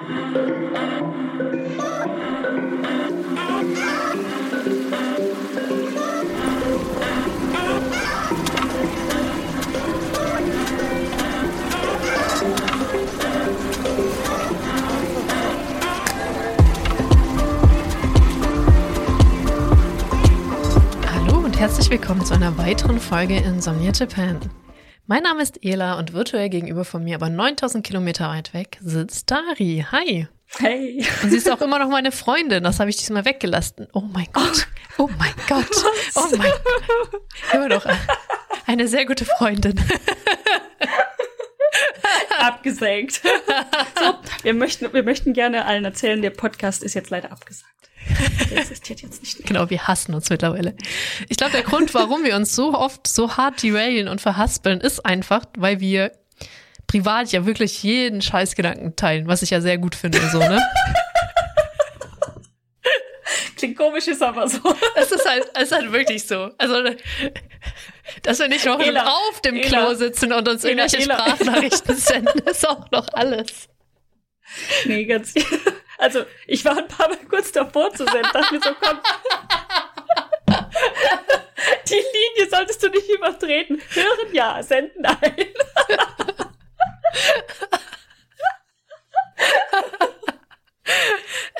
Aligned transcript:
Hallo 0.00 0.08
und 21.44 21.58
herzlich 21.58 21.90
willkommen 21.90 22.24
zu 22.24 22.32
einer 22.32 22.56
weiteren 22.56 22.98
Folge 22.98 23.36
Insomnia 23.36 23.92
Japan. 23.92 24.40
Mein 25.10 25.24
Name 25.24 25.42
ist 25.42 25.64
Ela 25.64 25.98
und 25.98 26.12
virtuell 26.12 26.48
gegenüber 26.50 26.84
von 26.84 27.02
mir, 27.02 27.16
aber 27.16 27.28
9000 27.28 27.84
Kilometer 27.84 28.28
weit 28.28 28.54
weg, 28.54 28.78
sitzt 28.80 29.28
Dari. 29.28 29.84
Hi. 29.90 30.28
Hey. 30.56 31.04
Und 31.24 31.30
sie 31.30 31.36
ist 31.36 31.50
auch 31.50 31.60
immer 31.62 31.80
noch 31.80 31.88
meine 31.88 32.12
Freundin. 32.12 32.62
Das 32.62 32.78
habe 32.78 32.90
ich 32.90 32.96
diesmal 32.96 33.24
weggelassen. 33.24 33.88
Oh 33.92 34.02
mein 34.02 34.28
Gott. 34.32 34.68
Oh 34.98 35.10
mein 35.18 35.34
Gott. 35.48 35.66
Oh 36.14 36.28
mein 36.36 36.52
Gott. 36.52 37.22
Immer 37.52 37.68
noch 37.70 37.84
eine 38.68 38.86
sehr 38.86 39.04
gute 39.04 39.24
Freundin. 39.24 39.80
Abgesenkt. 42.38 43.20
So, 43.98 44.14
wir 44.44 44.54
möchten, 44.54 44.92
wir 44.92 45.02
möchten 45.02 45.32
gerne 45.32 45.64
allen 45.64 45.84
erzählen, 45.84 46.22
der 46.22 46.30
Podcast 46.30 46.84
ist 46.84 46.94
jetzt 46.94 47.10
leider 47.10 47.32
abgesagt. 47.32 47.79
Der 48.50 48.58
existiert 48.58 49.02
jetzt 49.02 49.20
nicht 49.22 49.38
mehr. 49.38 49.46
Genau, 49.46 49.70
wir 49.70 49.86
hassen 49.86 50.14
uns 50.14 50.30
mittlerweile. 50.30 50.74
Ich 51.28 51.36
glaube, 51.36 51.52
der 51.52 51.62
Grund, 51.62 51.94
warum 51.94 52.24
wir 52.24 52.34
uns 52.36 52.54
so 52.54 52.74
oft 52.74 53.06
so 53.06 53.36
hart 53.36 53.62
derailen 53.62 54.08
und 54.08 54.20
verhaspeln, 54.20 54.80
ist 54.80 55.04
einfach, 55.04 55.44
weil 55.56 55.80
wir 55.80 56.12
privat 56.86 57.30
ja 57.30 57.46
wirklich 57.46 57.82
jeden 57.82 58.20
Scheißgedanken 58.20 58.96
teilen, 58.96 59.28
was 59.28 59.42
ich 59.42 59.50
ja 59.50 59.60
sehr 59.60 59.78
gut 59.78 59.94
finde, 59.94 60.20
so, 60.30 60.38
ne? 60.38 60.60
Klingt 63.56 63.76
komisch, 63.76 64.08
ist 64.08 64.22
aber 64.22 64.48
so. 64.48 64.58
Es 64.96 65.12
ist 65.12 65.28
halt, 65.28 65.44
es 65.54 65.64
ist 65.64 65.72
halt 65.72 65.92
wirklich 65.92 66.26
so. 66.26 66.50
Also, 66.56 66.82
dass 68.22 68.38
wir 68.38 68.48
nicht 68.48 68.64
noch 68.64 68.80
Ela, 68.80 69.04
auf 69.04 69.42
dem 69.42 69.56
Ela, 69.56 69.68
Klo 69.68 69.94
sitzen 69.94 70.32
und 70.32 70.48
uns 70.48 70.64
Ela, 70.64 70.84
irgendwelche. 70.84 71.02
Sprachnachrichten 71.02 71.96
senden, 71.96 72.40
ist 72.46 72.66
auch 72.66 72.90
noch 72.90 73.06
alles. 73.12 73.68
Nee, 74.86 75.04
ganz. 75.04 75.34
Also, 76.00 76.24
ich 76.46 76.64
war 76.64 76.78
ein 76.78 76.88
paar 76.88 77.08
Mal 77.08 77.18
kurz 77.28 77.52
davor 77.52 77.92
zu 77.92 78.04
senden, 78.06 78.30
dachte 78.32 78.54
mir 78.54 78.60
so, 78.60 78.74
komm. 78.80 78.98
Die 81.88 81.94
Linie 81.94 82.50
solltest 82.50 82.82
du 82.82 82.88
nicht 82.88 83.08
übertreten. 83.08 83.80
Hören 83.90 84.34
ja, 84.34 84.62
senden 84.62 85.04
ein. 85.04 85.46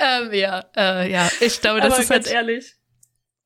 Ähm, 0.00 0.32
ja, 0.32 0.64
äh, 0.76 1.12
ja, 1.12 1.30
ich 1.40 1.60
glaube, 1.60 1.80
das 1.80 1.92
aber 1.92 2.02
ist 2.02 2.08
ganz 2.08 2.26
halt, 2.26 2.34
ehrlich, 2.34 2.74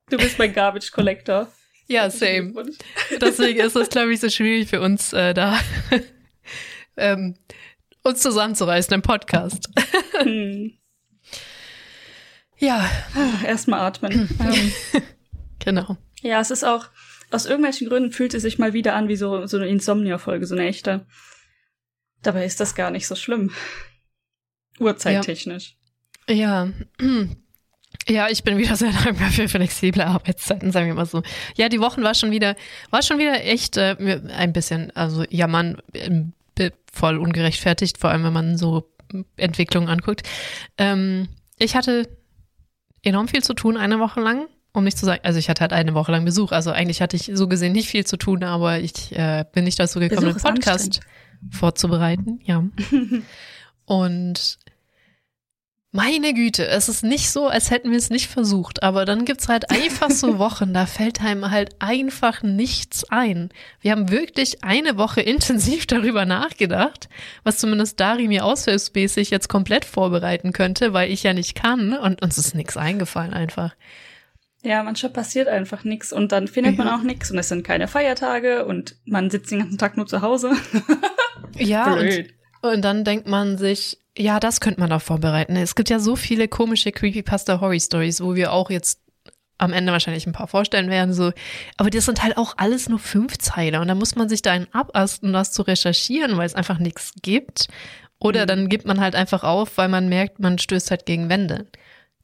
du 0.09 0.17
bist 0.17 0.39
mein 0.39 0.53
Garbage 0.53 0.91
Collector. 0.91 1.51
ja, 1.87 2.09
same. 2.09 2.53
Deswegen 3.21 3.59
ist 3.59 3.75
es, 3.75 3.89
glaube 3.89 4.13
ich, 4.13 4.21
so 4.21 4.29
schwierig 4.29 4.69
für 4.69 4.79
uns, 4.79 5.11
äh, 5.11 5.33
da 5.33 5.59
ähm, 6.97 7.35
uns 8.03 8.21
zusammenzureißen 8.21 8.93
im 8.93 9.01
Podcast. 9.01 9.69
Hm. 10.17 10.77
Ja, 12.57 12.89
Erstmal 13.45 13.79
atmen. 13.81 14.29
ähm, 14.39 14.71
genau. 15.59 15.97
Ja, 16.21 16.39
es 16.39 16.51
ist 16.51 16.63
auch, 16.63 16.87
aus 17.31 17.45
irgendwelchen 17.45 17.89
Gründen 17.89 18.11
fühlt 18.11 18.33
es 18.33 18.41
sich 18.43 18.57
mal 18.59 18.73
wieder 18.73 18.95
an 18.95 19.07
wie 19.07 19.15
so, 19.15 19.45
so 19.45 19.57
eine 19.57 19.67
Insomnia-Folge, 19.67 20.45
so 20.45 20.55
eine 20.55 20.65
echte. 20.67 21.05
Dabei 22.21 22.45
ist 22.45 22.59
das 22.59 22.75
gar 22.75 22.91
nicht 22.91 23.07
so 23.07 23.15
schlimm. 23.15 23.51
Uhrzeittechnisch. 24.79 25.75
Ja. 26.29 26.69
Ja, 28.09 28.27
ich 28.29 28.43
bin 28.43 28.57
wieder 28.57 28.75
sehr 28.75 28.91
dankbar 28.91 29.31
für 29.31 29.47
flexible 29.47 30.01
Arbeitszeiten, 30.03 30.71
sagen 30.71 30.87
wir 30.87 30.93
mal 30.95 31.05
so. 31.05 31.23
Ja, 31.55 31.69
die 31.69 31.79
Wochen 31.79 32.03
war 32.03 32.13
schon 32.13 32.29
wieder, 32.29 32.55
war 32.91 33.01
schon 33.01 33.17
wieder 33.19 33.41
echt 33.45 33.77
äh, 33.77 33.95
ein 34.35 34.51
bisschen, 34.51 34.91
also 34.95 35.23
jammern 35.29 35.81
ähm, 35.93 36.33
be- 36.55 36.73
voll 36.91 37.17
ungerechtfertigt, 37.17 37.97
vor 37.97 38.09
allem 38.11 38.23
wenn 38.25 38.33
man 38.33 38.57
so 38.57 38.91
Entwicklungen 39.37 39.87
anguckt. 39.87 40.23
Ähm, 40.77 41.29
ich 41.57 41.75
hatte 41.77 42.07
enorm 43.05 43.27
viel 43.27 43.43
zu 43.43 43.53
tun 43.53 43.77
eine 43.77 43.99
Woche 43.99 44.19
lang, 44.19 44.47
um 44.73 44.83
nicht 44.83 44.97
zu 44.97 45.05
sagen, 45.05 45.21
also 45.23 45.39
ich 45.39 45.49
hatte 45.49 45.61
halt 45.61 45.73
eine 45.73 45.93
Woche 45.93 46.11
lang 46.11 46.25
Besuch, 46.25 46.51
also 46.51 46.71
eigentlich 46.71 47.01
hatte 47.01 47.15
ich 47.15 47.31
so 47.33 47.47
gesehen 47.47 47.73
nicht 47.73 47.87
viel 47.87 48.05
zu 48.05 48.17
tun, 48.17 48.43
aber 48.43 48.79
ich 48.79 49.15
äh, 49.15 49.45
bin 49.53 49.63
nicht 49.63 49.79
dazu 49.79 49.99
gekommen, 49.99 50.27
den 50.27 50.37
Podcast 50.37 50.99
vorzubereiten, 51.51 52.39
ja. 52.43 52.63
Und 53.85 54.57
meine 55.95 56.33
Güte, 56.33 56.67
es 56.67 56.89
ist 56.89 57.03
nicht 57.03 57.31
so, 57.31 57.47
als 57.47 57.71
hätten 57.71 57.89
wir 57.89 57.97
es 57.97 58.09
nicht 58.09 58.27
versucht, 58.27 58.83
aber 58.83 59.05
dann 59.05 59.23
gibt's 59.23 59.47
halt 59.47 59.71
einfach 59.71 60.11
so 60.11 60.37
Wochen, 60.39 60.73
da 60.73 60.85
fällt 60.85 61.21
einem 61.21 61.49
halt 61.51 61.75
einfach 61.79 62.43
nichts 62.43 63.05
ein. 63.09 63.49
Wir 63.79 63.93
haben 63.93 64.11
wirklich 64.11 64.63
eine 64.63 64.97
Woche 64.97 65.21
intensiv 65.21 65.85
darüber 65.87 66.25
nachgedacht, 66.25 67.07
was 67.43 67.59
zumindest 67.59 67.99
Dari 67.99 68.27
mir 68.27 68.43
aushilfsmäßig 68.43 69.29
jetzt 69.29 69.47
komplett 69.47 69.85
vorbereiten 69.85 70.51
könnte, 70.51 70.91
weil 70.91 71.09
ich 71.09 71.23
ja 71.23 71.33
nicht 71.33 71.55
kann 71.55 71.93
und 71.93 72.21
uns 72.21 72.37
ist 72.37 72.55
nichts 72.55 72.75
eingefallen 72.75 73.33
einfach. 73.33 73.73
Ja, 74.63 74.83
manchmal 74.83 75.13
passiert 75.13 75.47
einfach 75.47 75.85
nichts 75.85 76.11
und 76.11 76.33
dann 76.33 76.49
findet 76.49 76.77
man 76.77 76.89
auch 76.89 77.03
nichts 77.03 77.31
und 77.31 77.37
es 77.37 77.47
sind 77.47 77.63
keine 77.63 77.87
Feiertage 77.87 78.65
und 78.65 78.97
man 79.05 79.29
sitzt 79.29 79.51
den 79.51 79.59
ganzen 79.59 79.77
Tag 79.77 79.95
nur 79.95 80.07
zu 80.07 80.21
Hause. 80.21 80.51
Ja, 81.55 81.93
und, 81.99 82.25
und 82.63 82.81
dann 82.81 83.05
denkt 83.05 83.27
man 83.27 83.57
sich, 83.57 83.99
ja, 84.17 84.39
das 84.39 84.59
könnte 84.61 84.79
man 84.79 84.89
doch 84.89 85.01
vorbereiten. 85.01 85.55
Es 85.55 85.75
gibt 85.75 85.89
ja 85.89 85.99
so 85.99 86.15
viele 86.15 86.47
komische 86.47 86.91
Creepypasta-Horror-Stories, 86.91 88.21
wo 88.21 88.35
wir 88.35 88.51
auch 88.53 88.69
jetzt 88.69 88.99
am 89.57 89.71
Ende 89.73 89.91
wahrscheinlich 89.93 90.27
ein 90.27 90.33
paar 90.33 90.47
vorstellen 90.47 90.89
werden, 90.89 91.13
so. 91.13 91.31
Aber 91.77 91.89
das 91.89 92.05
sind 92.05 92.23
halt 92.23 92.37
auch 92.37 92.55
alles 92.57 92.89
nur 92.89 92.99
fünf 92.99 93.37
Zeiler 93.37 93.79
und 93.81 93.87
da 93.87 93.95
muss 93.95 94.15
man 94.15 94.27
sich 94.27 94.41
da 94.41 94.51
einen 94.51 94.67
abasten, 94.73 95.31
das 95.31 95.51
zu 95.53 95.61
recherchieren, 95.61 96.35
weil 96.37 96.45
es 96.45 96.55
einfach 96.55 96.77
nichts 96.77 97.13
gibt. 97.21 97.67
Oder 98.19 98.43
Mhm. 98.43 98.47
dann 98.47 98.69
gibt 98.69 98.85
man 98.85 98.99
halt 98.99 99.15
einfach 99.15 99.43
auf, 99.43 99.77
weil 99.77 99.87
man 99.87 100.09
merkt, 100.09 100.39
man 100.39 100.57
stößt 100.59 100.91
halt 100.91 101.05
gegen 101.05 101.29
Wände. 101.29 101.67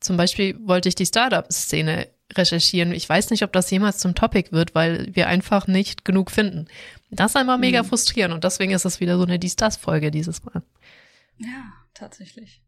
Zum 0.01 0.17
Beispiel 0.17 0.57
wollte 0.65 0.89
ich 0.89 0.95
die 0.95 1.05
Startup-Szene 1.05 2.07
recherchieren. 2.33 2.91
Ich 2.93 3.07
weiß 3.07 3.29
nicht, 3.29 3.43
ob 3.43 3.51
das 3.53 3.69
jemals 3.71 3.97
zum 3.99 4.15
Topic 4.15 4.51
wird, 4.51 4.73
weil 4.75 5.07
wir 5.13 5.27
einfach 5.27 5.67
nicht 5.67 6.05
genug 6.05 6.31
finden. 6.31 6.67
Das 7.11 7.31
ist 7.31 7.35
einmal 7.37 7.57
mega 7.57 7.83
Mhm. 7.83 7.87
frustrierend 7.87 8.33
und 8.33 8.43
deswegen 8.43 8.71
ist 8.71 8.85
es 8.85 8.99
wieder 9.01 9.17
so 9.17 9.23
eine 9.23 9.37
Dies-Das-Folge 9.39 10.11
dieses 10.11 10.43
Mal. 10.45 10.61
Ja, 11.37 11.73
tatsächlich. 11.93 12.61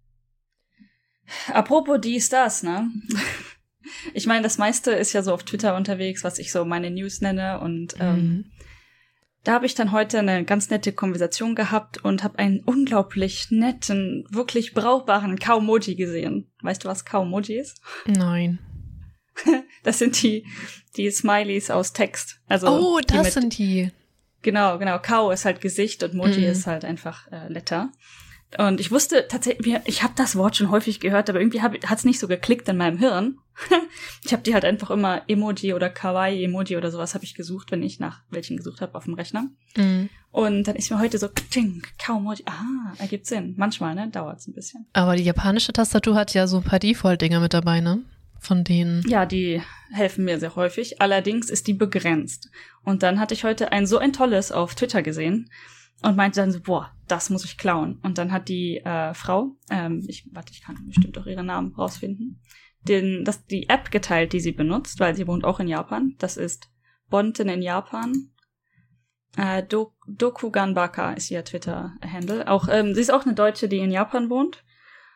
Apropos 1.54 2.00
dies, 2.02 2.30
das, 2.30 2.64
ne? 2.64 2.90
Ich 4.14 4.28
meine, 4.28 4.44
das 4.44 4.58
meiste 4.58 4.92
ist 4.92 5.12
ja 5.12 5.22
so 5.24 5.34
auf 5.34 5.44
Twitter 5.44 5.76
unterwegs, 5.76 6.24
was 6.24 6.40
ich 6.40 6.54
so 6.54 6.64
meine 6.64 6.90
News 6.90 7.20
nenne. 7.20 7.60
Und 7.60 7.96
ähm, 8.00 8.16
Mhm. 8.16 8.52
da 9.44 9.52
habe 9.54 9.66
ich 9.66 9.76
dann 9.76 9.92
heute 9.92 10.20
eine 10.20 10.46
ganz 10.46 10.70
nette 10.70 10.94
Konversation 10.94 11.54
gehabt 11.54 11.98
und 12.04 12.24
habe 12.24 12.40
einen 12.40 12.62
unglaublich 12.62 13.48
netten, 13.52 14.26
wirklich 14.30 14.74
brauchbaren 14.74 15.38
Kaumoji 15.38 15.96
gesehen. 15.96 16.50
Weißt 16.62 16.86
du, 16.86 16.88
was 16.88 17.04
Kaumoji 17.04 17.58
ist? 17.60 17.82
Nein. 18.06 18.60
Das 19.84 20.00
sind 20.00 20.22
die, 20.24 20.48
die 20.96 21.12
Smileys 21.12 21.70
aus 21.70 21.92
Text. 21.92 22.40
Also 22.48 22.68
oh, 22.70 23.00
die 23.02 23.08
das 23.14 23.24
mit- 23.26 23.34
sind 23.34 23.58
die. 23.58 23.92
Genau, 24.44 24.78
genau. 24.78 24.98
Kau 25.00 25.30
ist 25.32 25.44
halt 25.44 25.60
Gesicht 25.60 26.04
und 26.04 26.14
Moji 26.14 26.40
Mhm. 26.46 26.52
ist 26.52 26.68
halt 26.68 26.86
einfach 26.86 27.30
äh, 27.34 27.50
Letter. 27.50 27.92
Und 28.58 28.80
ich 28.80 28.92
wusste 28.92 29.28
tatsächlich, 29.28 29.76
ich 29.86 30.04
habe 30.04 30.14
das 30.16 30.36
Wort 30.36 30.56
schon 30.56 30.70
häufig 30.70 31.00
gehört, 31.00 31.30
aber 31.30 31.40
irgendwie 31.40 31.62
hat 31.62 31.84
es 31.84 32.06
nicht 32.06 32.20
so 32.20 32.28
geklickt 32.28 32.68
in 32.70 32.78
meinem 32.78 32.98
Hirn. 32.98 33.38
ich 34.24 34.34
habe 34.34 34.44
die 34.44 34.54
halt 34.54 34.66
einfach 34.66 34.90
immer 34.90 35.22
Emoji 35.28 35.74
oder 35.74 35.90
Kawaii-Emoji 35.90 36.78
oder 36.78 36.92
sowas 36.92 37.14
habe 37.14 37.24
ich 37.24 37.36
gesucht, 37.36 37.72
wenn 37.72 37.84
ich 37.84 38.00
nach 38.00 38.22
welchen 38.30 38.58
gesucht 38.58 38.82
habe 38.82 38.96
auf 38.96 39.06
dem 39.06 39.14
Rechner. 39.14 39.48
Mhm. 39.76 40.10
Und 40.32 40.64
dann 40.68 40.76
ist 40.76 40.90
mir 40.90 41.00
heute 41.00 41.18
so, 41.18 41.28
ting, 41.28 41.84
Kau-Moji, 42.04 42.44
ah, 42.48 42.94
ergibt 42.98 43.28
Sinn. 43.28 43.54
Manchmal, 43.58 43.94
ne, 43.96 44.10
dauert's 44.10 44.48
ein 44.48 44.54
bisschen. 44.54 44.88
Aber 44.94 45.16
die 45.16 45.24
japanische 45.24 45.74
Tastatur 45.74 46.16
hat 46.16 46.34
ja 46.34 46.48
so 46.48 46.58
ein 46.58 46.64
paar 46.64 46.80
Default-Dinger 46.80 47.40
mit 47.40 47.54
dabei, 47.54 47.82
ne? 47.82 48.02
Von 48.40 48.64
denen. 48.64 49.08
Ja, 49.08 49.26
die 49.26 49.62
helfen 49.92 50.26
mir 50.26 50.40
sehr 50.40 50.56
häufig. 50.56 51.02
Allerdings 51.02 51.50
ist 51.50 51.68
die 51.68 51.74
begrenzt. 51.74 52.50
Und 52.84 53.04
dann 53.04 53.20
hatte 53.20 53.34
ich 53.34 53.46
heute 53.46 53.72
ein 53.72 53.86
so 53.86 54.00
ein 54.00 54.12
tolles 54.12 54.52
auf 54.52 54.76
Twitter 54.76 55.02
gesehen 55.02 55.50
und 56.04 56.18
meinte 56.18 56.42
dann 56.42 56.52
so, 56.52 56.60
boah, 56.62 56.92
das 57.08 57.30
muss 57.30 57.46
ich 57.46 57.58
klauen. 57.58 58.00
Und 58.04 58.18
dann 58.18 58.32
hat 58.32 58.50
die 58.50 58.78
äh, 58.78 59.14
Frau, 59.14 59.56
ähm, 59.70 60.04
ich 60.08 60.30
warte, 60.32 60.52
ich 60.52 60.62
kann 60.62 60.78
bestimmt 60.86 61.18
auch 61.18 61.26
ihren 61.26 61.46
Namen 61.46 61.74
rausfinden, 61.74 62.42
den, 62.82 63.24
das, 63.24 63.46
die 63.46 63.70
App 63.70 63.90
geteilt, 63.90 64.34
die 64.34 64.42
sie 64.42 64.52
benutzt, 64.52 65.00
weil 65.00 65.16
sie 65.16 65.28
wohnt 65.28 65.46
auch 65.46 65.60
in 65.60 65.68
Japan. 65.68 66.16
Das 66.20 66.38
ist 66.38 66.70
Bonten 67.10 67.48
in 67.48 67.62
Japan. 67.62 68.32
Äh, 69.38 69.64
Do 69.64 69.94
Dokuganbaka 70.08 71.14
ist 71.14 71.32
ihr 71.32 71.44
Twitter-Handle. 71.44 72.48
Auch 72.48 72.68
ähm, 72.70 72.94
sie 72.94 73.02
ist 73.02 73.14
auch 73.14 73.26
eine 73.26 73.34
Deutsche, 73.34 73.70
die 73.70 73.80
in 73.80 73.92
Japan 73.92 74.30
wohnt. 74.30 74.64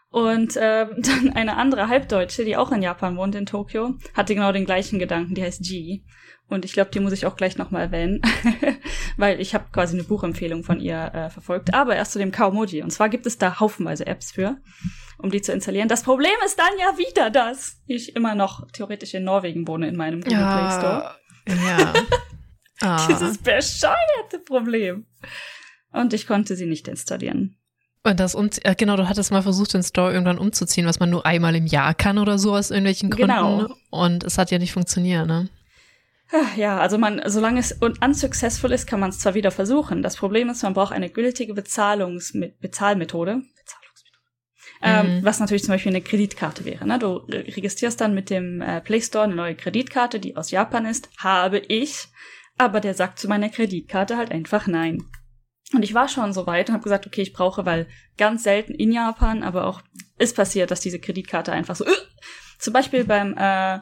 Und 0.09 0.57
ähm, 0.59 0.89
dann 1.01 1.33
eine 1.33 1.57
andere 1.57 1.89
Halbdeutsche, 1.89 2.45
die 2.45 2.55
auch 2.55 2.71
in 2.71 2.81
Japan 2.81 3.17
wohnt, 3.17 3.35
in 3.35 3.45
Tokio, 3.45 3.95
hatte 4.13 4.35
genau 4.35 4.53
den 4.53 4.65
gleichen 4.65 4.99
Gedanken, 4.99 5.35
die 5.35 5.43
heißt 5.43 5.61
G. 5.63 6.03
Und 6.49 6.63
ich 6.63 6.71
glaube, 6.71 6.91
die 6.91 7.01
muss 7.01 7.11
ich 7.11 7.25
auch 7.25 7.35
gleich 7.35 7.57
nochmal 7.57 7.83
erwähnen, 7.83 8.21
weil 9.17 9.41
ich 9.41 9.53
habe 9.53 9.65
quasi 9.71 9.95
eine 9.95 10.05
Buchempfehlung 10.05 10.63
von 10.63 10.79
ihr 10.79 11.11
äh, 11.13 11.29
verfolgt. 11.29 11.73
Aber 11.73 11.95
erst 11.95 12.13
zu 12.13 12.19
dem 12.19 12.31
Kaumoji. 12.31 12.83
Und 12.83 12.91
zwar 12.91 13.09
gibt 13.09 13.25
es 13.25 13.37
da 13.37 13.59
haufenweise 13.59 14.07
Apps 14.07 14.31
für, 14.31 14.57
um 15.17 15.29
die 15.29 15.41
zu 15.41 15.51
installieren. 15.51 15.89
Das 15.89 16.03
Problem 16.03 16.31
ist 16.45 16.57
dann 16.57 16.71
ja 16.79 16.97
wieder, 16.97 17.29
dass 17.29 17.81
ich 17.85 18.15
immer 18.15 18.33
noch 18.33 18.65
theoretisch 18.71 19.13
in 19.13 19.25
Norwegen 19.25 19.67
wohne 19.67 19.89
in 19.89 19.97
meinem 19.97 20.21
Google 20.21 20.39
Ja. 20.39 20.57
Play 20.57 20.79
Store. 20.79 21.15
Ja. 21.67 21.93
ah. 22.87 23.07
Dieses 23.07 23.37
bescheuerte 23.39 24.39
Problem. 24.45 25.05
Und 25.91 26.13
ich 26.13 26.27
konnte 26.27 26.55
sie 26.55 26.65
nicht 26.65 26.87
installieren. 26.87 27.57
Und 28.03 28.21
das 28.21 28.35
um, 28.35 28.49
äh, 28.63 28.73
genau, 28.75 28.95
du 28.95 29.09
hattest 29.09 29.31
mal 29.31 29.41
versucht, 29.41 29.73
den 29.73 29.83
Store 29.83 30.13
irgendwann 30.13 30.37
umzuziehen, 30.37 30.87
was 30.87 31.01
man 31.01 31.09
nur 31.09 31.25
einmal 31.25 31.55
im 31.57 31.65
Jahr 31.65 31.93
kann 31.93 32.17
oder 32.17 32.37
so 32.37 32.55
aus 32.55 32.71
irgendwelchen 32.71 33.09
Gründen. 33.09 33.35
Genau. 33.35 33.75
Und 33.89 34.23
es 34.23 34.37
hat 34.37 34.49
ja 34.49 34.59
nicht 34.59 34.71
funktioniert, 34.71 35.27
ne? 35.27 35.49
Ah, 36.31 36.55
Ja, 36.57 36.77
also 36.79 36.97
man, 36.97 37.21
solange 37.25 37.59
es 37.59 37.71
un 37.81 37.97
unsuccessful 38.03 38.71
ist, 38.71 38.85
kann 38.87 38.99
man 38.99 39.09
es 39.11 39.19
zwar 39.19 39.33
wieder 39.33 39.51
versuchen. 39.51 40.01
Das 40.03 40.17
Problem 40.17 40.49
ist, 40.49 40.63
man 40.63 40.73
braucht 40.73 40.93
eine 40.93 41.09
gültige 41.09 41.53
Bezahlungs 41.53 42.33
Bezahlmethode. 42.59 43.41
Bezahlungsmethode. 43.55 44.17
Ähm, 44.81 45.17
Mhm. 45.19 45.25
was 45.25 45.39
natürlich 45.39 45.63
zum 45.63 45.73
Beispiel 45.73 45.91
eine 45.91 46.01
Kreditkarte 46.01 46.65
wäre. 46.65 46.85
Ne? 46.85 46.99
Du 46.99 47.15
re- 47.17 47.45
registrierst 47.47 47.99
dann 48.01 48.13
mit 48.13 48.29
dem 48.29 48.61
äh, 48.61 48.81
Play 48.81 49.01
Store 49.01 49.23
eine 49.23 49.35
neue 49.35 49.55
Kreditkarte, 49.55 50.19
die 50.19 50.35
aus 50.35 50.51
Japan 50.51 50.85
ist. 50.85 51.09
Habe 51.17 51.59
ich. 51.59 52.07
Aber 52.57 52.79
der 52.81 52.93
sagt 52.93 53.19
zu 53.19 53.27
meiner 53.27 53.49
Kreditkarte 53.49 54.17
halt 54.17 54.31
einfach 54.31 54.67
nein. 54.67 55.03
Und 55.73 55.83
ich 55.83 55.93
war 55.93 56.07
schon 56.07 56.33
so 56.33 56.45
weit 56.47 56.69
und 56.69 56.73
habe 56.73 56.83
gesagt, 56.83 57.05
okay, 57.07 57.21
ich 57.21 57.33
brauche, 57.33 57.65
weil 57.65 57.87
ganz 58.17 58.43
selten 58.43 58.73
in 58.73 58.91
Japan, 58.91 59.43
aber 59.43 59.65
auch 59.67 59.81
ist 60.17 60.35
passiert, 60.35 60.71
dass 60.71 60.79
diese 60.79 60.99
Kreditkarte 60.99 61.51
einfach 61.51 61.75
so, 61.75 61.85
äh, 61.85 61.89
zum 62.57 62.73
Beispiel 62.73 63.03
beim, 63.03 63.35
äh, 63.37 63.79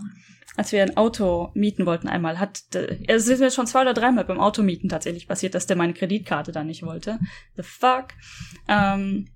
als 0.55 0.71
wir 0.71 0.81
ein 0.81 0.97
Auto 0.97 1.51
mieten 1.53 1.85
wollten 1.85 2.07
einmal, 2.07 2.39
hat, 2.39 2.63
äh, 2.73 2.97
es 3.07 3.27
ist 3.27 3.39
mir 3.39 3.51
schon 3.51 3.67
zwei 3.67 3.81
oder 3.81 3.93
dreimal 3.93 4.25
beim 4.25 4.39
Automieten 4.39 4.89
tatsächlich 4.89 5.27
passiert, 5.27 5.55
dass 5.55 5.67
der 5.67 5.75
meine 5.75 5.93
Kreditkarte 5.93 6.51
dann 6.51 6.67
nicht 6.67 6.83
wollte. 6.83 7.19
The 7.55 7.63
fuck? 7.63 8.07
Ähm, 8.67 9.27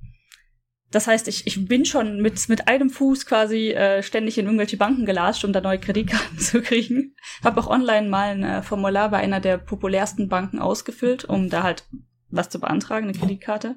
das 0.92 1.06
heißt, 1.06 1.28
ich, 1.28 1.46
ich 1.46 1.68
bin 1.68 1.86
schon 1.86 2.22
mit, 2.22 2.50
mit 2.50 2.68
einem 2.68 2.90
Fuß 2.90 3.26
quasi 3.26 3.72
äh, 3.72 4.02
ständig 4.02 4.38
in 4.38 4.46
irgendwelche 4.46 4.78
Banken 4.78 5.06
gelatscht, 5.06 5.46
um 5.46 5.54
da 5.54 5.62
neue 5.62 5.80
Kreditkarten 5.80 6.40
zu 6.40 6.62
kriegen. 6.62 7.16
Habe 7.44 7.62
auch 7.62 7.68
online 7.68 8.10
mal 8.10 8.30
ein 8.30 8.44
äh, 8.44 8.62
Formular 8.64 9.10
bei 9.10 9.18
einer 9.18 9.40
der 9.40 9.58
populärsten 9.58 10.30
Banken 10.30 10.60
ausgefüllt, 10.60 11.26
um 11.26 11.50
da 11.50 11.64
halt 11.64 11.86
was 12.30 12.50
zu 12.50 12.60
beantragen, 12.60 13.08
eine 13.08 13.18
Kreditkarte. 13.18 13.76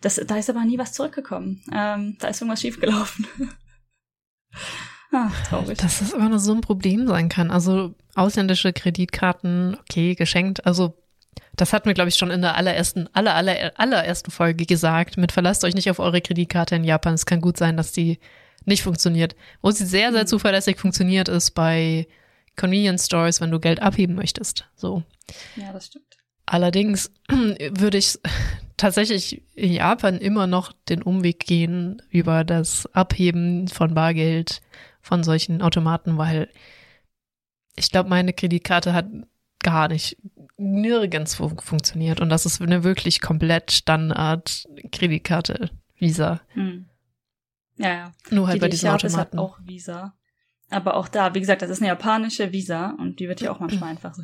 Das, 0.00 0.16
da 0.16 0.36
ist 0.36 0.50
aber 0.50 0.64
nie 0.64 0.78
was 0.78 0.92
zurückgekommen. 0.92 1.62
Ähm, 1.72 2.16
da 2.18 2.28
ist 2.28 2.40
irgendwas 2.40 2.60
schiefgelaufen. 2.60 3.26
ah, 5.12 5.30
traurig. 5.48 5.78
Dass 5.78 6.00
das 6.00 6.12
immer 6.12 6.28
nur 6.28 6.38
so 6.38 6.52
ein 6.52 6.60
Problem 6.60 7.06
sein 7.06 7.28
kann. 7.28 7.50
Also 7.50 7.94
ausländische 8.14 8.72
Kreditkarten, 8.72 9.76
okay, 9.80 10.14
geschenkt. 10.14 10.66
Also 10.66 10.94
das 11.56 11.72
hatten 11.72 11.86
wir, 11.86 11.94
glaube 11.94 12.08
ich, 12.08 12.16
schon 12.16 12.30
in 12.30 12.42
der 12.42 12.56
allerersten, 12.56 13.08
aller, 13.12 13.34
aller, 13.34 13.72
allerersten 13.76 14.30
Folge 14.30 14.66
gesagt. 14.66 15.16
Mit 15.16 15.32
verlasst 15.32 15.64
euch 15.64 15.74
nicht 15.74 15.90
auf 15.90 15.98
eure 15.98 16.20
Kreditkarte 16.20 16.76
in 16.76 16.84
Japan. 16.84 17.14
Es 17.14 17.26
kann 17.26 17.40
gut 17.40 17.56
sein, 17.56 17.76
dass 17.76 17.92
die 17.92 18.18
nicht 18.64 18.82
funktioniert. 18.82 19.34
Wo 19.60 19.70
sie 19.70 19.86
sehr, 19.86 20.12
sehr 20.12 20.22
Mhm. 20.22 20.28
zuverlässig 20.28 20.78
funktioniert, 20.78 21.28
ist 21.28 21.52
bei 21.52 22.06
Convenience 22.56 23.06
Stores, 23.06 23.40
wenn 23.40 23.50
du 23.50 23.60
Geld 23.60 23.80
abheben 23.82 24.14
möchtest. 24.14 24.66
So. 24.76 25.02
ja, 25.56 25.72
das 25.72 25.86
stimmt. 25.86 26.04
Allerdings 26.46 27.10
würde 27.28 27.98
ich 27.98 28.18
tatsächlich 28.76 29.42
in 29.54 29.72
Japan 29.72 30.18
immer 30.18 30.46
noch 30.46 30.72
den 30.88 31.02
Umweg 31.02 31.40
gehen 31.40 32.02
über 32.10 32.44
das 32.44 32.86
Abheben 32.94 33.68
von 33.68 33.94
Bargeld 33.94 34.60
von 35.02 35.22
solchen 35.24 35.60
Automaten, 35.62 36.16
weil 36.18 36.48
ich 37.76 37.90
glaube, 37.90 38.08
meine 38.08 38.32
Kreditkarte 38.32 38.92
hat 38.94 39.06
gar 39.62 39.88
nicht 39.88 40.16
nirgends 40.56 41.34
fu- 41.36 41.56
funktioniert 41.60 42.20
und 42.20 42.28
das 42.28 42.46
ist 42.46 42.60
eine 42.60 42.84
wirklich 42.84 43.20
komplett 43.20 43.72
Standard 43.72 44.66
Kreditkarte 44.92 45.70
Visa. 45.98 46.40
Hm. 46.54 46.86
Ja, 47.78 47.88
ja. 47.88 48.12
Nur 48.30 48.46
halt 48.46 48.56
die, 48.56 48.60
bei 48.60 48.66
die 48.68 48.72
diesen 48.72 48.90
habe, 48.90 49.06
ist 49.06 49.16
halt 49.16 49.28
Automaten. 49.28 49.38
auch 49.38 49.58
Visa. 49.66 50.14
Aber 50.70 50.96
auch 50.96 51.08
da, 51.08 51.34
wie 51.34 51.40
gesagt, 51.40 51.62
das 51.62 51.70
ist 51.70 51.80
eine 51.80 51.88
japanische 51.88 52.52
Visa 52.52 52.94
und 52.98 53.20
die 53.20 53.28
wird 53.28 53.40
hier 53.40 53.52
auch 53.52 53.60
manchmal 53.60 53.90
einfach 53.90 54.14
so. 54.14 54.22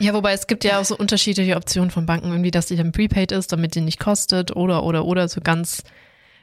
Ja, 0.00 0.12
wobei 0.14 0.32
es 0.32 0.46
gibt 0.46 0.64
ja 0.64 0.80
auch 0.80 0.84
so 0.84 0.96
unterschiedliche 0.96 1.56
Optionen 1.56 1.90
von 1.90 2.06
Banken, 2.06 2.28
irgendwie, 2.30 2.50
dass 2.50 2.66
die 2.66 2.76
dann 2.76 2.92
prepaid 2.92 3.32
ist, 3.32 3.52
damit 3.52 3.74
die 3.74 3.80
nicht 3.80 3.98
kostet 4.00 4.54
oder, 4.54 4.84
oder, 4.84 5.04
oder 5.04 5.28
so 5.28 5.40
ganz. 5.40 5.82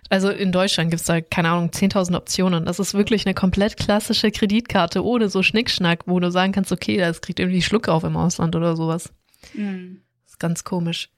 Also 0.09 0.29
in 0.29 0.51
Deutschland 0.51 0.91
gibt's 0.91 1.05
da, 1.05 1.19
keine 1.19 1.49
Ahnung, 1.49 1.69
10.000 1.69 2.15
Optionen. 2.15 2.65
Das 2.65 2.79
ist 2.79 2.93
wirklich 2.93 3.25
eine 3.25 3.33
komplett 3.33 3.77
klassische 3.77 4.29
Kreditkarte 4.31 5.03
ohne 5.03 5.29
so 5.29 5.41
Schnickschnack, 5.41 6.03
wo 6.05 6.19
du 6.19 6.29
sagen 6.31 6.51
kannst, 6.51 6.71
okay, 6.71 6.97
das 6.97 7.21
kriegt 7.21 7.39
irgendwie 7.39 7.61
Schluck 7.61 7.87
auf 7.87 8.03
im 8.03 8.15
Ausland 8.15 8.55
oder 8.55 8.75
sowas. 8.75 9.11
Hm. 9.53 10.01
Das 10.23 10.33
ist 10.33 10.39
ganz 10.39 10.63
komisch. 10.63 11.09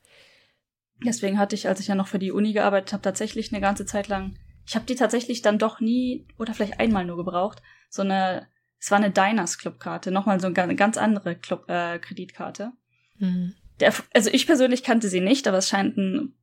Deswegen 1.06 1.38
hatte 1.38 1.56
ich, 1.56 1.68
als 1.68 1.80
ich 1.80 1.88
ja 1.88 1.96
noch 1.96 2.08
für 2.08 2.20
die 2.20 2.32
Uni 2.32 2.54
gearbeitet 2.54 2.94
habe, 2.94 3.02
tatsächlich 3.02 3.52
eine 3.52 3.62
ganze 3.62 3.86
Zeit 3.86 4.08
lang. 4.08 4.36
Ich 4.66 4.76
habe 4.76 4.86
die 4.86 4.96
tatsächlich 4.96 5.42
dann 5.42 5.60
doch 5.60 5.80
nie 5.80 6.26
oder 6.38 6.54
vielleicht 6.54 6.80
einmal 6.80 7.06
nur 7.06 7.18
gebraucht. 7.18 7.62
So 7.90 8.02
eine, 8.02 8.48
es 8.80 8.90
war 8.90 8.98
eine 8.98 9.12
Diners 9.12 9.58
Clubkarte, 9.58 10.12
nochmal 10.12 10.40
so 10.40 10.48
eine 10.48 10.54
ga- 10.54 10.74
ganz 10.74 10.98
andere 10.98 11.36
Club, 11.36 11.70
äh, 11.70 12.00
Kreditkarte. 12.00 12.72
Mhm. 13.20 13.54
Der, 13.80 13.94
also 14.14 14.30
ich 14.32 14.48
persönlich 14.48 14.84
kannte 14.84 15.08
sie 15.08 15.22
nicht, 15.22 15.48
aber 15.48 15.58
es 15.58 15.70
scheint 15.70 15.98
ein 15.98 16.34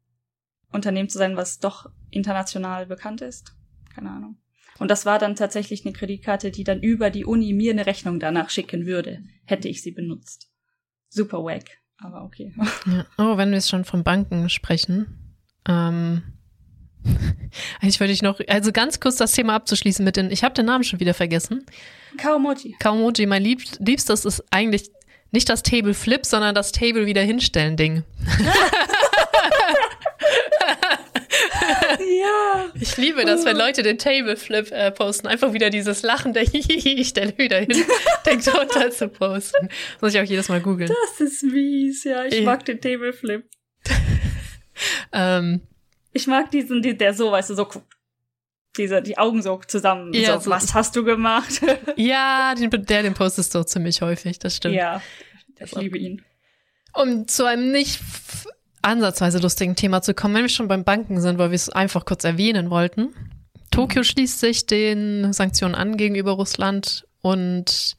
Unternehmen 0.74 1.08
zu 1.08 1.18
sein, 1.18 1.36
was 1.36 1.58
doch 1.58 1.90
international 2.10 2.86
bekannt 2.86 3.20
ist. 3.20 3.54
Keine 3.94 4.10
Ahnung. 4.10 4.36
Und 4.78 4.90
das 4.90 5.06
war 5.06 5.18
dann 5.18 5.36
tatsächlich 5.36 5.84
eine 5.84 5.92
Kreditkarte, 5.92 6.50
die 6.50 6.64
dann 6.64 6.80
über 6.80 7.10
die 7.10 7.24
Uni 7.24 7.52
mir 7.52 7.72
eine 7.72 7.86
Rechnung 7.86 8.18
danach 8.18 8.50
schicken 8.50 8.86
würde, 8.86 9.22
hätte 9.44 9.68
ich 9.68 9.82
sie 9.82 9.92
benutzt. 9.92 10.50
Super 11.08 11.44
wack, 11.44 11.78
aber 11.98 12.24
okay. 12.24 12.52
Ja. 12.86 13.06
Oh, 13.18 13.36
wenn 13.36 13.50
wir 13.50 13.56
jetzt 13.56 13.70
schon 13.70 13.84
von 13.84 14.02
Banken 14.02 14.48
sprechen. 14.48 15.36
Ähm, 15.68 16.22
eigentlich 17.80 18.00
wollte 18.00 18.12
ich 18.12 18.22
noch, 18.22 18.40
also 18.48 18.72
ganz 18.72 18.98
kurz 18.98 19.16
das 19.16 19.32
Thema 19.32 19.54
abzuschließen 19.54 20.04
mit 20.04 20.16
den, 20.16 20.30
ich 20.30 20.42
habe 20.42 20.54
den 20.54 20.66
Namen 20.66 20.82
schon 20.82 21.00
wieder 21.00 21.14
vergessen. 21.14 21.64
Kaomoji. 22.18 22.76
Kaumoji, 22.80 23.26
mein 23.26 23.42
Lieb 23.42 23.62
Liebstes 23.78 24.24
ist 24.24 24.42
eigentlich 24.50 24.90
nicht 25.30 25.48
das 25.48 25.62
Table 25.62 25.94
Flip, 25.94 26.24
sondern 26.24 26.54
das 26.54 26.72
Table 26.72 27.06
wieder 27.06 27.22
hinstellen 27.22 27.76
Ding. 27.76 28.04
Ja. 31.98 32.66
Ich 32.80 32.96
liebe 32.96 33.24
das, 33.24 33.44
wenn 33.44 33.56
Leute 33.56 33.82
den 33.82 33.98
Table 33.98 34.36
Flip 34.36 34.70
äh, 34.70 34.90
posten, 34.90 35.26
einfach 35.26 35.52
wieder 35.52 35.70
dieses 35.70 36.02
lachende 36.02 36.40
Hihihi, 36.40 36.94
ich 37.00 37.08
stelle 37.08 37.36
wieder 37.38 37.58
hin, 37.58 37.84
Ding 38.26 38.40
drunter 38.44 38.90
zu 38.90 39.08
posten. 39.08 39.68
Das 39.68 40.02
muss 40.02 40.14
ich 40.14 40.20
auch 40.20 40.24
jedes 40.24 40.48
Mal 40.48 40.60
googeln. 40.60 40.90
Das 41.10 41.20
ist 41.20 41.42
mies, 41.42 42.04
ja. 42.04 42.24
Ich 42.24 42.44
mag 42.44 42.64
den 42.64 42.80
Tableflip. 42.80 43.44
Ähm, 45.12 45.60
Ich 46.12 46.26
mag 46.26 46.50
diesen, 46.50 46.82
die, 46.82 46.96
der 46.98 47.14
so, 47.14 47.30
weißt 47.30 47.50
du, 47.50 47.54
so. 47.54 47.68
Diese, 48.76 49.00
die 49.00 49.16
Augen 49.16 49.40
so 49.40 49.60
zusammen. 49.68 50.12
Ja, 50.12 50.34
so, 50.34 50.46
so- 50.46 50.50
was 50.50 50.74
hast 50.74 50.96
du 50.96 51.04
gemacht? 51.04 51.60
ja, 51.94 52.52
den, 52.56 52.70
der, 52.84 53.02
den 53.04 53.14
postest 53.14 53.54
du 53.54 53.62
ziemlich 53.64 54.02
häufig, 54.02 54.40
das 54.40 54.56
stimmt. 54.56 54.74
ja. 54.74 55.00
Ich 55.60 55.72
liebe 55.76 55.96
ihn. 55.96 56.24
Um 56.92 57.28
zu 57.28 57.44
einem 57.44 57.70
nicht 57.70 58.00
ansatzweise 58.84 59.38
lustigen 59.38 59.76
Thema 59.76 60.02
zu 60.02 60.14
kommen, 60.14 60.34
wenn 60.34 60.42
wir 60.42 60.48
schon 60.48 60.68
beim 60.68 60.84
Banken 60.84 61.20
sind, 61.20 61.38
weil 61.38 61.50
wir 61.50 61.56
es 61.56 61.68
einfach 61.70 62.04
kurz 62.04 62.24
erwähnen 62.24 62.70
wollten. 62.70 63.14
Tokio 63.70 64.02
schließt 64.04 64.38
sich 64.38 64.66
den 64.66 65.32
Sanktionen 65.32 65.74
an 65.74 65.96
gegenüber 65.96 66.32
Russland 66.32 67.06
und 67.22 67.96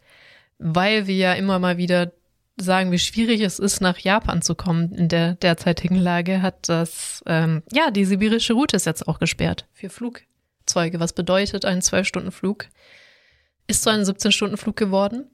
weil 0.58 1.08
wir 1.08 1.16
ja 1.16 1.34
immer 1.34 1.60
mal 1.60 1.78
wieder 1.78 2.12
sagen, 2.58 2.92
wie 2.94 3.00
schwierig 3.00 3.42
es 3.42 3.60
ist, 3.60 3.82
nach 3.82 3.98
Japan 3.98 4.42
zu 4.42 4.56
kommen 4.56 4.94
in 4.94 5.10
der 5.10 5.34
derzeitigen 5.36 5.98
Lage, 5.98 6.42
hat 6.42 6.70
das, 6.70 7.22
ähm, 7.26 7.64
ja, 7.74 7.92
die 7.92 8.06
sibirische 8.06 8.54
Route 8.54 8.78
ist 8.78 8.86
jetzt 8.86 9.08
auch 9.10 9.20
gesperrt 9.20 9.66
für 9.74 9.90
Flugzeuge. 9.90 11.02
Was 11.02 11.12
bedeutet 11.12 11.66
ein 11.66 11.82
12-Stunden-Flug? 11.82 12.68
Ist 13.68 13.84
so 13.84 13.90
ein 13.90 14.04
17-Stunden-Flug 14.04 14.78
geworden. 14.78 15.26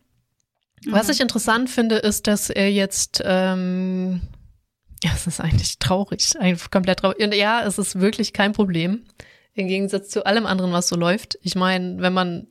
Was 0.89 1.07
Mhm. 1.07 1.11
ich 1.13 1.21
interessant 1.21 1.69
finde, 1.69 1.97
ist, 1.97 2.25
dass 2.25 2.49
er 2.49 2.71
jetzt, 2.71 3.21
ähm, 3.23 4.21
ja, 5.03 5.11
es 5.15 5.27
ist 5.27 5.39
eigentlich 5.41 5.79
traurig, 5.79 6.33
eigentlich 6.39 6.69
komplett 6.71 6.99
traurig. 6.99 7.19
Und 7.23 7.33
ja, 7.33 7.63
es 7.65 7.77
ist 7.77 7.99
wirklich 7.99 8.33
kein 8.33 8.53
Problem. 8.53 9.03
Im 9.53 9.67
Gegensatz 9.67 10.09
zu 10.09 10.25
allem 10.25 10.45
anderen, 10.45 10.71
was 10.71 10.87
so 10.87 10.95
läuft. 10.95 11.37
Ich 11.41 11.55
meine, 11.55 12.01
wenn 12.01 12.13
man, 12.13 12.47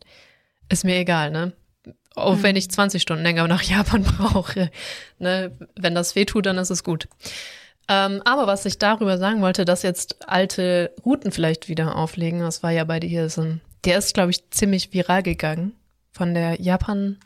ist 0.68 0.84
mir 0.84 0.96
egal, 0.96 1.30
ne? 1.30 1.52
Auch 2.16 2.36
Mhm. 2.36 2.42
wenn 2.42 2.56
ich 2.56 2.70
20 2.70 3.00
Stunden 3.00 3.22
länger 3.22 3.46
nach 3.48 3.62
Japan 3.62 4.02
brauche. 4.02 4.70
Ne? 5.18 5.56
Wenn 5.76 5.94
das 5.94 6.14
weh 6.16 6.24
tut, 6.24 6.46
dann 6.46 6.58
ist 6.58 6.70
es 6.70 6.82
gut. 6.84 7.08
Ähm, 7.88 8.20
aber 8.24 8.46
was 8.46 8.66
ich 8.66 8.78
darüber 8.78 9.16
sagen 9.18 9.40
wollte, 9.40 9.64
dass 9.64 9.82
jetzt 9.82 10.28
alte 10.28 10.92
Routen 11.04 11.32
vielleicht 11.32 11.68
wieder 11.68 11.96
auflegen, 11.96 12.40
das 12.40 12.62
war 12.62 12.70
ja 12.70 12.84
bei 12.84 13.00
dir 13.00 13.28
so 13.30 13.42
ein, 13.42 13.60
der 13.84 13.98
ist, 13.98 14.14
glaube 14.14 14.30
ich, 14.32 14.48
ziemlich 14.50 14.92
viral 14.92 15.22
gegangen 15.22 15.72
von 16.12 16.34
der 16.34 16.60
Japan 16.60 17.16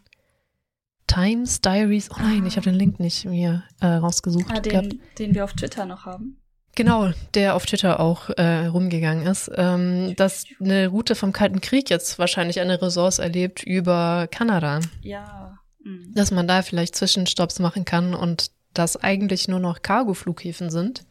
Times 1.06 1.60
Diaries. 1.60 2.10
Oh 2.10 2.16
nein, 2.18 2.46
ich 2.46 2.56
habe 2.56 2.70
den 2.70 2.74
Link 2.74 3.00
nicht 3.00 3.24
mir 3.24 3.62
äh, 3.80 3.86
rausgesucht. 3.86 4.46
Ah, 4.48 4.60
gehabt. 4.60 4.92
den, 4.92 5.00
den 5.18 5.34
wir 5.34 5.44
auf 5.44 5.52
Twitter 5.52 5.86
noch 5.86 6.06
haben. 6.06 6.40
Genau, 6.76 7.10
der 7.34 7.54
auf 7.54 7.66
Twitter 7.66 8.00
auch 8.00 8.30
äh, 8.30 8.66
rumgegangen 8.66 9.26
ist, 9.26 9.50
ähm, 9.54 10.16
dass 10.16 10.44
eine 10.60 10.88
Route 10.88 11.14
vom 11.14 11.32
Kalten 11.32 11.60
Krieg 11.60 11.88
jetzt 11.88 12.18
wahrscheinlich 12.18 12.60
eine 12.60 12.82
Ressource 12.82 13.20
erlebt 13.20 13.62
über 13.62 14.26
Kanada. 14.30 14.80
Ja. 15.02 15.58
Mhm. 15.84 16.14
dass 16.14 16.30
man 16.30 16.48
da 16.48 16.62
vielleicht 16.62 16.96
Zwischenstopps 16.96 17.58
machen 17.58 17.84
kann 17.84 18.14
und 18.14 18.50
dass 18.72 18.96
eigentlich 18.96 19.48
nur 19.48 19.60
noch 19.60 19.82
Cargo-Flughäfen 19.82 20.70
sind, 20.70 21.04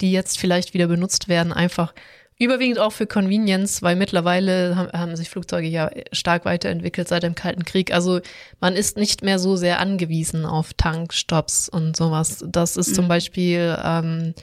die 0.00 0.12
jetzt 0.12 0.38
vielleicht 0.38 0.74
wieder 0.74 0.86
benutzt 0.86 1.28
werden, 1.28 1.52
einfach 1.52 1.94
überwiegend 2.42 2.78
auch 2.78 2.92
für 2.92 3.06
Convenience, 3.06 3.82
weil 3.82 3.96
mittlerweile 3.96 4.76
haben, 4.76 4.92
haben 4.92 5.16
sich 5.16 5.30
Flugzeuge 5.30 5.66
ja 5.68 5.90
stark 6.12 6.44
weiterentwickelt 6.44 7.08
seit 7.08 7.22
dem 7.22 7.34
Kalten 7.34 7.64
Krieg. 7.64 7.92
Also 7.92 8.20
man 8.60 8.74
ist 8.74 8.96
nicht 8.96 9.22
mehr 9.22 9.38
so 9.38 9.56
sehr 9.56 9.78
angewiesen 9.80 10.44
auf 10.46 10.74
Tankstops 10.74 11.68
und 11.68 11.96
sowas. 11.96 12.44
Das 12.46 12.76
ist 12.76 12.94
zum 12.94 13.04
Mhm. 13.04 13.08
Beispiel 13.08 13.78
ähm, 13.82 14.34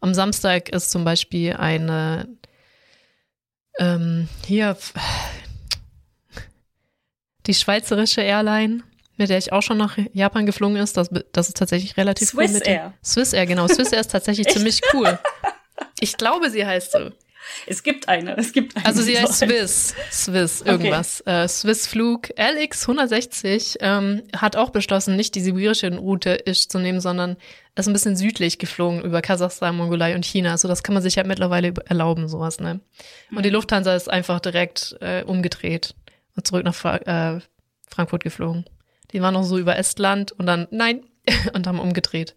am 0.00 0.14
Samstag 0.14 0.68
ist 0.68 0.90
zum 0.90 1.04
Beispiel 1.04 1.54
eine 1.54 2.28
ähm, 3.78 4.28
hier 4.46 4.76
die 7.46 7.54
schweizerische 7.54 8.22
Airline, 8.22 8.82
mit 9.16 9.30
der 9.30 9.38
ich 9.38 9.52
auch 9.52 9.62
schon 9.62 9.78
nach 9.78 9.96
Japan 10.12 10.46
geflogen 10.46 10.76
ist. 10.76 10.96
Das, 10.96 11.10
das 11.32 11.48
ist 11.48 11.56
tatsächlich 11.56 11.96
relativ 11.96 12.34
cool. 12.34 12.44
Swiss 12.44 12.52
mit 12.54 12.66
dem- 12.66 12.72
Air. 12.72 12.92
Swiss 13.04 13.32
Air, 13.32 13.46
genau. 13.46 13.68
Swiss 13.68 13.92
Air 13.92 14.00
ist 14.00 14.10
tatsächlich 14.10 14.48
ziemlich 14.48 14.80
cool. 14.92 15.18
Ich 16.00 16.16
glaube, 16.16 16.50
sie 16.50 16.64
heißt 16.66 16.92
so. 16.92 17.10
Es 17.66 17.82
gibt 17.82 18.08
eine, 18.08 18.36
es 18.36 18.52
gibt 18.52 18.76
eine. 18.76 18.84
Also 18.86 19.02
sie 19.02 19.18
heißt 19.18 19.34
Swiss, 19.38 19.94
Swiss, 20.10 20.62
Okay. 20.62 20.70
irgendwas. 20.70 21.20
Äh, 21.26 21.48
Swiss 21.48 21.86
Flug 21.86 22.28
LX 22.38 22.88
160 22.88 23.76
ähm, 23.80 24.22
hat 24.36 24.56
auch 24.56 24.70
beschlossen, 24.70 25.16
nicht 25.16 25.34
die 25.34 25.40
sibirische 25.40 25.94
Route 25.96 26.30
Isch 26.46 26.68
zu 26.68 26.78
nehmen, 26.78 27.00
sondern 27.00 27.36
ist 27.74 27.86
ein 27.88 27.92
bisschen 27.92 28.16
südlich 28.16 28.58
geflogen 28.58 29.02
über 29.02 29.20
Kasachstan, 29.20 29.76
Mongolei 29.76 30.14
und 30.14 30.24
China. 30.24 30.52
Also 30.52 30.66
das 30.68 30.82
kann 30.82 30.94
man 30.94 31.02
sich 31.02 31.16
ja 31.16 31.24
mittlerweile 31.24 31.74
erlauben, 31.86 32.28
sowas, 32.28 32.58
ne? 32.58 32.80
Und 33.30 33.44
die. 33.44 33.50
Lufthansa 33.50 33.94
ist 33.94 34.10
einfach 34.10 34.40
direkt 34.40 34.96
äh, 35.00 35.22
umgedreht 35.24 35.94
und 36.36 36.46
zurück 36.46 36.64
nach 36.64 36.74
Fra 36.74 36.96
äh, 37.36 37.40
Frankfurt 37.88 38.24
geflogen. 38.24 38.64
Die 39.12 39.20
waren 39.20 39.34
noch 39.34 39.44
so 39.44 39.58
über 39.58 39.76
Estland 39.76 40.32
und 40.32 40.46
dann 40.46 40.66
nein 40.70 41.04
und 41.52 41.66
haben 41.66 41.78
umgedreht. 41.78 42.34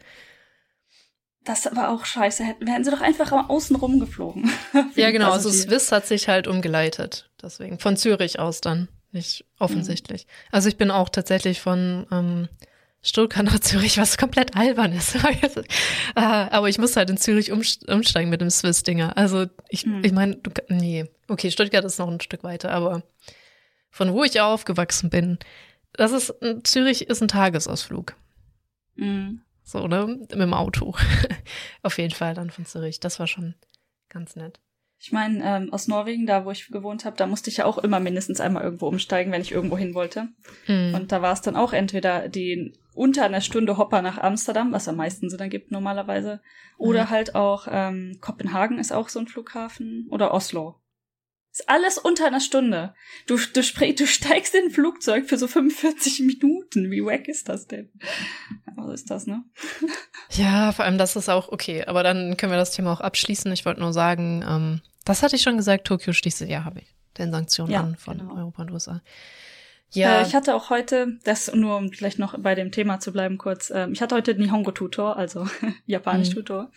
Das 1.50 1.66
aber 1.66 1.90
auch 1.90 2.06
scheiße. 2.06 2.44
Hätten, 2.44 2.68
wären 2.68 2.84
sie 2.84 2.92
doch 2.92 3.02
einfach 3.02 3.32
außen 3.50 3.76
rum 3.76 4.00
geflogen. 4.00 4.52
Ja, 4.96 5.10
genau. 5.10 5.32
Also 5.32 5.50
Swiss 5.50 5.92
hat 5.92 6.06
sich 6.06 6.28
halt 6.28 6.48
umgeleitet. 6.48 7.28
Deswegen. 7.42 7.80
Von 7.80 7.98
Zürich 7.98 8.38
aus 8.38 8.62
dann. 8.62 8.88
Nicht 9.12 9.46
offensichtlich. 9.58 10.28
Also 10.52 10.70
ich 10.70 10.78
bin 10.78 10.92
auch 10.92 11.10
tatsächlich 11.10 11.60
von 11.60 12.06
ähm, 12.12 12.50
Stuttgart 13.02 13.46
nach 13.46 13.58
Zürich, 13.62 13.98
was 13.98 14.20
komplett 14.20 14.56
albern 14.56 14.94
ist. 14.94 15.16
äh, 16.16 16.20
aber 16.22 16.70
ich 16.70 16.78
muss 16.78 16.96
halt 16.96 17.10
in 17.10 17.18
Zürich 17.18 17.52
umst- 17.52 17.90
umsteigen 17.90 18.30
mit 18.30 18.42
dem 18.42 18.52
Swiss-Dinger. 18.52 19.18
Also 19.18 19.48
ich, 19.70 19.84
Hm. 19.86 20.04
ich 20.04 20.12
meine, 20.12 20.36
du, 20.36 20.52
nee. 20.68 21.06
Okay, 21.28 21.50
Stuttgart 21.50 21.84
ist 21.84 21.98
noch 21.98 22.10
ein 22.12 22.22
Stück 22.22 22.44
weiter, 22.44 22.70
aber 22.72 23.02
von 23.90 24.14
wo 24.14 24.24
ich 24.24 24.40
aufgewachsen 24.40 25.10
bin, 25.10 25.40
das 25.94 26.12
ist, 26.12 26.32
Zürich 26.64 27.10
ist 27.10 27.24
ein 27.24 27.28
Tagesausflug. 27.28 28.16
Mhm. 28.96 29.42
So, 29.70 29.88
ne? 29.88 30.08
Mit 30.08 30.32
dem 30.32 30.54
Auto. 30.56 30.96
Auf 31.84 32.00
jeden 32.00 32.14
Fall 32.14 32.34
dann 32.34 32.50
von 32.50 32.66
Zürich. 32.66 33.00
Das 33.00 33.20
war 33.20 33.28
schon 33.28 33.54
ganz 34.10 34.36
nett. 34.36 34.60
Ich 35.02 35.12
meine, 35.12 35.44
ähm, 35.46 35.72
aus 35.72 35.88
Norwegen, 35.88 36.26
da 36.26 36.44
wo 36.44 36.52
ich 36.52 36.68
gewohnt 36.70 37.06
habe, 37.06 37.16
da 37.16 37.28
musste 37.28 37.52
ich 37.52 37.58
ja 37.58 37.66
auch 37.66 37.78
immer 37.78 38.00
mindestens 38.00 38.42
einmal 38.42 38.64
irgendwo 38.64 38.88
umsteigen, 38.88 39.32
wenn 39.32 39.44
ich 39.44 39.52
irgendwo 39.52 39.78
hin 39.78 39.94
wollte. 39.94 40.28
Hm. 40.66 40.96
Und 40.96 41.12
da 41.12 41.22
war 41.22 41.34
es 41.34 41.42
dann 41.42 41.56
auch 41.56 41.72
entweder 41.72 42.28
die 42.30 42.74
unter 42.96 43.24
einer 43.26 43.42
Stunde 43.42 43.78
Hopper 43.78 44.02
nach 44.02 44.18
Amsterdam, 44.18 44.74
was 44.74 44.88
am 44.88 44.96
meisten 44.98 45.30
Sinn 45.30 45.38
dann 45.40 45.52
gibt 45.52 45.72
normalerweise, 45.72 46.42
oder 46.78 47.06
Mhm. 47.06 47.10
halt 47.12 47.36
auch 47.36 47.68
ähm, 47.70 48.18
Kopenhagen 48.20 48.80
ist 48.80 48.92
auch 48.92 49.08
so 49.08 49.20
ein 49.20 49.28
Flughafen 49.28 50.08
oder 50.10 50.34
Oslo. 50.34 50.82
Ist 51.52 51.68
alles 51.68 51.98
unter 51.98 52.28
einer 52.28 52.40
Stunde. 52.40 52.94
Du, 53.26 53.38
du, 53.38 53.62
du 53.62 54.08
steigst 54.08 54.54
in 54.54 54.66
ein 54.66 54.72
Flugzeug 54.72 55.28
für 55.28 55.38
so 55.38 55.48
45 55.48 56.20
Minuten. 56.22 56.92
Wie 56.92 57.04
wack 57.04 57.28
ist 57.28 57.50
das 57.50 57.68
denn? 57.68 57.90
Aber 58.68 58.88
so 58.88 58.92
ist 58.94 59.10
das, 59.10 59.26
ne? 59.26 59.44
Ja, 60.32 60.72
vor 60.72 60.86
allem 60.86 60.98
das 61.00 61.16
ist 61.16 61.28
auch 61.28 61.50
okay. 61.52 61.86
Aber 61.86 62.04
dann 62.04 62.38
können 62.38 62.52
wir 62.52 62.60
das 62.60 62.72
Thema 62.72 62.94
auch 62.94 63.02
abschließen. 63.02 63.52
Ich 63.52 63.66
wollte 63.66 63.82
nur 63.82 63.94
sagen, 63.94 64.44
ähm, 64.48 64.82
das 65.06 65.24
hatte 65.24 65.36
ich 65.36 65.42
schon 65.42 65.58
gesagt, 65.58 65.88
Tokio 65.88 66.14
schließt 66.14 66.42
ja, 66.42 66.66
habe 66.66 66.82
ich 66.82 66.96
den 67.18 67.32
Sanktionen 67.32 67.72
Ja, 67.72 67.80
an 67.82 67.96
von 67.96 68.20
genau. 68.20 68.36
Europa 68.36 68.62
und 68.62 68.72
USA. 68.72 69.02
Ja. 69.92 70.12
Ja, 70.12 70.20
Äh, 70.22 70.28
ich 70.28 70.36
hatte 70.36 70.54
auch 70.54 70.70
heute, 70.70 71.18
das 71.24 71.52
nur 71.54 71.78
um 71.78 71.92
vielleicht 71.92 72.20
noch 72.20 72.38
bei 72.38 72.54
dem 72.54 72.72
Thema 72.72 73.00
zu 73.00 73.12
bleiben 73.12 73.40
kurz, 73.40 73.72
ähm, 73.74 73.92
ich 73.94 74.02
hatte 74.02 74.16
heute 74.16 74.36
Nihongo-Tutor, 74.36 75.18
also 75.18 75.48
Japanisch-Tutor. 75.88 76.72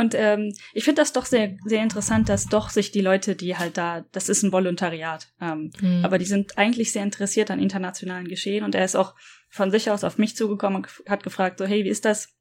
Und 0.00 0.14
ähm, 0.14 0.54
ich 0.72 0.84
finde 0.84 1.02
das 1.02 1.12
doch 1.12 1.26
sehr, 1.26 1.58
sehr 1.66 1.82
interessant, 1.82 2.30
dass 2.30 2.46
doch 2.46 2.70
sich 2.70 2.90
die 2.90 3.02
Leute, 3.02 3.36
die 3.36 3.58
halt 3.58 3.76
da, 3.76 4.06
das 4.12 4.30
ist 4.30 4.42
ein 4.42 4.50
Volontariat, 4.50 5.28
ähm, 5.42 5.72
hm. 5.78 6.06
aber 6.06 6.16
die 6.16 6.24
sind 6.24 6.56
eigentlich 6.56 6.92
sehr 6.92 7.02
interessiert 7.02 7.50
an 7.50 7.60
internationalen 7.60 8.26
Geschehen 8.26 8.64
und 8.64 8.74
er 8.74 8.82
ist 8.82 8.96
auch 8.96 9.14
von 9.50 9.70
sich 9.70 9.90
aus 9.90 10.02
auf 10.02 10.16
mich 10.16 10.36
zugekommen 10.36 10.82
und 10.82 10.88
hat 11.06 11.22
gefragt, 11.22 11.58
so, 11.58 11.66
hey, 11.66 11.84
wie 11.84 11.90
ist 11.90 12.06
das? 12.06 12.34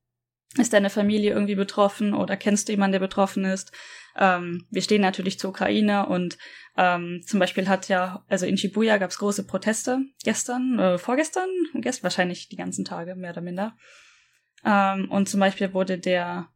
Ist 0.58 0.72
deine 0.72 0.89
Familie 0.89 1.34
irgendwie 1.34 1.56
betroffen 1.56 2.13
oder 2.13 2.38
kennst 2.38 2.70
du 2.70 2.72
jemanden, 2.72 2.94
der 2.94 3.00
betroffen 3.00 3.44
ist? 3.44 3.74
Ähm, 4.18 4.66
wir 4.72 4.82
stehen 4.82 5.01
natürlich 5.01 5.38
zur 5.38 5.50
Ukraine 5.50 6.08
und 6.08 6.38
ähm, 6.78 7.22
zum 7.28 7.42
Beispiel 7.42 7.68
hat 7.68 7.89
ja, 7.89 8.24
also 8.30 8.46
in 8.46 8.58
Shibuya 8.58 8.98
gab 8.98 9.12
es 9.12 9.20
große 9.20 9.46
Proteste 9.46 10.00
gestern, 10.24 10.80
äh, 10.80 10.98
vorgestern, 10.98 11.50
gestern 11.74 12.04
wahrscheinlich 12.04 12.48
die 12.48 12.56
ganzen 12.56 12.86
Tage, 12.86 13.16
mehr 13.16 13.32
oder 13.32 13.42
minder. 13.42 13.75
Ähm, 14.63 15.12
und 15.12 15.28
zum 15.28 15.42
Beispiel 15.42 15.74
wurde 15.74 16.00
der 16.00 16.48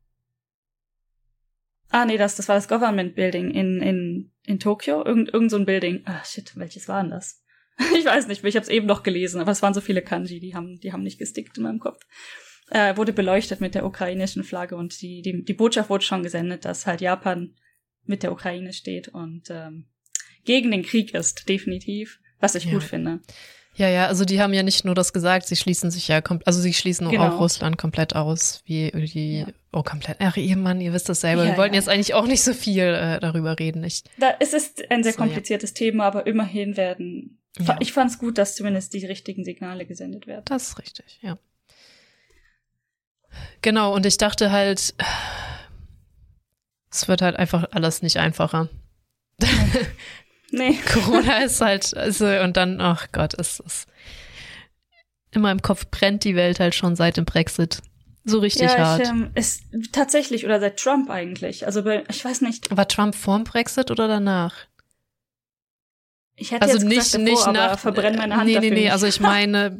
Ah, 1.93 2.05
nee, 2.05 2.17
das, 2.17 2.35
das 2.35 2.47
war 2.47 2.55
das 2.55 2.67
Government 2.67 3.13
Building 3.13 3.51
in, 3.51 3.79
in, 3.79 4.31
in 4.47 4.59
Tokio. 4.59 5.05
Irgend, 5.05 5.31
irgend 5.31 5.51
so 5.51 5.57
ein 5.57 5.65
Building. 5.67 6.01
Ah, 6.05 6.23
shit, 6.25 6.51
welches 6.57 6.87
war 6.87 7.03
denn 7.03 7.11
das? 7.11 7.43
ich 7.95 8.03
weiß 8.03 8.27
nicht 8.27 8.43
ich 8.43 8.55
habe 8.55 8.63
es 8.63 8.69
eben 8.69 8.87
noch 8.87 9.03
gelesen, 9.03 9.39
aber 9.39 9.51
es 9.51 9.61
waren 9.61 9.75
so 9.75 9.81
viele 9.81 10.01
Kanji, 10.01 10.39
die 10.39 10.55
haben, 10.55 10.79
die 10.79 10.91
haben 10.91 11.03
nicht 11.03 11.19
gestickt 11.19 11.55
in 11.57 11.63
meinem 11.63 11.79
Kopf. 11.79 12.01
Äh, 12.71 12.97
wurde 12.97 13.13
beleuchtet 13.13 13.61
mit 13.61 13.75
der 13.75 13.85
ukrainischen 13.85 14.43
Flagge 14.43 14.75
und 14.75 14.99
die, 15.03 15.21
die, 15.21 15.43
die 15.45 15.53
Botschaft 15.53 15.91
wurde 15.91 16.03
schon 16.03 16.23
gesendet, 16.23 16.65
dass 16.65 16.87
halt 16.87 16.99
Japan 16.99 17.53
mit 18.05 18.23
der 18.23 18.31
Ukraine 18.31 18.73
steht 18.73 19.09
und 19.09 19.51
ähm, 19.51 19.85
gegen 20.45 20.71
den 20.71 20.81
Krieg 20.81 21.13
ist, 21.13 21.47
definitiv. 21.47 22.19
Was 22.39 22.55
ich 22.55 22.65
Ja. 22.65 22.71
gut 22.73 22.83
finde. 22.83 23.19
Ja, 23.75 23.89
ja, 23.89 24.07
also 24.07 24.23
die 24.25 24.39
haben 24.41 24.53
ja 24.53 24.61
nicht 24.63 24.85
nur 24.85 24.93
das 24.95 25.13
gesagt, 25.13 25.47
sie 25.47 25.55
schließen 25.55 25.89
sich 25.91 26.07
ja 26.07 26.21
komplett, 26.21 26.47
also 26.47 26.61
sie 26.61 26.73
schließen 26.73 27.09
Genau. 27.09 27.27
auch 27.35 27.39
Russland 27.39 27.77
komplett 27.77 28.15
aus, 28.15 28.61
wie 28.65 28.91
die, 28.91 29.39
Ja. 29.39 29.47
oh, 29.71 29.83
komplett. 29.83 30.17
Ach, 30.19 30.37
ihr 30.37 30.57
Mann, 30.57 30.79
ihr 30.81 30.93
wisst 30.93 31.09
das 31.09 31.21
selber. 31.21 31.43
Ja, 31.43 31.51
Wir 31.51 31.57
wollten 31.57 31.73
ja. 31.73 31.79
jetzt 31.79 31.89
eigentlich 31.89 32.13
auch 32.13 32.27
nicht 32.27 32.43
so 32.43 32.53
viel 32.53 32.83
äh, 32.83 33.19
darüber 33.19 33.57
reden. 33.59 33.83
Ich, 33.83 34.03
Da, 34.19 34.33
es 34.39 34.53
ist 34.53 34.83
ein 34.91 35.03
sehr 35.03 35.13
So, 35.13 35.17
kompliziertes 35.19 35.73
Thema, 35.73 36.05
aber 36.05 36.27
immerhin 36.27 36.77
werden. 36.77 37.39
Ich 37.79 37.93
fand 37.93 38.09
es 38.09 38.17
gut, 38.17 38.37
dass 38.39 38.55
zumindest 38.55 38.93
die 38.93 39.05
richtigen 39.05 39.43
Signale 39.45 39.85
gesendet 39.85 40.25
werden. 40.25 40.43
Das 40.45 40.69
ist 40.69 40.79
richtig, 40.79 41.19
ja. 41.21 41.37
Genau, 43.61 43.93
und 43.95 44.05
ich 44.05 44.17
dachte 44.17 44.51
halt, 44.51 44.93
es 46.91 47.07
wird 47.07 47.21
halt 47.21 47.35
einfach 47.35 47.65
alles 47.71 48.01
nicht 48.01 48.17
einfacher. 48.17 48.69
Nee. 50.53 50.77
Corona 50.93 51.37
ist 51.43 51.59
halt, 51.61 51.95
also, 51.97 52.25
und 52.27 52.55
dann, 52.57 52.79
ach 52.79 53.07
Gott, 53.11 53.33
es 53.33 53.59
ist, 53.59 53.87
in 55.31 55.41
meinem 55.41 55.61
Kopf 55.61 55.87
brennt 55.89 56.23
die 56.23 56.35
Welt 56.35 56.59
halt 56.59 56.75
schon 56.75 56.95
seit 56.95 57.17
dem 57.17 57.25
Brexit. 57.25 57.79
So 58.25 58.39
richtig 58.39 58.71
ja, 58.71 58.77
hart. 58.77 59.01
ich, 59.01 59.09
ähm, 59.09 59.31
ist 59.35 59.63
tatsächlich, 59.91 60.45
oder 60.45 60.59
seit 60.59 60.77
Trump 60.77 61.09
eigentlich. 61.09 61.65
Also 61.65 61.83
bei, 61.83 62.03
ich 62.09 62.23
weiß 62.23 62.41
nicht, 62.41 62.75
War 62.75 62.87
Trump 62.87 63.15
vorm 63.15 63.43
Brexit 63.43 63.91
oder 63.91 64.07
danach? 64.07 64.53
ich 66.35 66.51
hätte 66.51 66.63
Also 66.63 66.75
jetzt 66.75 66.85
nicht, 66.85 66.99
gesagt, 66.99 67.23
nicht 67.23 67.37
davor, 67.37 67.47
aber 67.49 67.71
nach. 67.71 67.79
verbrenn 67.79 68.15
meine 68.15 68.35
Hand 68.35 68.45
nee, 68.45 68.59
nee, 68.59 68.69
nee, 68.69 68.75
nicht. 68.81 68.91
also 68.91 69.05
ich 69.07 69.19
meine, 69.19 69.77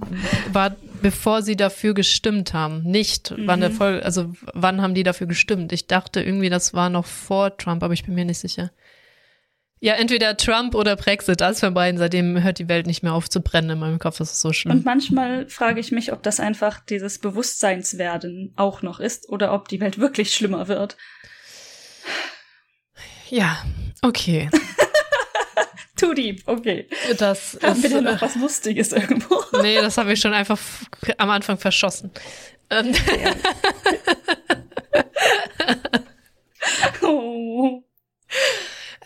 war 0.52 0.76
bevor 1.02 1.42
sie 1.42 1.56
dafür 1.56 1.94
gestimmt 1.94 2.54
haben. 2.54 2.84
Nicht, 2.84 3.34
wann 3.38 3.60
der 3.60 3.70
Mhm. 3.70 3.74
Voll, 3.76 4.02
also 4.02 4.34
wann 4.54 4.82
haben 4.82 4.94
die 4.94 5.04
dafür 5.04 5.28
gestimmt? 5.28 5.72
Ich 5.72 5.88
dachte 5.88 6.22
irgendwie, 6.22 6.50
das 6.50 6.74
war 6.74 6.90
noch 6.90 7.06
vor 7.06 7.58
Trump, 7.58 7.84
aber 7.84 7.94
ich 7.94 8.06
bin 8.06 8.16
mir 8.16 8.26
nicht 8.26 8.40
sicher. 8.40 8.72
Ja, 9.84 9.96
entweder 9.96 10.38
Trump 10.38 10.76
oder 10.76 10.96
Brexit, 10.96 11.42
eins 11.42 11.60
von 11.60 11.74
beiden. 11.74 11.98
Seitdem 11.98 12.42
hört 12.42 12.58
die 12.58 12.70
Welt 12.70 12.88
nicht 12.88 13.04
mehr 13.04 13.12
auf 13.14 13.30
zu 13.30 13.42
brennen 13.42 13.72
in 13.72 13.80
meinem 13.80 14.00
Kopf. 14.00 14.18
Das 14.18 14.32
ist 14.32 14.40
so 14.40 14.54
schlimm. 14.54 14.78
Und 14.78 14.86
manchmal 14.86 15.50
frage 15.50 15.82
ich 15.82 15.92
mich, 15.92 16.14
ob 16.14 16.24
das 16.24 16.40
einfach 16.40 16.80
dieses 16.80 17.20
Bewusstseinswerden 17.20 18.54
auch 18.56 18.82
noch 18.82 19.02
ist 19.02 19.28
oder 19.28 19.52
ob 19.52 19.68
die 19.68 19.82
Welt 19.82 20.00
wirklich 20.00 20.34
schlimmer 20.34 20.70
wird. 20.70 20.96
Ja, 23.30 23.62
okay. 24.02 24.50
Too 25.98 26.14
deep, 26.14 26.44
okay. 26.46 26.88
Das 27.18 27.60
Haben 27.62 27.74
ist, 27.74 27.84
wir 27.84 27.90
denn 27.90 28.06
äh, 28.06 28.14
noch 28.14 28.22
was 28.22 28.38
Lustiges 28.38 28.94
irgendwo? 28.94 29.44
nee, 29.62 29.76
das 29.82 29.98
habe 29.98 30.14
ich 30.14 30.22
schon 30.22 30.34
einfach 30.34 30.60
am 31.18 31.30
Anfang 31.30 31.58
verschossen. 31.58 32.10
Ähm, 32.70 32.94
Oh. 37.02 37.84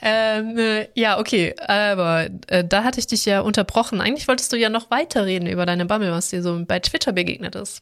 Ähm, 0.01 0.57
äh, 0.57 0.87
ja, 0.93 1.19
okay, 1.19 1.55
aber 1.59 2.29
äh, 2.47 2.63
da 2.63 2.83
hatte 2.83 2.99
ich 2.99 3.07
dich 3.07 3.25
ja 3.25 3.41
unterbrochen. 3.41 4.01
Eigentlich 4.01 4.27
wolltest 4.27 4.51
du 4.53 4.57
ja 4.57 4.69
noch 4.69 4.91
weiterreden 4.91 5.47
über 5.47 5.65
deine 5.65 5.85
Bubble, 5.85 6.11
was 6.11 6.29
dir 6.29 6.41
so 6.41 6.63
bei 6.65 6.79
Twitter 6.79 7.13
begegnet 7.13 7.55
ist. 7.55 7.81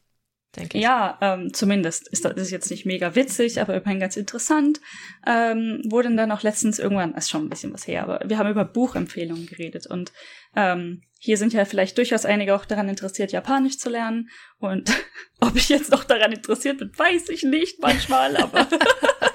denke 0.56 0.78
ich. 0.78 0.84
Ja, 0.84 1.18
ähm, 1.22 1.54
zumindest 1.54 2.08
ist 2.08 2.26
das 2.26 2.52
jetzt 2.52 2.70
nicht 2.72 2.86
mega 2.86 3.16
witzig, 3.16 3.60
aber 3.60 3.76
immerhin 3.76 4.00
ganz 4.00 4.18
interessant. 4.18 4.80
Ähm, 5.28 5.82
wurden 5.90 6.16
dann 6.16 6.32
auch 6.32 6.44
letztens 6.44 6.80
irgendwann, 6.80 7.14
ist 7.16 7.30
schon 7.30 7.46
ein 7.46 7.50
bisschen 7.50 7.74
was 7.74 7.88
her, 7.88 8.04
aber 8.04 8.22
wir 8.26 8.38
haben 8.38 8.50
über 8.50 8.66
Buchempfehlungen 8.66 9.46
geredet 9.46 9.88
und 9.88 10.14
ähm, 10.56 11.02
hier 11.20 11.38
sind 11.38 11.54
ja 11.54 11.66
vielleicht 11.66 11.98
durchaus 11.98 12.24
einige 12.26 12.56
auch 12.56 12.66
daran 12.66 12.88
interessiert, 12.88 13.32
Japanisch 13.32 13.80
zu 13.80 13.90
lernen. 13.90 14.30
Und 14.60 14.92
ob 15.42 15.56
ich 15.56 15.70
jetzt 15.70 15.92
noch 15.92 16.04
daran 16.04 16.32
interessiert 16.32 16.78
bin, 16.78 16.92
weiß 16.96 17.30
ich 17.30 17.44
nicht 17.44 17.82
manchmal, 17.82 18.38
aber. 18.38 18.68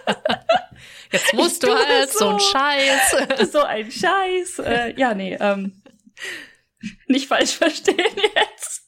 jetzt 1.13 1.35
musst 1.35 1.63
du 1.63 1.69
halt 1.75 2.11
so. 2.11 2.19
so 2.19 2.29
ein 2.29 2.41
Scheiß. 2.41 3.51
so 3.53 3.63
ein 3.63 3.91
Scheiß. 3.91 4.59
Äh, 4.61 4.95
ja, 4.97 5.15
nee, 5.15 5.37
ähm, 5.41 5.83
nicht 7.07 7.29
falsch 7.29 7.53
verstehen 7.57 8.17
jetzt. 8.35 8.83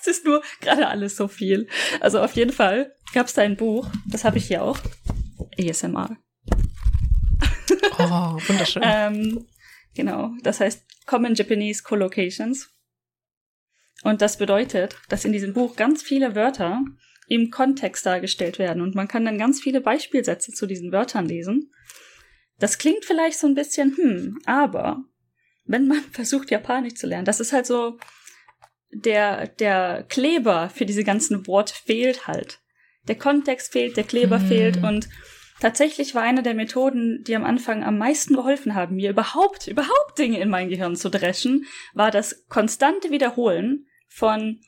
Es 0.00 0.06
ist 0.06 0.24
nur 0.24 0.42
gerade 0.60 0.88
alles 0.88 1.16
so 1.16 1.28
viel. 1.28 1.68
Also 2.00 2.20
auf 2.20 2.32
jeden 2.32 2.52
Fall 2.52 2.94
gab 3.12 3.26
es 3.26 3.34
da 3.34 3.42
ein 3.42 3.56
Buch, 3.56 3.88
das 4.06 4.24
habe 4.24 4.38
ich 4.38 4.46
hier 4.46 4.62
auch. 4.62 4.78
ASMR. 5.58 6.16
Oh, 7.98 8.38
wunderschön. 8.48 8.82
ähm, 8.86 9.46
genau, 9.94 10.30
das 10.42 10.60
heißt 10.60 10.84
Common 11.06 11.34
Japanese 11.34 11.82
Collocations. 11.82 12.70
Und 14.02 14.22
das 14.22 14.38
bedeutet, 14.38 14.96
dass 15.08 15.24
in 15.24 15.32
diesem 15.32 15.52
Buch 15.52 15.76
ganz 15.76 16.02
viele 16.02 16.34
Wörter 16.34 16.82
im 17.30 17.50
Kontext 17.50 18.04
dargestellt 18.04 18.58
werden 18.58 18.82
und 18.82 18.96
man 18.96 19.06
kann 19.06 19.24
dann 19.24 19.38
ganz 19.38 19.60
viele 19.60 19.80
Beispielsätze 19.80 20.52
zu 20.52 20.66
diesen 20.66 20.90
Wörtern 20.90 21.26
lesen. 21.26 21.70
Das 22.58 22.76
klingt 22.76 23.04
vielleicht 23.04 23.38
so 23.38 23.46
ein 23.46 23.54
bisschen, 23.54 23.96
hm, 23.96 24.38
aber 24.46 25.04
wenn 25.64 25.86
man 25.86 26.00
versucht, 26.12 26.50
Japanisch 26.50 26.94
zu 26.94 27.06
lernen, 27.06 27.24
das 27.24 27.38
ist 27.38 27.52
halt 27.52 27.66
so, 27.66 27.98
der, 28.90 29.46
der 29.46 30.04
Kleber 30.08 30.70
für 30.70 30.84
diese 30.84 31.04
ganzen 31.04 31.46
Worte 31.46 31.72
fehlt 31.72 32.26
halt. 32.26 32.58
Der 33.06 33.14
Kontext 33.14 33.70
fehlt, 33.70 33.96
der 33.96 34.02
Kleber 34.04 34.40
hm. 34.40 34.48
fehlt 34.48 34.82
und 34.82 35.08
tatsächlich 35.60 36.16
war 36.16 36.22
eine 36.22 36.42
der 36.42 36.54
Methoden, 36.54 37.22
die 37.22 37.36
am 37.36 37.44
Anfang 37.44 37.84
am 37.84 37.96
meisten 37.96 38.34
geholfen 38.34 38.74
haben, 38.74 38.96
mir 38.96 39.10
überhaupt, 39.10 39.68
überhaupt 39.68 40.18
Dinge 40.18 40.40
in 40.40 40.48
mein 40.48 40.68
Gehirn 40.68 40.96
zu 40.96 41.10
dreschen, 41.10 41.66
war 41.94 42.10
das 42.10 42.48
konstante 42.48 43.12
Wiederholen 43.12 43.86
von 44.08 44.60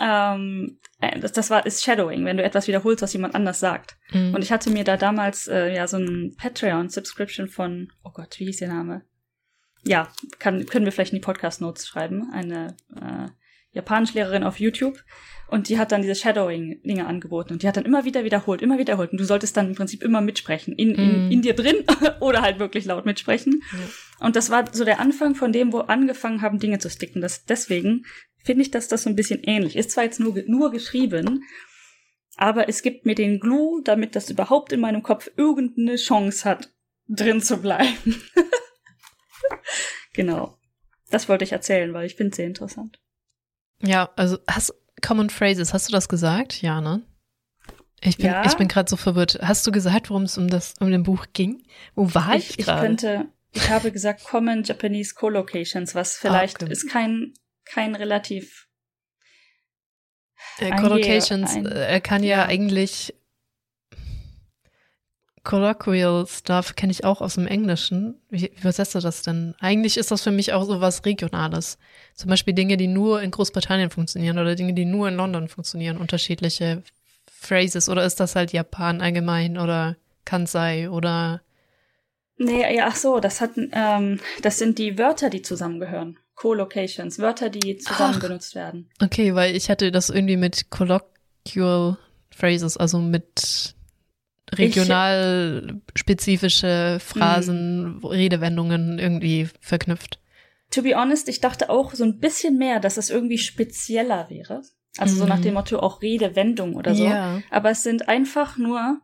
ähm, 0.00 0.78
äh, 1.00 1.18
das, 1.20 1.32
das 1.32 1.50
war 1.50 1.66
ist 1.66 1.82
Shadowing, 1.82 2.24
wenn 2.24 2.36
du 2.36 2.42
etwas 2.42 2.68
wiederholst, 2.68 3.02
was 3.02 3.12
jemand 3.12 3.34
anders 3.34 3.60
sagt. 3.60 3.96
Mhm. 4.12 4.34
Und 4.34 4.42
ich 4.42 4.52
hatte 4.52 4.70
mir 4.70 4.84
da 4.84 4.96
damals 4.96 5.48
äh, 5.48 5.74
ja 5.74 5.86
so 5.86 5.96
ein 5.96 6.34
Patreon-Subscription 6.36 7.48
von, 7.48 7.90
oh 8.04 8.10
Gott, 8.12 8.38
wie 8.38 8.46
hieß 8.46 8.58
der 8.58 8.68
Name? 8.68 9.02
Ja, 9.84 10.08
kann, 10.38 10.66
können 10.66 10.84
wir 10.84 10.92
vielleicht 10.92 11.12
in 11.12 11.18
die 11.18 11.24
Podcast-Notes 11.24 11.86
schreiben. 11.86 12.30
Eine 12.32 12.76
äh, 12.96 13.28
Japanischlehrerin 13.72 14.44
auf 14.44 14.58
YouTube 14.58 14.98
und 15.48 15.68
die 15.68 15.78
hat 15.78 15.92
dann 15.92 16.02
diese 16.02 16.14
Shadowing-Dinge 16.14 17.06
angeboten 17.06 17.52
und 17.52 17.62
die 17.62 17.68
hat 17.68 17.76
dann 17.76 17.84
immer 17.84 18.04
wieder 18.04 18.24
wiederholt, 18.24 18.62
immer 18.62 18.78
wiederholt 18.78 19.12
und 19.12 19.18
du 19.18 19.24
solltest 19.24 19.56
dann 19.56 19.68
im 19.68 19.74
Prinzip 19.74 20.02
immer 20.02 20.20
mitsprechen, 20.20 20.74
in, 20.74 20.94
in, 20.94 21.28
mm. 21.28 21.30
in 21.30 21.42
dir 21.42 21.54
drin 21.54 21.84
oder 22.20 22.42
halt 22.42 22.58
wirklich 22.58 22.86
laut 22.86 23.06
mitsprechen. 23.06 23.62
Ja. 23.72 24.26
Und 24.26 24.36
das 24.36 24.50
war 24.50 24.64
so 24.72 24.84
der 24.84 25.00
Anfang 25.00 25.34
von 25.34 25.52
dem, 25.52 25.72
wo 25.72 25.78
angefangen 25.80 26.42
haben, 26.42 26.58
Dinge 26.58 26.78
zu 26.78 26.90
sticken. 26.90 27.20
Das, 27.20 27.44
deswegen 27.44 28.04
finde 28.48 28.62
ich, 28.62 28.70
dass 28.70 28.88
das 28.88 29.02
so 29.02 29.10
ein 29.10 29.14
bisschen 29.14 29.42
ähnlich 29.42 29.76
ist. 29.76 29.90
Zwar 29.90 30.04
jetzt 30.04 30.20
nur, 30.20 30.42
nur 30.46 30.70
geschrieben, 30.70 31.44
aber 32.38 32.70
es 32.70 32.80
gibt 32.80 33.04
mir 33.04 33.14
den 33.14 33.40
Glue, 33.40 33.82
damit 33.84 34.16
das 34.16 34.30
überhaupt 34.30 34.72
in 34.72 34.80
meinem 34.80 35.02
Kopf 35.02 35.30
irgendeine 35.36 35.96
Chance 35.96 36.48
hat, 36.48 36.72
drin 37.08 37.42
zu 37.42 37.58
bleiben. 37.58 38.22
genau. 40.14 40.56
Das 41.10 41.28
wollte 41.28 41.44
ich 41.44 41.52
erzählen, 41.52 41.92
weil 41.92 42.06
ich 42.06 42.14
finde 42.14 42.30
es 42.30 42.36
sehr 42.36 42.46
interessant. 42.46 42.98
Ja, 43.82 44.08
also 44.16 44.38
hast 44.48 44.72
Common 45.02 45.28
Phrases, 45.28 45.74
hast 45.74 45.88
du 45.88 45.92
das 45.92 46.08
gesagt? 46.08 46.62
Ja, 46.62 46.80
ne? 46.80 47.02
Ich 48.00 48.16
bin, 48.16 48.26
ja. 48.26 48.46
ich 48.46 48.56
bin 48.56 48.68
gerade 48.68 48.88
so 48.88 48.96
verwirrt. 48.96 49.40
Hast 49.42 49.66
du 49.66 49.72
gesagt, 49.72 50.08
worum 50.08 50.22
es 50.22 50.38
um 50.38 50.48
das 50.48 50.72
um 50.80 50.90
den 50.90 51.02
Buch 51.02 51.26
ging? 51.34 51.64
Wo 51.94 52.14
war 52.14 52.34
ich, 52.34 52.58
ich 52.58 52.64
gerade? 52.64 52.78
Ich 52.78 52.86
könnte, 52.86 53.28
ich 53.52 53.68
habe 53.68 53.92
gesagt 53.92 54.24
Common 54.24 54.62
Japanese 54.62 55.14
Co-Locations, 55.14 55.94
was 55.94 56.16
vielleicht 56.16 56.62
okay. 56.62 56.72
ist 56.72 56.88
kein 56.88 57.34
kein 57.70 57.94
relativ 57.94 58.68
äh, 60.58 60.70
Co-Locations 60.70 61.56
äh, 61.56 62.00
kann 62.00 62.22
ja, 62.22 62.38
ja, 62.38 62.46
eigentlich 62.46 63.14
Colloquial 65.48 66.26
Stuff 66.26 66.76
kenne 66.76 66.92
ich 66.92 67.04
auch 67.04 67.22
aus 67.22 67.36
dem 67.36 67.46
Englischen. 67.46 68.20
Wie, 68.28 68.42
wie 68.42 68.60
übersetzt 68.60 68.94
du 68.94 69.00
das 69.00 69.22
denn? 69.22 69.54
Eigentlich 69.60 69.96
ist 69.96 70.10
das 70.10 70.22
für 70.22 70.30
mich 70.30 70.52
auch 70.52 70.64
so 70.64 70.82
was 70.82 71.06
Regionales. 71.06 71.78
Zum 72.14 72.28
Beispiel 72.28 72.52
Dinge, 72.52 72.76
die 72.76 72.86
nur 72.86 73.22
in 73.22 73.30
Großbritannien 73.30 73.88
funktionieren 73.88 74.38
oder 74.38 74.54
Dinge, 74.56 74.74
die 74.74 74.84
nur 74.84 75.08
in 75.08 75.14
London 75.14 75.48
funktionieren, 75.48 75.96
unterschiedliche 75.96 76.82
Phrases. 77.30 77.88
Oder 77.88 78.04
ist 78.04 78.20
das 78.20 78.36
halt 78.36 78.52
Japan 78.52 79.00
allgemein 79.00 79.56
oder 79.56 79.96
Kansai 80.26 80.90
oder 80.90 81.40
Nee, 82.36 82.76
ja, 82.76 82.86
ach 82.86 82.96
so, 82.96 83.18
das 83.18 83.40
hat, 83.40 83.52
ähm, 83.56 84.20
das 84.42 84.58
sind 84.58 84.78
die 84.78 84.96
Wörter, 84.96 85.28
die 85.28 85.42
zusammengehören. 85.42 86.18
Co-Locations, 86.38 87.18
Wörter, 87.18 87.50
die 87.50 87.78
zusammen 87.78 88.14
ach, 88.16 88.20
benutzt 88.20 88.54
werden. 88.54 88.88
Okay, 89.02 89.34
weil 89.34 89.56
ich 89.56 89.68
hatte 89.70 89.90
das 89.90 90.08
irgendwie 90.08 90.36
mit 90.36 90.70
Colloquial 90.70 91.98
Phrases, 92.30 92.76
also 92.76 93.00
mit 93.00 93.74
regional 94.52 95.80
spezifische 95.96 96.98
Phrasen, 97.00 97.96
mhm. 97.96 98.04
Redewendungen 98.04 98.98
irgendwie 99.00 99.48
verknüpft. 99.60 100.20
To 100.70 100.82
be 100.82 100.94
honest, 100.94 101.28
ich 101.28 101.40
dachte 101.40 101.70
auch 101.70 101.94
so 101.94 102.04
ein 102.04 102.18
bisschen 102.18 102.56
mehr, 102.56 102.78
dass 102.78 102.98
es 102.98 103.10
irgendwie 103.10 103.38
spezieller 103.38 104.30
wäre. 104.30 104.62
Also 104.98 105.14
mm. 105.14 105.18
so 105.18 105.26
nach 105.26 105.40
dem 105.40 105.48
mhm. 105.48 105.54
Motto 105.54 105.78
auch 105.78 106.02
Redewendung 106.02 106.74
oder 106.74 106.94
so. 106.94 107.04
Yeah. 107.04 107.42
Aber 107.50 107.70
es 107.70 107.82
sind 107.82 108.08
einfach 108.08 108.58
nur, 108.58 109.00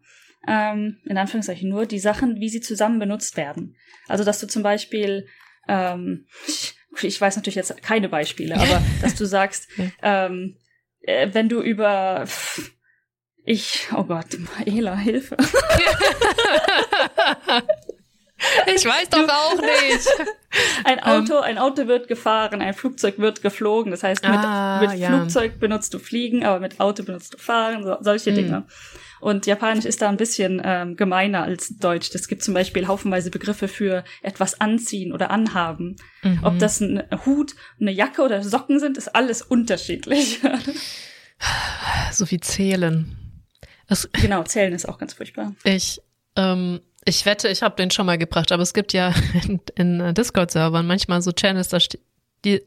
ähm, 0.47 0.99
in 1.05 1.17
Anführungszeichen 1.17 1.71
nur, 1.71 1.87
die 1.87 1.99
Sachen, 1.99 2.39
wie 2.41 2.49
sie 2.49 2.61
zusammen 2.61 2.99
benutzt 2.99 3.37
werden. 3.37 3.77
Also 4.09 4.25
dass 4.25 4.41
du 4.41 4.47
zum 4.47 4.63
Beispiel, 4.63 5.27
ähm, 5.69 6.27
ich 7.03 7.21
weiß 7.21 7.37
natürlich 7.37 7.57
jetzt 7.57 7.83
keine 7.83 8.09
Beispiele, 8.09 8.55
aber 8.61 8.83
dass 9.03 9.15
du 9.15 9.27
sagst, 9.27 9.69
ähm, 10.03 10.57
äh, 11.01 11.29
wenn 11.33 11.49
du 11.49 11.61
über 11.61 12.27
ich, 13.47 13.89
oh 13.95 14.05
Gott, 14.05 14.27
Ela, 14.65 14.97
Hilfe. 14.97 15.37
ich 18.75 18.85
weiß 18.85 19.11
doch 19.11 19.29
auch 19.29 19.61
nicht. 19.61 20.09
Ein 20.85 21.01
Auto, 21.01 21.39
ein 21.39 21.59
Auto 21.59 21.89
wird 21.89 22.07
gefahren, 22.07 22.63
ein 22.63 22.75
Flugzeug 22.75 23.19
wird 23.19 23.43
geflogen. 23.43 23.91
Das 23.91 24.05
heißt, 24.05 24.23
mit, 24.23 24.33
ah, 24.33 24.81
mit 24.81 24.95
ja. 24.99 25.09
Flugzeug 25.09 25.59
benutzt 25.59 25.93
du 25.93 25.99
fliegen, 25.99 26.45
aber 26.45 26.61
mit 26.61 26.79
Auto 26.79 27.03
benutzt 27.03 27.35
du 27.35 27.39
fahren, 27.39 27.83
so, 27.83 27.97
solche 28.01 28.31
mhm. 28.31 28.35
Dinge. 28.37 28.65
Und 29.25 29.47
Japanisch 29.47 29.87
ist 29.87 30.03
da 30.03 30.11
ein 30.11 30.19
bisschen 30.19 30.61
ähm, 30.63 30.97
gemeiner 30.97 31.45
als 31.45 31.79
Deutsch. 31.79 32.15
Es 32.15 32.29
gibt 32.29 32.45
zum 32.45 32.53
Beispiel 32.53 32.87
haufenweise 32.89 33.31
Begriffe 33.31 33.69
für 33.69 34.05
etwas 34.21 34.61
anziehen 34.61 35.15
oder 35.15 35.31
anhaben. 35.31 35.97
Mhm. 36.23 36.41
Ob 36.43 36.59
das 36.59 36.83
ein 36.83 37.03
Hut, 37.25 37.55
eine 37.81 37.91
Jacke 37.91 38.21
oder 38.21 38.43
Socken 38.43 38.81
sind, 38.81 38.99
ist 38.99 39.09
alles 39.15 39.41
unterschiedlich. 39.41 40.41
so 42.13 42.31
wie 42.31 42.39
zählen. 42.39 43.17
Es, 43.89 44.11
genau, 44.13 44.43
zählen 44.43 44.75
ist 44.75 44.87
auch 44.87 44.99
ganz 44.99 45.15
furchtbar. 45.15 45.55
Ich, 45.65 46.03
ähm, 46.37 46.81
ich 47.07 47.25
wette, 47.25 47.49
ich 47.49 47.63
habe 47.63 47.77
den 47.77 47.91
schon 47.91 48.05
mal 48.05 48.19
gebracht, 48.19 48.53
aber 48.53 48.63
es 48.63 48.75
gibt 48.75 48.93
ja 48.93 49.15
in, 49.49 49.59
in 49.75 50.13
Discord-Servern 50.13 50.87
manchmal 50.87 51.23
so 51.23 51.33
Channels, 51.33 51.69
da, 51.69 51.81
ste 51.81 51.99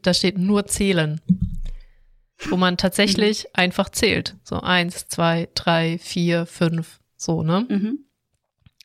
da 0.02 0.12
steht 0.12 0.38
nur 0.38 0.66
zählen. 0.66 1.20
Wo 2.46 2.56
man 2.56 2.76
tatsächlich 2.76 3.44
mhm. 3.44 3.50
einfach 3.54 3.88
zählt. 3.88 4.36
So 4.44 4.60
eins, 4.60 5.08
zwei, 5.08 5.48
drei, 5.54 5.98
vier, 5.98 6.46
fünf, 6.46 7.00
so, 7.16 7.42
ne? 7.42 7.66
Mhm. 7.68 8.04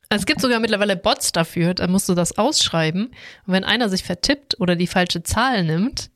Es 0.09 0.25
gibt 0.25 0.41
sogar 0.41 0.59
mittlerweile 0.59 0.95
Bots 0.95 1.31
dafür, 1.31 1.73
da 1.73 1.87
musst 1.87 2.07
du 2.07 2.13
das 2.13 2.37
ausschreiben. 2.37 3.07
Und 3.07 3.53
wenn 3.53 3.63
einer 3.63 3.89
sich 3.89 4.03
vertippt 4.03 4.59
oder 4.59 4.75
die 4.75 4.87
falsche 4.87 5.23
Zahl 5.23 5.63
nimmt, 5.63 6.11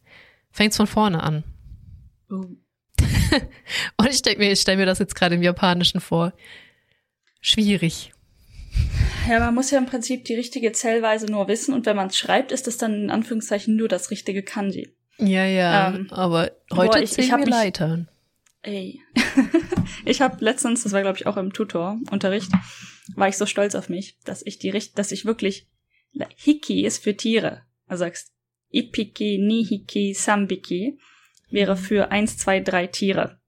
fängt 0.52 0.71
es 0.71 0.78
von 0.78 0.88
vorne 0.88 1.23
an. 1.23 1.43
Oh. 2.30 2.45
Und 3.97 4.10
ich 4.10 4.21
denke 4.21 4.39
mir, 4.39 4.52
ich 4.52 4.62
stelle 4.62 4.78
mir 4.78 4.86
das 4.86 5.00
jetzt 5.00 5.15
gerade 5.15 5.36
im 5.36 5.41
Japanischen 5.41 6.00
vor. 6.00 6.34
Schwierig. 7.41 8.12
Ja, 9.28 9.39
man 9.39 9.56
muss 9.56 9.71
ja 9.71 9.78
im 9.78 9.88
Prinzip 9.88 10.26
die 10.26 10.36
richtige 10.36 10.71
Zählweise 10.71 11.26
nur 11.26 11.47
wissen 11.47 11.73
und 11.73 11.86
wenn 11.86 11.95
man 11.95 12.08
es 12.08 12.17
schreibt, 12.17 12.52
ist 12.52 12.67
es 12.67 12.78
dann 12.78 12.93
in 12.93 13.10
Anführungszeichen 13.10 13.76
nur 13.76 13.88
das 13.88 14.12
richtige 14.12 14.43
Kanji. 14.43 14.93
Ja, 15.19 15.45
ja, 15.45 15.89
ähm, 15.89 16.08
aber 16.12 16.51
heute 16.71 16.91
boah, 16.91 16.99
ich, 16.99 17.17
ich 17.17 17.32
wir 17.32 17.45
Leitern. 17.45 18.08
Ey. 18.62 19.01
ich 20.06 20.21
habe 20.21 20.43
letztens, 20.43 20.84
das 20.84 20.91
war 20.91 21.01
glaube 21.01 21.17
ich 21.17 21.25
auch 21.25 21.38
im 21.38 21.53
Tutor-Unterricht, 21.53 22.51
war 23.15 23.27
ich 23.27 23.38
so 23.38 23.45
stolz 23.45 23.75
auf 23.75 23.89
mich, 23.89 24.17
dass 24.25 24.45
ich 24.45 24.60
die 24.60 24.71
dass 24.95 25.12
ich 25.12 25.25
wirklich 25.25 25.67
Hiki 26.36 26.86
ist 26.86 27.03
für 27.03 27.15
Tiere. 27.15 27.63
Also 27.88 28.03
sagst 28.03 28.32
Ipiki, 28.71 29.38
Nihiki, 29.38 30.13
Sambiki 30.13 30.99
wäre 31.49 31.75
mhm. 31.75 31.80
für 31.80 32.12
eins, 32.12 32.38
zwei, 32.38 32.60
drei 32.60 32.88
Tiere. 32.88 33.39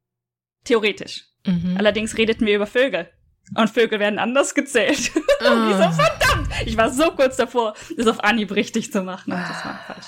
Theoretisch. 0.64 1.26
Mhm. 1.46 1.76
Allerdings 1.78 2.18
redeten 2.18 2.46
wir 2.46 2.56
über 2.56 2.68
Vögel. 2.68 3.10
Und 3.56 3.70
Vögel 3.70 4.00
werden 4.00 4.20
anders 4.20 4.54
gezählt. 4.54 5.12
Oh. 5.16 5.20
und 5.52 5.72
ich 5.72 5.76
so, 5.76 5.92
verdammt! 5.92 6.50
Ich 6.66 6.78
war 6.78 6.92
so 6.92 7.12
kurz 7.12 7.38
davor, 7.38 7.74
das 7.98 8.08
auf 8.08 8.24
Anhieb 8.24 8.52
richtig 8.56 8.92
zu 8.92 9.02
machen. 9.02 9.34
Und 9.34 9.40
das 9.40 9.66
war 9.66 9.80
falsch. 9.88 10.06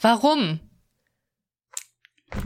Warum? 0.00 0.60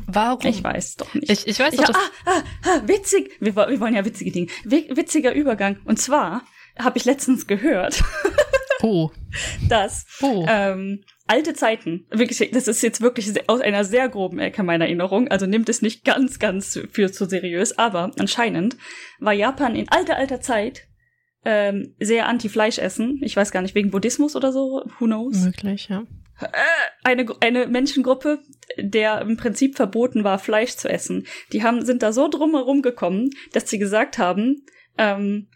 Warum? 0.06 0.46
Ich 0.46 0.62
weiß 0.62 0.96
doch 0.96 1.12
nicht. 1.14 1.30
Ich, 1.30 1.46
ich 1.46 1.58
weiß 1.58 1.74
Ich, 1.74 1.80
doch, 1.80 1.88
ah, 1.88 2.10
dass, 2.24 2.34
ah, 2.34 2.42
ah, 2.64 2.82
witzig. 2.86 3.36
Wir, 3.40 3.56
wir 3.56 3.80
wollen 3.80 3.94
ja 3.94 4.04
witzige 4.04 4.30
Dinge. 4.30 4.48
Wi- 4.64 4.88
Witziger 4.94 5.32
Übergang. 5.34 5.78
Und 5.84 5.98
zwar 5.98 6.42
habe 6.78 6.98
ich 6.98 7.04
letztens 7.04 7.46
gehört, 7.46 8.02
oh, 8.82 9.10
dass 9.68 10.06
oh. 10.22 10.44
ähm, 10.48 11.02
alte 11.26 11.54
Zeiten, 11.54 12.06
wirklich, 12.10 12.50
das 12.52 12.68
ist 12.68 12.82
jetzt 12.82 13.00
wirklich 13.00 13.48
aus 13.48 13.60
einer 13.60 13.84
sehr 13.84 14.08
groben 14.08 14.38
Ecke 14.38 14.62
meiner 14.62 14.84
Erinnerung, 14.84 15.28
also 15.28 15.46
nimmt 15.46 15.68
es 15.68 15.82
nicht 15.82 16.04
ganz, 16.04 16.38
ganz 16.38 16.78
für 16.90 17.10
zu 17.12 17.26
seriös, 17.26 17.76
aber 17.78 18.12
anscheinend 18.18 18.76
war 19.18 19.32
Japan 19.32 19.74
in 19.76 19.88
alter, 19.88 20.16
alter 20.16 20.40
Zeit 20.40 20.86
ähm, 21.44 21.94
sehr 21.98 22.28
anti-Fleisch 22.28 22.78
essen. 22.78 23.18
Ich 23.22 23.34
weiß 23.36 23.50
gar 23.50 23.62
nicht, 23.62 23.74
wegen 23.74 23.90
Buddhismus 23.90 24.36
oder 24.36 24.52
so, 24.52 24.84
who 24.98 25.06
knows. 25.06 25.36
möglich, 25.38 25.88
ja. 25.88 26.04
Eine, 27.05 27.26
eine 27.40 27.66
Menschengruppe, 27.66 28.40
der 28.79 29.20
im 29.20 29.37
Prinzip 29.37 29.76
verboten 29.76 30.24
war, 30.24 30.38
Fleisch 30.38 30.76
zu 30.76 30.88
essen. 30.88 31.26
Die 31.53 31.62
haben, 31.62 31.85
sind 31.85 32.03
da 32.03 32.12
so 32.12 32.29
drumherum 32.29 32.83
gekommen, 32.83 33.31
dass 33.53 33.68
sie 33.68 33.79
gesagt 33.79 34.18
haben, 34.18 34.64
ähm, 34.98 35.48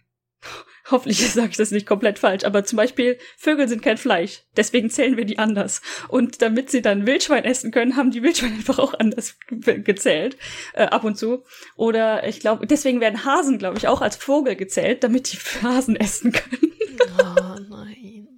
hoffentlich 0.91 1.33
sage 1.33 1.49
ich 1.53 1.57
das 1.57 1.71
nicht 1.71 1.87
komplett 1.87 2.19
falsch, 2.19 2.45
aber 2.45 2.65
zum 2.65 2.77
Beispiel 2.77 3.17
Vögel 3.39 3.69
sind 3.69 3.81
kein 3.83 3.97
Fleisch, 3.97 4.43
deswegen 4.57 4.91
zählen 4.91 5.17
wir 5.17 5.25
die 5.25 5.39
anders. 5.39 5.81
Und 6.09 6.43
damit 6.43 6.71
sie 6.71 6.83
dann 6.83 7.07
Wildschwein 7.07 7.45
essen 7.45 7.71
können, 7.71 7.97
haben 7.97 8.11
die 8.11 8.23
Wildschweine 8.23 8.55
einfach 8.55 8.79
auch 8.79 8.93
anders 8.93 9.39
ge- 9.49 9.81
gezählt, 9.81 10.37
äh, 10.75 10.83
ab 10.85 11.05
und 11.05 11.17
zu. 11.17 11.45
Oder 11.77 12.27
ich 12.29 12.41
glaube, 12.41 12.67
deswegen 12.67 13.01
werden 13.01 13.25
Hasen, 13.25 13.59
glaube 13.59 13.79
ich, 13.79 13.89
auch 13.89 14.03
als 14.03 14.17
Vogel 14.17 14.57
gezählt, 14.57 15.03
damit 15.05 15.33
die 15.33 15.39
Hasen 15.63 15.97
essen 15.97 16.33
können. 16.33 16.73
Oh 17.19 17.59
nein. 17.71 18.34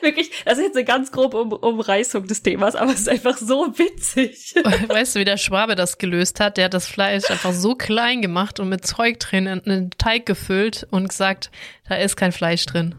Wirklich, 0.00 0.30
das 0.44 0.58
ist 0.58 0.64
jetzt 0.64 0.76
eine 0.76 0.84
ganz 0.84 1.12
grobe 1.12 1.38
um 1.38 1.52
Umreißung 1.52 2.26
des 2.26 2.42
Themas, 2.42 2.74
aber 2.74 2.92
es 2.92 3.00
ist 3.00 3.08
einfach 3.08 3.36
so 3.36 3.78
witzig. 3.78 4.54
Weißt 4.88 5.14
du, 5.14 5.20
wie 5.20 5.24
der 5.24 5.38
Schwabe 5.38 5.74
das 5.74 5.98
gelöst 5.98 6.40
hat? 6.40 6.56
Der 6.56 6.66
hat 6.66 6.74
das 6.74 6.86
Fleisch 6.86 7.30
einfach 7.30 7.52
so 7.52 7.74
klein 7.74 8.22
gemacht 8.22 8.60
und 8.60 8.68
mit 8.68 8.86
Zeug 8.86 9.18
drin 9.20 9.46
in 9.46 9.60
einen 9.60 9.90
Teig 9.90 10.26
gefüllt 10.26 10.86
und 10.90 11.08
gesagt, 11.08 11.50
da 11.88 11.96
ist 11.96 12.16
kein 12.16 12.32
Fleisch 12.32 12.66
drin. 12.66 12.94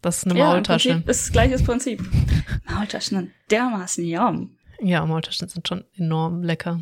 Das 0.00 0.18
ist 0.18 0.24
eine 0.24 0.34
im 0.34 0.46
Maultasche. 0.46 0.90
Prinzip 0.90 1.08
ist 1.08 1.22
das 1.24 1.32
gleiche 1.32 1.58
Prinzip. 1.64 2.00
Maultaschen 2.70 3.18
sind 3.18 3.32
dermaßen 3.50 4.04
yum. 4.04 4.56
Ja, 4.80 5.04
Maultaschen 5.04 5.48
sind 5.48 5.66
schon 5.66 5.84
enorm 5.96 6.42
lecker. 6.42 6.80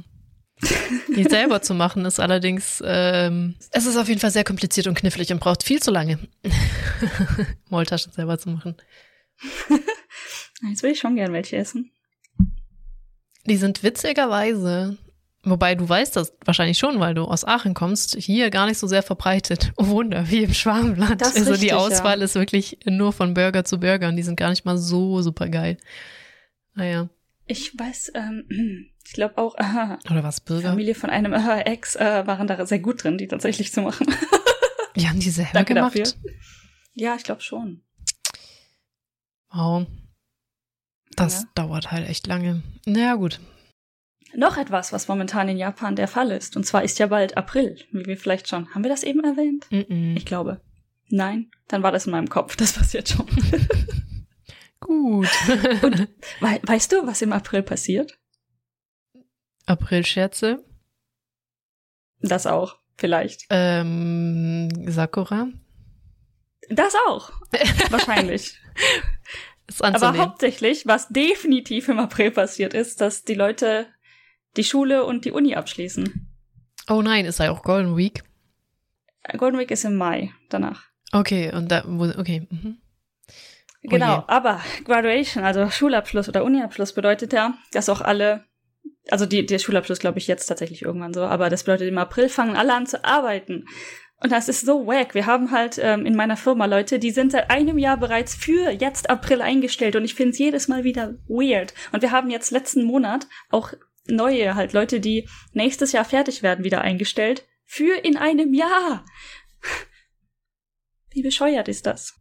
Die 1.14 1.24
selber 1.24 1.60
zu 1.60 1.74
machen 1.74 2.04
ist 2.06 2.18
allerdings, 2.18 2.82
ähm, 2.84 3.56
es 3.72 3.84
ist 3.84 3.96
auf 3.96 4.08
jeden 4.08 4.20
Fall 4.20 4.30
sehr 4.30 4.44
kompliziert 4.44 4.86
und 4.86 4.94
knifflig 4.94 5.30
und 5.30 5.38
braucht 5.38 5.62
viel 5.62 5.82
zu 5.82 5.90
lange. 5.90 6.18
Maultaschen 7.68 8.12
selber 8.12 8.38
zu 8.38 8.50
machen. 8.50 8.76
Jetzt 10.68 10.82
will 10.82 10.92
ich 10.92 10.98
schon 11.00 11.16
gern 11.16 11.32
welche 11.32 11.56
essen. 11.56 11.90
Die 13.46 13.56
sind 13.56 13.82
witzigerweise, 13.82 14.98
wobei 15.44 15.74
du 15.74 15.88
weißt 15.88 16.16
das 16.16 16.36
wahrscheinlich 16.44 16.78
schon, 16.78 16.98
weil 16.98 17.14
du 17.14 17.24
aus 17.24 17.44
Aachen 17.44 17.74
kommst, 17.74 18.16
hier 18.16 18.50
gar 18.50 18.66
nicht 18.66 18.78
so 18.78 18.86
sehr 18.86 19.02
verbreitet. 19.02 19.72
Oh 19.76 19.86
Wunder, 19.88 20.28
wie 20.30 20.44
im 20.44 20.54
Schwabenland. 20.54 21.20
Das 21.20 21.36
also 21.36 21.50
richtig, 21.50 21.60
die 21.60 21.74
ja. 21.74 21.76
Auswahl 21.76 22.22
ist 22.22 22.34
wirklich 22.34 22.78
nur 22.86 23.12
von 23.12 23.34
Burger 23.34 23.64
zu 23.64 23.78
Burger 23.78 24.08
und 24.08 24.16
die 24.16 24.22
sind 24.22 24.36
gar 24.36 24.50
nicht 24.50 24.64
mal 24.64 24.78
so 24.78 25.22
super 25.22 25.48
geil. 25.48 25.78
Naja. 26.74 27.08
Ich 27.46 27.78
weiß, 27.78 28.12
ähm, 28.14 28.88
ich 29.04 29.12
glaube 29.12 29.38
auch, 29.38 29.54
äh, 29.56 29.96
Oder 30.10 30.24
was, 30.24 30.40
Burger? 30.40 30.70
Familie 30.70 30.94
von 30.94 31.10
einem 31.10 31.32
äh, 31.32 31.60
Ex 31.60 31.94
äh, 31.94 32.26
waren 32.26 32.48
da 32.48 32.66
sehr 32.66 32.80
gut 32.80 33.04
drin, 33.04 33.18
die 33.18 33.28
tatsächlich 33.28 33.72
zu 33.72 33.82
machen. 33.82 34.06
Die 34.96 35.08
haben 35.08 35.20
die 35.20 35.30
selber 35.30 35.50
Danke 35.52 35.74
gemacht. 35.74 35.94
dafür. 35.96 36.12
Ja, 36.94 37.14
ich 37.16 37.22
glaube 37.22 37.42
schon. 37.42 37.82
Wow. 39.56 39.86
Das 41.16 41.42
Ja. 41.42 41.48
dauert 41.54 41.90
halt 41.92 42.08
echt 42.08 42.26
lange. 42.26 42.62
Naja, 42.84 43.14
gut. 43.14 43.40
Noch 44.34 44.56
etwas, 44.58 44.92
was 44.92 45.08
momentan 45.08 45.48
in 45.48 45.56
Japan 45.56 45.96
der 45.96 46.08
Fall 46.08 46.30
ist. 46.30 46.56
Und 46.56 46.64
zwar 46.66 46.82
ist 46.82 46.98
ja 46.98 47.06
bald 47.06 47.36
April, 47.38 47.78
wie 47.90 48.04
wir 48.04 48.16
vielleicht 48.18 48.48
schon. 48.48 48.68
Haben 48.74 48.82
wir 48.84 48.90
das 48.90 49.02
eben 49.02 49.24
erwähnt? 49.24 49.66
Mm-mm. 49.70 50.16
Ich 50.16 50.26
glaube. 50.26 50.60
Nein, 51.08 51.50
dann 51.68 51.82
war 51.82 51.92
das 51.92 52.06
in 52.06 52.12
meinem 52.12 52.28
Kopf. 52.28 52.56
Das 52.56 52.72
passiert 52.74 53.08
schon. 53.08 53.26
Gut. 54.80 55.26
We 56.40 56.60
weißt 56.62 56.92
du, 56.92 57.06
was 57.06 57.22
im 57.22 57.32
April 57.32 57.62
passiert? 57.62 58.18
Aprilscherze. 59.64 60.64
Das 62.20 62.46
auch, 62.46 62.76
vielleicht. 62.96 63.46
Ähm, 63.50 64.68
Sakura. 64.90 65.48
Das 66.68 66.94
auch. 67.08 67.30
Wahrscheinlich. 67.90 68.58
Ist 69.68 69.82
Aber 69.82 69.94
anzunehmen. 69.94 70.20
hauptsächlich, 70.20 70.86
was 70.86 71.08
definitiv 71.08 71.88
im 71.88 71.98
April 71.98 72.30
passiert 72.30 72.72
ist, 72.74 73.00
dass 73.00 73.24
die 73.24 73.34
Leute 73.34 73.86
die 74.56 74.64
Schule 74.64 75.04
und 75.04 75.24
die 75.24 75.32
Uni 75.32 75.54
abschließen. 75.54 76.28
Oh 76.88 77.02
nein, 77.02 77.24
ist 77.26 77.40
ja 77.40 77.50
auch 77.50 77.62
Golden 77.62 77.96
Week. 77.96 78.22
Golden 79.36 79.58
Week 79.58 79.70
ist 79.72 79.84
im 79.84 79.96
Mai 79.96 80.32
danach. 80.50 80.84
Okay, 81.12 81.52
und 81.52 81.70
da, 81.70 81.84
okay. 82.18 82.46
Mhm. 82.48 82.78
Oh 83.28 83.88
Genau, 83.88 84.18
je. 84.18 84.22
aber 84.28 84.60
Graduation, 84.84 85.44
also 85.44 85.68
Schulabschluss 85.70 86.28
oder 86.28 86.44
Uniabschluss 86.44 86.92
bedeutet 86.92 87.32
ja, 87.32 87.54
dass 87.72 87.88
auch 87.88 88.00
alle, 88.00 88.44
also 89.10 89.26
die, 89.26 89.46
der 89.46 89.58
Schulabschluss 89.58 89.98
glaube 89.98 90.18
ich 90.18 90.26
jetzt 90.28 90.46
tatsächlich 90.46 90.82
irgendwann 90.82 91.14
so, 91.14 91.22
aber 91.24 91.50
das 91.50 91.64
bedeutet 91.64 91.88
im 91.88 91.98
April 91.98 92.28
fangen 92.28 92.56
alle 92.56 92.74
an 92.74 92.86
zu 92.86 93.04
arbeiten. 93.04 93.64
Und 94.22 94.32
das 94.32 94.48
ist 94.48 94.64
so 94.64 94.86
wack. 94.86 95.14
Wir 95.14 95.26
haben 95.26 95.50
halt 95.50 95.78
ähm, 95.80 96.06
in 96.06 96.16
meiner 96.16 96.36
Firma 96.38 96.64
Leute, 96.64 96.98
die 96.98 97.10
sind 97.10 97.32
seit 97.32 97.50
einem 97.50 97.76
Jahr 97.78 97.98
bereits 97.98 98.34
für 98.34 98.70
jetzt 98.70 99.10
April 99.10 99.42
eingestellt 99.42 99.94
und 99.94 100.04
ich 100.04 100.14
finde 100.14 100.30
es 100.32 100.38
jedes 100.38 100.68
Mal 100.68 100.84
wieder 100.84 101.14
weird. 101.28 101.74
Und 101.92 102.00
wir 102.02 102.12
haben 102.12 102.30
jetzt 102.30 102.50
letzten 102.50 102.84
Monat 102.84 103.26
auch 103.50 103.72
neue 104.08 104.54
halt 104.54 104.72
Leute, 104.72 105.00
die 105.00 105.28
nächstes 105.52 105.92
Jahr 105.92 106.04
fertig 106.04 106.42
werden, 106.42 106.64
wieder 106.64 106.80
eingestellt. 106.80 107.44
Für 107.64 107.94
in 108.04 108.16
einem 108.16 108.54
Jahr. 108.54 109.04
Wie 111.10 111.22
bescheuert 111.22 111.68
ist 111.68 111.86
das? 111.86 112.14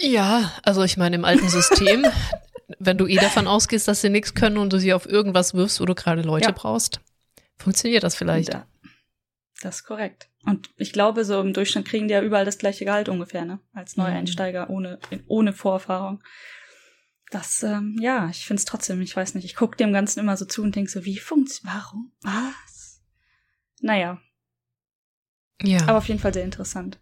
Ja, 0.00 0.52
also 0.62 0.82
ich 0.82 0.96
meine, 0.96 1.16
im 1.16 1.24
alten 1.24 1.48
System, 1.48 2.04
wenn 2.78 2.98
du 2.98 3.06
eh 3.06 3.16
davon 3.16 3.46
ausgehst, 3.46 3.86
dass 3.86 4.00
sie 4.00 4.10
nichts 4.10 4.34
können 4.34 4.58
und 4.58 4.72
du 4.72 4.78
sie 4.80 4.92
auf 4.92 5.06
irgendwas 5.06 5.54
wirfst, 5.54 5.80
wo 5.80 5.84
du 5.84 5.94
gerade 5.94 6.22
Leute 6.22 6.46
Ja. 6.46 6.52
brauchst, 6.52 7.00
funktioniert 7.58 8.02
das 8.02 8.14
vielleicht. 8.16 8.52
Ja, 8.54 8.66
das 9.64 9.76
ist 9.76 9.84
korrekt. 9.84 10.28
Und 10.44 10.70
ich 10.76 10.92
glaube, 10.92 11.24
so 11.24 11.40
im 11.40 11.52
Durchschnitt 11.52 11.86
kriegen 11.86 12.06
die 12.08 12.12
ja 12.14 12.22
überall 12.22 12.44
das 12.44 12.58
gleiche 12.58 12.84
Gehalt 12.84 13.08
ungefähr, 13.08 13.44
ne? 13.44 13.60
Als 13.72 13.96
Neueinsteiger 13.96 14.68
ohne, 14.70 14.98
ohne 15.26 15.52
Vorerfahrung. 15.52 16.22
Das, 17.30 17.62
ähm, 17.62 17.96
ja, 18.00 18.28
ich 18.28 18.46
find's 18.46 18.64
trotzdem, 18.64 19.00
ich 19.00 19.16
weiß 19.16 19.34
nicht, 19.34 19.44
ich 19.44 19.56
guck 19.56 19.76
dem 19.76 19.92
Ganzen 19.92 20.20
immer 20.20 20.36
so 20.36 20.44
zu 20.44 20.62
und 20.62 20.76
denk 20.76 20.90
so, 20.90 21.04
wie 21.04 21.18
funktioniert, 21.18 21.74
warum, 21.76 22.12
was? 22.22 23.02
Naja, 23.80 24.20
Ja. 25.62 25.82
aber 25.88 25.98
auf 25.98 26.08
jeden 26.08 26.20
Fall 26.20 26.34
sehr 26.34 26.44
interessant. 26.44 27.00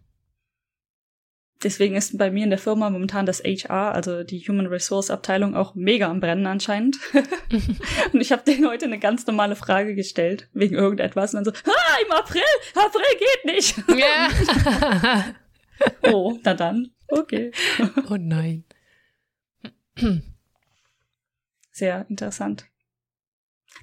Deswegen 1.63 1.95
ist 1.95 2.17
bei 2.17 2.29
mir 2.29 2.43
in 2.43 2.49
der 2.49 2.59
Firma 2.59 2.89
momentan 2.89 3.25
das 3.25 3.41
HR, 3.41 3.93
also 3.93 4.23
die 4.23 4.39
Human 4.39 4.67
Resource 4.67 5.09
Abteilung, 5.09 5.55
auch 5.55 5.75
mega 5.75 6.09
am 6.09 6.19
Brennen 6.19 6.45
anscheinend. 6.45 6.97
und 8.13 8.19
ich 8.19 8.31
habe 8.31 8.43
denen 8.43 8.67
heute 8.67 8.85
eine 8.85 8.99
ganz 8.99 9.25
normale 9.25 9.55
Frage 9.55 9.95
gestellt, 9.95 10.49
wegen 10.53 10.75
irgendetwas. 10.75 11.33
Und 11.33 11.45
dann 11.45 11.53
so, 11.53 11.61
ah, 11.71 11.97
im 12.05 12.11
April, 12.11 12.41
April 12.75 13.05
geht 13.17 13.53
nicht. 13.53 13.77
ja. 13.97 15.33
oh, 16.11 16.37
na 16.43 16.53
dann, 16.53 16.91
okay. 17.07 17.51
oh 18.09 18.17
nein. 18.19 18.65
Sehr 21.71 22.05
interessant. 22.09 22.65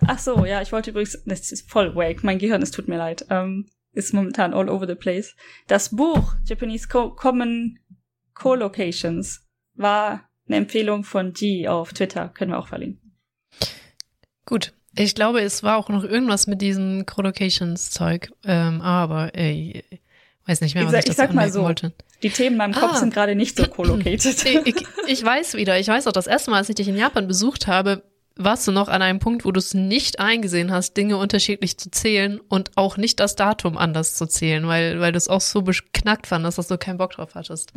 Ach 0.06 0.18
so, 0.18 0.44
ja, 0.44 0.62
ich 0.62 0.72
wollte 0.72 0.90
übrigens, 0.90 1.22
das 1.24 1.50
ist 1.52 1.70
voll 1.70 1.94
wake, 1.94 2.24
mein 2.24 2.38
Gehirn, 2.38 2.62
es 2.62 2.70
tut 2.70 2.88
mir 2.88 2.96
leid, 2.96 3.26
ähm, 3.30 3.68
ist 3.92 4.14
momentan 4.14 4.54
all 4.54 4.68
over 4.68 4.86
the 4.86 4.94
place. 4.94 5.34
Das 5.66 5.90
Buch 5.94 6.34
Japanese 6.44 6.88
Co 6.88 7.10
Common 7.10 7.78
Co-Locations 8.34 9.46
war 9.74 10.28
eine 10.46 10.56
Empfehlung 10.56 11.04
von 11.04 11.32
G 11.32 11.68
auf 11.68 11.92
Twitter, 11.92 12.28
können 12.28 12.52
wir 12.52 12.58
auch 12.58 12.68
verlinken. 12.68 13.16
Gut. 14.46 14.72
Ich 14.96 15.14
glaube, 15.14 15.40
es 15.40 15.62
war 15.62 15.76
auch 15.76 15.88
noch 15.88 16.02
irgendwas 16.02 16.48
mit 16.48 16.60
diesem 16.60 17.06
Collocations-Zeug, 17.06 18.32
ähm, 18.44 18.80
aber 18.80 19.36
ey, 19.36 19.84
weiß 20.46 20.60
nicht 20.62 20.74
mehr, 20.74 20.82
Ich 20.82 20.88
was 20.88 20.94
ich, 20.98 21.04
das 21.04 21.10
ich 21.12 21.16
sag 21.16 21.32
mal 21.32 21.52
so. 21.52 21.62
wollte. 21.62 21.92
Die 22.24 22.30
Themen 22.30 22.54
in 22.54 22.58
meinem 22.58 22.74
Kopf 22.74 22.94
Ah. 22.94 22.96
sind 22.96 23.14
gerade 23.14 23.36
nicht 23.36 23.56
so 23.56 23.64
co-located. 23.68 24.44
Ich, 24.44 24.66
ich, 24.66 24.86
ich 25.06 25.24
weiß 25.24 25.54
wieder, 25.54 25.78
ich 25.78 25.86
weiß 25.86 26.08
auch, 26.08 26.12
das 26.12 26.26
erste 26.26 26.50
Mal, 26.50 26.56
als 26.58 26.68
ich 26.68 26.74
dich 26.74 26.88
in 26.88 26.96
Japan 26.96 27.28
besucht 27.28 27.68
habe, 27.68 28.02
warst 28.42 28.66
du 28.66 28.72
noch 28.72 28.88
an 28.88 29.02
einem 29.02 29.18
Punkt, 29.18 29.44
wo 29.44 29.52
du 29.52 29.58
es 29.58 29.74
nicht 29.74 30.18
eingesehen 30.20 30.70
hast, 30.72 30.96
Dinge 30.96 31.16
unterschiedlich 31.16 31.78
zu 31.78 31.90
zählen 31.90 32.40
und 32.40 32.70
auch 32.76 32.96
nicht 32.96 33.20
das 33.20 33.36
Datum 33.36 33.76
anders 33.76 34.14
zu 34.14 34.26
zählen, 34.26 34.66
weil, 34.66 35.00
weil 35.00 35.12
du 35.12 35.18
es 35.18 35.28
auch 35.28 35.40
so 35.40 35.62
beknackt 35.62 36.26
fandest, 36.26 36.58
dass 36.58 36.68
du 36.68 36.78
keinen 36.78 36.98
Bock 36.98 37.12
drauf 37.12 37.34
hattest. 37.34 37.72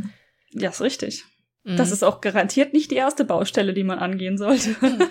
ja, 0.51 0.69
ist 0.69 0.81
richtig. 0.81 1.23
Mhm. 1.63 1.77
Das 1.77 1.91
ist 1.91 2.03
auch 2.03 2.21
garantiert 2.21 2.73
nicht 2.73 2.91
die 2.91 2.95
erste 2.95 3.25
Baustelle, 3.25 3.73
die 3.73 3.83
man 3.83 3.99
angehen 3.99 4.37
sollte. 4.37 4.75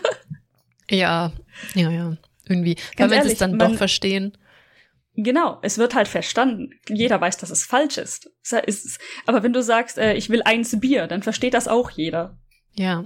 ja, 0.90 1.32
ja, 1.74 1.90
ja, 1.90 2.16
irgendwie. 2.48 2.76
Ganz 2.96 3.10
weil 3.10 3.18
ehrlich, 3.18 3.32
es 3.34 3.38
dann 3.38 3.56
man- 3.56 3.70
doch 3.72 3.78
verstehen. 3.78 4.36
Genau, 5.14 5.58
es 5.60 5.76
wird 5.76 5.94
halt 5.94 6.08
verstanden. 6.08 6.70
Jeder 6.88 7.20
weiß, 7.20 7.36
dass 7.36 7.50
es 7.50 7.64
falsch 7.64 7.98
ist- 7.98 8.30
Aber 9.26 9.42
wenn 9.42 9.52
du 9.52 9.62
sagst, 9.62 9.98
äh, 9.98 10.14
ich 10.14 10.30
will 10.30 10.40
eins 10.42 10.80
Bier, 10.80 11.06
dann 11.06 11.22
versteht 11.22 11.52
das 11.52 11.68
auch 11.68 11.90
jeder. 11.90 12.38
Ja, 12.74 13.04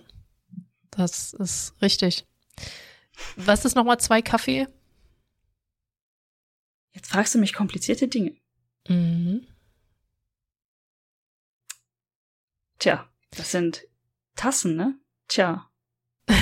das 0.93 1.33
ist 1.35 1.75
richtig. 1.83 2.25
Was 3.37 3.65
ist 3.65 3.75
nochmal 3.77 3.99
zwei 3.99 4.23
Kaffee? 4.23 4.67
Jetzt 6.93 7.11
fragst 7.11 7.35
du 7.35 7.39
mich 7.39 7.53
komplizierte 7.53 8.09
Dinge. 8.09 8.37
Mhm. 8.89 9.47
Tja, 12.79 13.09
das 13.31 13.51
sind 13.53 13.83
Tassen, 14.35 14.77
ne? 14.77 14.95
Tja. 15.29 15.69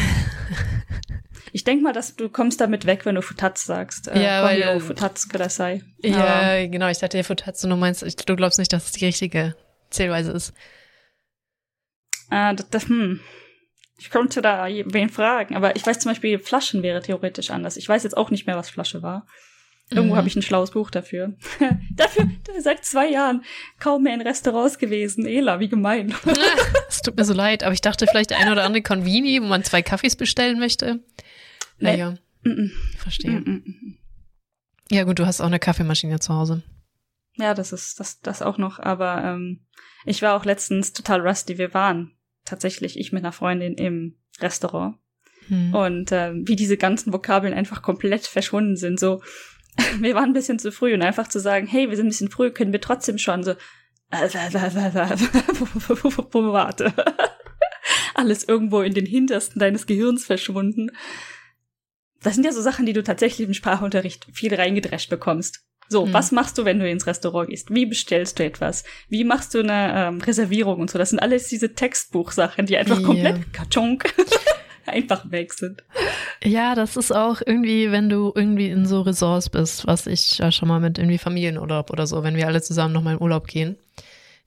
ich 1.53 1.65
denk 1.65 1.83
mal, 1.83 1.93
dass 1.93 2.17
du 2.17 2.29
kommst 2.29 2.61
damit 2.61 2.87
weg, 2.87 3.05
wenn 3.07 3.15
du 3.15 3.23
Futatz 3.23 3.65
sagst. 3.65 4.09
Äh, 4.09 4.23
Ja, 4.23 4.43
weil- 4.43 4.61
Konyo, 4.63 4.81
Futatz, 4.81 5.29
Kudasai. 5.29 5.83
Ja, 5.99 6.67
genau. 6.67 6.89
Ich 6.89 6.99
dachte, 6.99 7.17
ja, 7.17 7.23
Futatsu, 7.23 7.69
du 7.69 7.77
meinst, 7.77 8.03
du 8.29 8.37
glaubst 8.37 8.59
nicht, 8.59 8.73
dass 8.73 8.87
es 8.87 8.93
die 8.93 9.05
richtige 9.07 9.57
Zählweise 9.91 10.33
ist. 10.33 10.53
Äh, 12.31 12.55
das, 12.55 12.69
das, 12.71 12.89
hm. 12.89 13.21
Ich 13.99 14.11
könnte 14.11 14.43
da 14.43 14.67
wen 14.67 15.09
fragen, 15.09 15.55
aber 15.57 15.77
ich 15.77 15.87
weiß 15.87 16.01
zum 16.01 16.11
Beispiel, 16.11 16.39
Flaschen 16.39 16.83
wäre 16.83 17.01
theoretisch 17.01 17.51
anders. 17.51 17.77
Ich 17.77 17.89
weiß 17.89 18.03
jetzt 18.03 18.17
auch 18.17 18.31
nicht 18.31 18.47
mehr, 18.47 18.57
was 18.57 18.69
Flasche 18.71 19.03
war. 19.03 19.27
Irgendwo 19.91 20.15
Mhm. 20.15 20.19
habe 20.19 20.29
ich 20.29 20.35
ein 20.37 20.43
schlaues 20.43 20.71
Buch 20.73 20.91
dafür. 20.91 21.35
dafür 21.95 22.27
seit 22.59 22.85
zwei 22.85 23.09
Jahren 23.09 23.45
kaum 23.79 24.03
mehr 24.05 24.15
in 24.15 24.23
Restaurants 24.23 24.79
gewesen. 24.79 25.27
Ela, 25.27 25.61
wie 25.61 25.69
gemein. 25.69 26.15
Es 26.89 27.03
tut 27.03 27.17
mir 27.17 27.25
so 27.25 27.35
leid, 27.35 27.63
aber 27.63 27.73
ich 27.75 27.81
dachte 27.83 28.07
vielleicht 28.07 28.31
der 28.31 28.39
eine 28.39 28.53
oder 28.53 28.65
andere 28.65 28.83
Convini, 28.83 29.41
wo 29.43 29.47
man 29.47 29.63
zwei 29.65 29.83
Kaffees 29.83 30.17
bestellen 30.17 30.59
möchte. 30.59 31.01
Nee. 31.79 31.91
Naja, 31.97 32.15
Mm, 32.47 32.71
verstehe. 32.99 33.31
mm, 33.31 33.45
mm, 33.45 33.63
mm. 33.67 33.99
Ja 34.91 35.05
gut, 35.05 35.19
du 35.19 35.27
hast 35.27 35.41
auch 35.41 35.47
eine 35.47 35.59
Kaffeemaschine 35.59 36.19
zu 36.21 36.35
Hause. 36.35 36.63
Ja, 37.37 37.55
das 37.55 37.73
ist 37.73 37.99
das, 38.01 38.21
das 38.21 38.43
auch 38.43 38.59
noch. 38.59 38.79
Aber 38.79 39.23
ähm, 39.25 39.67
ich 40.05 40.21
war 40.23 40.35
auch 40.37 40.45
letztens 40.45 40.93
total 40.93 41.27
rusty. 41.27 41.57
Wir 41.59 41.73
waren 41.75 42.13
tatsächlich, 42.45 42.99
ich 42.99 43.13
mit 43.13 43.23
einer 43.23 43.33
Freundin 43.33 43.75
im 43.75 44.17
Restaurant. 44.41 44.97
Hm. 45.49 45.75
Und 45.75 46.13
ähm, 46.13 46.47
wie 46.47 46.57
diese 46.57 46.77
ganzen 46.77 47.13
Vokabeln 47.13 47.55
einfach 47.55 47.83
komplett 47.83 48.27
verschwunden 48.27 48.77
sind. 48.77 48.99
So, 48.99 49.23
wir 50.01 50.15
waren 50.15 50.31
ein 50.31 50.33
bisschen 50.35 50.59
zu 50.59 50.73
früh 50.73 50.95
und 50.95 51.03
einfach 51.03 51.29
zu 51.29 51.41
sagen, 51.41 51.67
hey, 51.67 51.89
wir 51.89 51.97
sind 51.97 52.07
ein 52.07 52.11
bisschen 52.11 52.31
früh, 52.31 52.51
können 52.51 52.73
wir 52.73 52.81
trotzdem 52.81 53.19
schon 53.19 53.43
so. 53.43 53.55
Warte. 56.33 56.93
Alles 58.15 58.45
irgendwo 58.45 58.81
in 58.83 58.95
den 58.95 59.07
Hintersten 59.07 59.59
deines 59.59 59.87
Gehirns 59.87 60.25
verschwunden. 60.25 60.91
Das 62.23 62.35
sind 62.35 62.45
ja 62.45 62.53
so 62.53 62.63
Sachen, 62.63 62.87
die 62.87 62.93
du 62.93 63.03
tatsächlich 63.03 63.47
im 63.47 63.55
Sprachunterricht 63.55 64.27
viel 64.33 64.55
reingedrescht 64.55 65.11
bekommst. 65.11 65.65
So, 65.89 66.07
Mhm. 66.07 66.13
was 66.15 66.33
machst 66.33 66.57
du, 66.59 66.65
wenn 66.65 66.79
du 66.79 66.89
ins 66.89 67.07
Restaurant 67.07 67.49
gehst? 67.51 67.73
Wie 67.73 67.87
bestellst 67.87 68.39
du 68.39 68.45
etwas? 68.45 68.85
Wie 69.09 69.25
machst 69.25 69.55
du 69.55 69.61
eine 69.61 69.93
ähm, 70.09 70.21
Reservierung 70.21 70.81
und 70.81 70.91
so? 70.91 70.99
Das 70.99 71.11
sind 71.11 71.19
alles 71.21 71.49
diese 71.49 71.75
Textbuchsachen, 71.75 72.67
die 72.67 72.77
einfach 72.77 73.01
Ja. 73.01 73.07
komplett 73.07 73.53
kartonk 73.53 74.13
einfach 74.87 75.31
weg 75.31 75.53
sind. 75.53 75.83
Ja, 76.43 76.75
das 76.75 76.97
ist 76.97 77.13
auch 77.13 77.41
irgendwie, 77.45 77.91
wenn 77.93 78.09
du 78.09 78.33
irgendwie 78.35 78.69
in 78.69 78.87
so 78.87 79.03
Resorts 79.03 79.51
bist, 79.51 79.87
was 79.87 80.07
ich 80.07 80.39
ja 80.39 80.51
schon 80.53 80.69
mal 80.69 80.81
mit 80.81 80.99
irgendwie 80.99 81.19
Familienurlaub 81.19 81.91
oder 81.91 82.07
so, 82.07 82.23
wenn 82.23 82.37
wir 82.37 82.47
alle 82.47 82.63
zusammen 82.63 82.93
nochmal 82.93 83.15
in 83.15 83.21
Urlaub 83.23 83.47
gehen. 83.47 83.77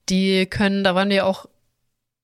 Die 0.08 0.46
können, 0.46 0.84
da 0.84 0.94
waren 0.94 1.10
wir 1.10 1.26
auch 1.26 1.46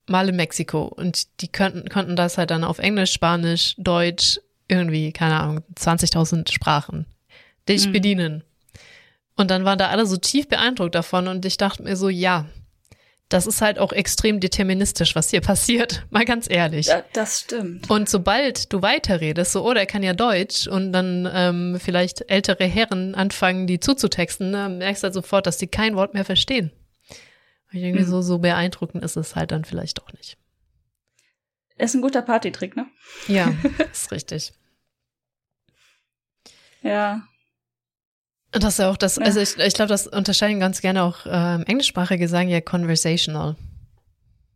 mal 0.07 0.29
in 0.29 0.37
Mexiko 0.37 0.83
und 0.85 1.40
die 1.40 1.48
könnten, 1.48 1.88
konnten 1.88 2.14
das 2.16 2.37
halt 2.38 2.50
dann 2.50 2.62
auf 2.64 2.79
Englisch, 2.79 3.12
Spanisch, 3.12 3.74
Deutsch, 3.79 4.38
irgendwie, 4.68 5.12
keine 5.12 5.40
Ahnung, 5.40 5.62
20.000 5.77 6.50
Sprachen 6.53 7.07
dich 7.68 7.87
Mhm. 7.88 7.92
bedienen. 7.92 8.44
Und 9.37 9.51
dann 9.51 9.64
waren 9.64 9.79
da 9.79 9.88
alle 9.88 10.07
so 10.07 10.16
tief 10.16 10.49
beeindruckt 10.49 10.94
davon 10.94 11.27
und 11.29 11.44
ich 11.44 11.57
dachte 11.57 11.83
mir 11.83 11.97
so, 11.97 12.09
ja, 12.09 12.47
das 13.31 13.47
ist 13.47 13.62
halt 13.62 13.79
auch 13.81 13.92
extrem 13.92 14.38
deterministisch, 14.38 15.16
was 15.16 15.31
hier 15.31 15.40
passiert, 15.53 16.07
mal 16.11 16.25
ganz 16.25 16.49
ehrlich. 16.49 16.87
Ja, 16.87 17.03
das 17.14 17.40
stimmt. 17.40 17.90
Und 17.90 18.09
sobald 18.09 18.73
du 18.73 18.83
weiterredest, 18.83 19.53
so, 19.53 19.66
oh, 19.68 19.75
der 19.75 19.87
kann 19.87 20.03
ja 20.05 20.12
Deutsch 20.12 20.68
und 20.68 20.92
dann 20.92 21.29
ähm, 21.33 21.81
vielleicht 21.83 22.31
ältere 22.31 22.64
Herren 22.64 23.14
anfangen, 23.14 23.66
die 23.66 23.81
zuzutexten, 23.81 24.51
ne, 24.51 24.68
merkst 24.68 25.03
du 25.03 25.07
halt 25.07 25.14
sofort, 25.14 25.47
dass 25.47 25.59
die 25.59 25.66
kein 25.66 25.97
Wort 25.97 26.14
mehr 26.14 26.25
verstehen. 26.25 26.70
Und 27.73 27.81
irgendwie 27.81 28.05
Mhm. 28.05 28.09
so, 28.11 28.23
so 28.23 28.38
beeindruckend 28.38 29.03
ist 29.03 29.16
es 29.16 29.35
halt 29.35 29.51
dann 29.51 29.64
vielleicht 29.64 30.01
auch 30.03 30.12
nicht. 30.12 30.37
Ist 31.77 31.94
ein 31.94 32.03
guter 32.03 32.23
Partytrick, 32.23 32.77
ne? 32.77 32.87
Ja, 33.27 33.53
ist 33.92 34.12
richtig. 34.12 34.53
Ja. 36.83 37.23
Das 38.55 38.75
ist 38.75 38.79
ja 38.79 38.90
auch 38.90 38.97
das, 38.97 39.19
also 39.19 39.40
ich, 39.40 39.59
ich 39.59 39.75
glaube, 39.75 39.88
das 39.88 40.07
unterscheiden 40.07 40.61
ganz 40.61 40.81
gerne 40.81 41.03
auch 41.03 41.19
ähm, 41.27 41.64
englischsprachige 41.67 42.29
sagen 42.29 42.49
ja 42.49 42.61
conversational 42.61 43.57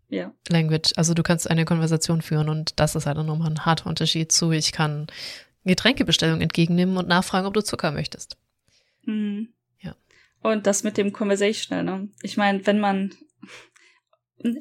Ja. 0.08 0.32
language. 0.48 0.92
Also 0.96 1.14
du 1.14 1.22
kannst 1.22 1.50
eine 1.50 1.64
Konversation 1.64 2.22
führen 2.22 2.48
und 2.48 2.78
das 2.78 2.94
ist 2.94 3.06
halt 3.06 3.16
nochmal 3.18 3.50
ein 3.50 3.64
harter 3.66 3.86
Unterschied 3.86 4.30
zu, 4.32 4.52
ich 4.52 4.72
kann 4.72 5.08
Getränkebestellung 5.64 6.40
entgegennehmen 6.40 6.96
und 6.96 7.08
nachfragen, 7.08 7.46
ob 7.46 7.54
du 7.54 7.62
Zucker 7.62 7.90
möchtest. 7.90 8.36
Mhm. 9.04 9.48
Ja. 9.80 9.94
Und 10.42 10.66
das 10.66 10.84
mit 10.84 10.96
dem 10.96 11.12
Conversational, 11.12 11.82
ne? 11.84 12.08
Ich 12.22 12.36
meine, 12.36 12.64
wenn 12.66 12.78
man, 12.78 13.14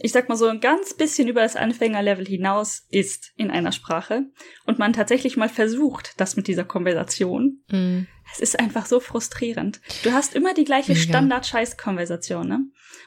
ich 0.02 0.12
sag 0.12 0.28
mal 0.28 0.36
so 0.36 0.48
ein 0.48 0.60
ganz 0.60 0.96
bisschen 0.96 1.28
über 1.28 1.42
das 1.42 1.56
Anfängerlevel 1.56 2.26
hinaus 2.26 2.88
ist 2.90 3.32
in 3.36 3.52
einer 3.52 3.72
Sprache 3.72 4.24
und 4.66 4.80
man 4.80 4.94
tatsächlich 4.94 5.38
mal 5.38 5.50
versucht, 5.50 6.14
das 6.20 6.36
mit 6.36 6.48
dieser 6.48 6.66
Konversation, 6.66 7.62
Mhm. 7.72 8.08
Es 8.34 8.40
ist 8.40 8.60
einfach 8.60 8.86
so 8.86 9.00
frustrierend. 9.00 9.80
Du 10.04 10.12
hast 10.12 10.36
immer 10.36 10.54
die 10.54 10.64
gleiche 10.66 10.94
Mega. 10.94 11.02
Standard-Scheiß-Konversation, 11.04 12.48
ne? 12.48 12.60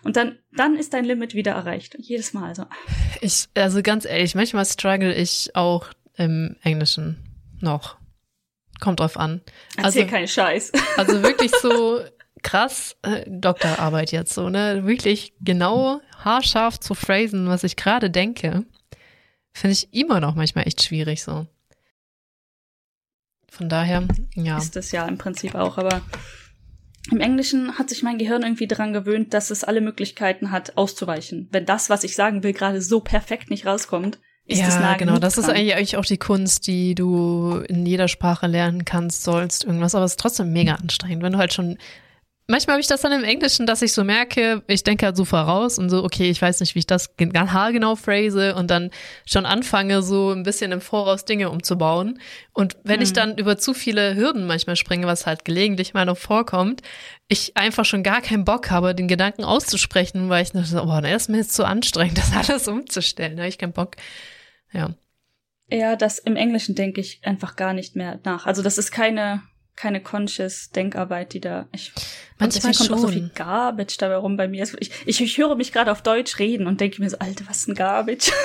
Und 0.03 0.17
dann, 0.17 0.39
dann 0.53 0.77
ist 0.77 0.95
dein 0.95 1.05
Limit 1.05 1.35
wieder 1.35 1.53
erreicht. 1.53 1.97
Jedes 1.99 2.33
Mal 2.33 2.55
so. 2.55 2.65
Ich, 3.21 3.49
also 3.55 3.83
ganz 3.83 4.05
ehrlich, 4.07 4.35
manchmal 4.35 4.65
struggle 4.65 5.15
ich 5.15 5.51
auch 5.55 5.89
im 6.17 6.57
Englischen 6.63 7.19
noch. 7.61 7.99
Kommt 8.81 9.01
drauf 9.01 9.19
an. 9.19 9.43
Erzähl 9.77 10.03
Also- 10.03 10.11
keinen 10.11 10.29
Scheiß. 10.29 10.73
Also 10.97 11.23
wirklich 11.23 11.51
so 11.61 12.01
krass 12.43 12.97
äh, 13.03 13.25
Doktorarbeit 13.29 14.13
jetzt 14.13 14.33
so, 14.33 14.49
ne? 14.49 14.87
Wirklich 14.87 15.35
genau 15.43 16.01
haarscharf 16.25 16.81
zu 16.81 16.95
phrasen, 16.95 17.49
was 17.49 17.65
ich 17.65 17.77
gerade 17.77 18.11
denke, 18.11 18.65
finde 19.53 19.73
ich 19.73 19.93
immer 19.93 20.21
noch 20.21 20.35
manchmal 20.35 20.67
echt 20.67 20.83
schwierig 20.83 21.23
so. 21.23 21.47
Von 23.51 23.69
daher, 23.69 24.07
ja. 24.35 24.57
ist 24.59 24.77
es 24.77 24.93
ja 24.93 25.07
im 25.07 25.19
Prinzip 25.19 25.55
auch, 25.55 25.77
aber 25.77 26.03
im 27.11 27.21
Englischen 27.21 27.79
hat 27.79 27.89
sich 27.89 28.03
mein 28.03 28.19
Gehirn 28.19 28.43
irgendwie 28.43 28.67
daran 28.67 28.93
gewöhnt, 28.93 29.35
dass 29.35 29.51
es 29.51 29.65
alle 29.65 29.81
Möglichkeiten 29.81 30.51
hat, 30.51 30.77
auszuweichen. 30.77 31.49
Wenn 31.51 31.67
das, 31.67 31.91
was 31.91 32.05
ich 32.05 32.15
sagen 32.15 32.43
will, 32.43 32.53
gerade 32.53 32.81
so 32.81 33.01
perfekt 33.01 33.51
nicht 33.51 33.67
rauskommt, 33.67 34.19
ist 34.47 34.63
es 34.63 34.75
ja, 34.75 34.81
nah 34.81 34.97
genau. 34.97 35.19
Das 35.19 35.39
ist 35.39 35.47
dran. 35.47 35.57
eigentlich, 35.57 35.77
eigentlich 35.77 35.97
auch 35.97 36.05
die 36.05 36.19
Kunst, 36.19 36.67
die 36.67 36.95
du 36.95 37.63
in 37.69 37.87
jeder 37.87 38.09
Sprache 38.09 38.49
lernen 38.49 38.85
kannst, 38.85 39.23
sollst, 39.23 39.65
irgendwas. 39.65 39.95
Aber 39.95 40.05
es 40.05 40.13
ist 40.13 40.21
trotzdem 40.21 40.53
mega 40.53 40.75
anstrengend, 40.75 41.23
wenn 41.23 41.33
du 41.33 41.39
halt 41.39 41.53
schon. 41.53 41.79
Manchmal 42.51 42.75
habe 42.75 42.81
ich 42.81 42.89
das 42.89 43.01
dann 43.01 43.13
im 43.13 43.23
Englischen, 43.23 43.65
dass 43.65 43.81
ich 43.81 43.93
so 43.93 44.03
merke, 44.03 44.63
ich 44.67 44.83
denke 44.83 45.07
halt 45.07 45.17
so 45.17 45.25
voraus 45.25 45.79
und 45.79 45.89
so, 45.89 46.03
okay, 46.03 46.29
ich 46.31 46.43
weiß 46.43 46.59
nicht, 46.61 46.75
wie 46.75 46.81
ich 46.81 46.87
das 46.87 47.17
gen- 47.17 47.33
haargenau 47.33 47.95
phrase 47.95 48.55
und 48.57 48.71
dann 48.71 48.91
schon 49.25 49.47
anfange, 49.47 50.03
so 50.03 50.33
ein 50.33 50.43
bisschen 50.43 50.73
im 50.73 50.81
Voraus 50.81 51.25
Dinge 51.25 51.49
umzubauen. 51.51 52.19
Und 52.53 52.77
wenn 52.83 53.01
ich 53.01 53.11
Mhm. 53.11 53.15
dann 53.15 53.39
über 53.39 53.57
zu 53.57 53.73
viele 53.73 54.17
Hürden 54.17 54.47
manchmal 54.47 54.75
springe, 54.77 55.07
was 55.07 55.27
halt 55.27 55.45
gelegentlich 55.45 55.95
mal 55.95 56.05
noch 56.05 56.19
vorkommt, 56.19 56.83
ich 57.29 57.57
einfach 57.57 57.85
schon 57.85 58.03
gar 58.03 58.21
keinen 58.21 58.45
Bock 58.45 58.71
habe, 58.71 58.95
den 58.95 59.07
Gedanken 59.07 59.45
auszusprechen, 59.45 60.29
weil 60.29 60.43
ich 60.43 60.51
dachte, 60.51 60.83
oh, 60.85 61.01
das 61.01 61.23
ist 61.23 61.29
mir 61.29 61.37
jetzt 61.39 61.55
zu 61.55 61.65
anstrengend, 61.65 62.19
das 62.33 62.33
alles 62.51 62.67
umzustellen. 62.67 63.37
Da 63.37 63.43
habe 63.43 63.49
ich 63.49 63.59
keinen 63.59 63.73
Bock. 63.73 63.95
Ja. 64.73 64.91
Ja, 65.73 65.95
das 65.95 66.19
im 66.19 66.35
Englischen 66.35 66.75
denke 66.75 67.01
ich 67.01 67.21
einfach 67.23 67.55
gar 67.55 67.75
nicht 67.75 67.95
mehr 67.95 68.19
nach. 68.25 68.45
Also 68.47 68.61
das 68.61 68.77
ist 68.77 68.91
keine 68.91 69.43
keine 69.81 70.03
conscious 70.03 70.71
Denkarbeit, 70.71 71.33
die 71.33 71.41
da 71.41 71.67
ich 71.73 71.93
Manchmal 72.39 72.75
kommt 72.75 72.93
auch 72.93 72.99
so 72.99 73.09
viel 73.09 73.19
schon. 73.23 73.31
Garbage 73.35 73.97
dabei 73.99 74.17
rum 74.17 74.37
bei 74.37 74.47
mir. 74.47 74.61
Also 74.61 74.77
Ich, 74.81 74.91
ich, 75.07 75.21
ich 75.21 75.39
höre 75.39 75.57
mich 75.57 75.73
gerade 75.73 75.91
auf 75.91 76.03
Deutsch 76.03 76.39
reden 76.39 76.67
und 76.67 76.81
denke 76.81 77.01
mir 77.03 77.09
so, 77.09 77.19
Alter, 77.19 77.45
was 77.49 77.59
ist 77.59 77.69
ein 77.69 77.75
Garbage? 77.75 78.31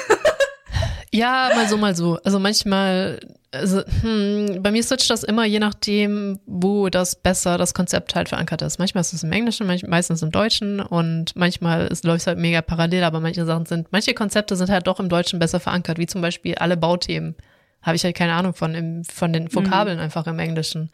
Ja, 1.11 1.51
mal 1.55 1.69
so, 1.69 1.77
mal 1.77 1.95
so. 1.95 2.19
Also 2.25 2.39
manchmal, 2.39 3.21
also, 3.51 3.81
hm, 4.01 4.61
bei 4.61 4.71
mir 4.71 4.83
switcht 4.83 5.09
das 5.09 5.23
immer, 5.23 5.45
je 5.45 5.59
nachdem, 5.59 6.41
wo 6.45 6.89
das 6.89 7.15
besser 7.15 7.57
das 7.57 7.73
Konzept 7.73 8.15
halt 8.15 8.27
verankert 8.27 8.61
ist. 8.61 8.79
Manchmal 8.79 8.99
ist 8.99 9.13
es 9.13 9.23
im 9.23 9.31
Englischen, 9.31 9.65
manch, 9.65 9.87
meistens 9.87 10.21
im 10.23 10.31
Deutschen 10.31 10.81
und 10.81 11.33
manchmal 11.37 11.87
läuft 12.03 12.21
es 12.21 12.27
halt 12.27 12.37
mega 12.37 12.61
parallel, 12.61 13.05
aber 13.05 13.21
manche 13.21 13.45
Sachen 13.45 13.65
sind, 13.65 13.87
manche 13.91 14.13
Konzepte 14.13 14.57
sind 14.57 14.69
halt 14.69 14.87
doch 14.87 14.99
im 14.99 15.07
Deutschen 15.07 15.39
besser 15.39 15.61
verankert, 15.61 15.99
wie 15.99 16.07
zum 16.07 16.19
Beispiel 16.21 16.55
alle 16.55 16.75
Bauthemen. 16.75 17.35
Habe 17.81 17.95
ich 17.95 18.03
halt 18.03 18.17
keine 18.17 18.33
Ahnung 18.33 18.53
von, 18.53 18.75
im, 18.75 19.05
von 19.05 19.31
den 19.31 19.53
Vokabeln 19.53 19.99
einfach 19.99 20.27
im 20.27 20.39
Englischen. 20.39 20.89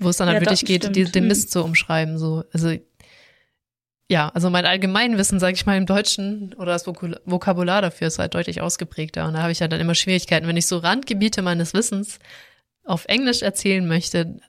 Wo 0.00 0.08
es 0.08 0.16
dann 0.16 0.28
halt 0.28 0.36
Ja, 0.36 0.40
wirklich 0.40 0.60
das 0.60 0.66
geht, 0.66 0.96
die, 0.96 1.04
den 1.04 1.22
Hm. 1.22 1.28
Mist 1.28 1.52
zu 1.52 1.62
umschreiben, 1.62 2.18
so. 2.18 2.42
Also, 2.52 2.74
ja, 4.08 4.28
also 4.30 4.50
mein 4.50 4.66
Allgemeinwissen, 4.66 5.38
sage 5.38 5.54
ich 5.54 5.66
mal, 5.66 5.76
im 5.76 5.86
Deutschen 5.86 6.52
oder 6.54 6.72
das 6.72 6.86
Vokabular 6.86 7.80
dafür 7.80 8.08
ist 8.08 8.18
halt 8.18 8.34
deutlich 8.34 8.60
ausgeprägter. 8.60 9.28
Und 9.28 9.34
da 9.34 9.42
habe 9.42 9.52
ich 9.52 9.60
halt 9.60 9.70
dann 9.70 9.80
immer 9.80 9.94
Schwierigkeiten, 9.94 10.48
wenn 10.48 10.56
ich 10.56 10.66
so 10.66 10.78
Randgebiete 10.78 11.42
meines 11.42 11.74
Wissens 11.74 12.18
auf 12.84 13.04
Englisch 13.04 13.42
erzählen 13.42 13.86
möchte. 13.86 14.40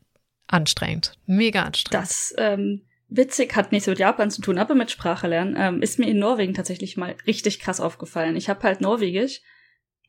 Anstrengend. 0.47 1.13
Mega 1.27 1.61
anstrengend. 1.63 2.03
Das 2.03 2.33
ähm, 2.37 2.81
witzig 3.07 3.55
hat 3.55 3.71
nichts 3.71 3.87
mit 3.87 3.99
Japan 3.99 4.31
zu 4.31 4.41
tun, 4.41 4.57
aber 4.57 4.73
mit 4.73 4.89
Sprache 4.89 5.27
lernen. 5.27 5.55
Ähm, 5.57 5.81
ist 5.81 5.99
mir 5.99 6.09
in 6.09 6.17
Norwegen 6.17 6.53
tatsächlich 6.55 6.97
mal 6.97 7.15
richtig 7.27 7.59
krass 7.59 7.79
aufgefallen. 7.79 8.35
Ich 8.35 8.49
habe 8.49 8.63
halt 8.63 8.81
Norwegisch 8.81 9.41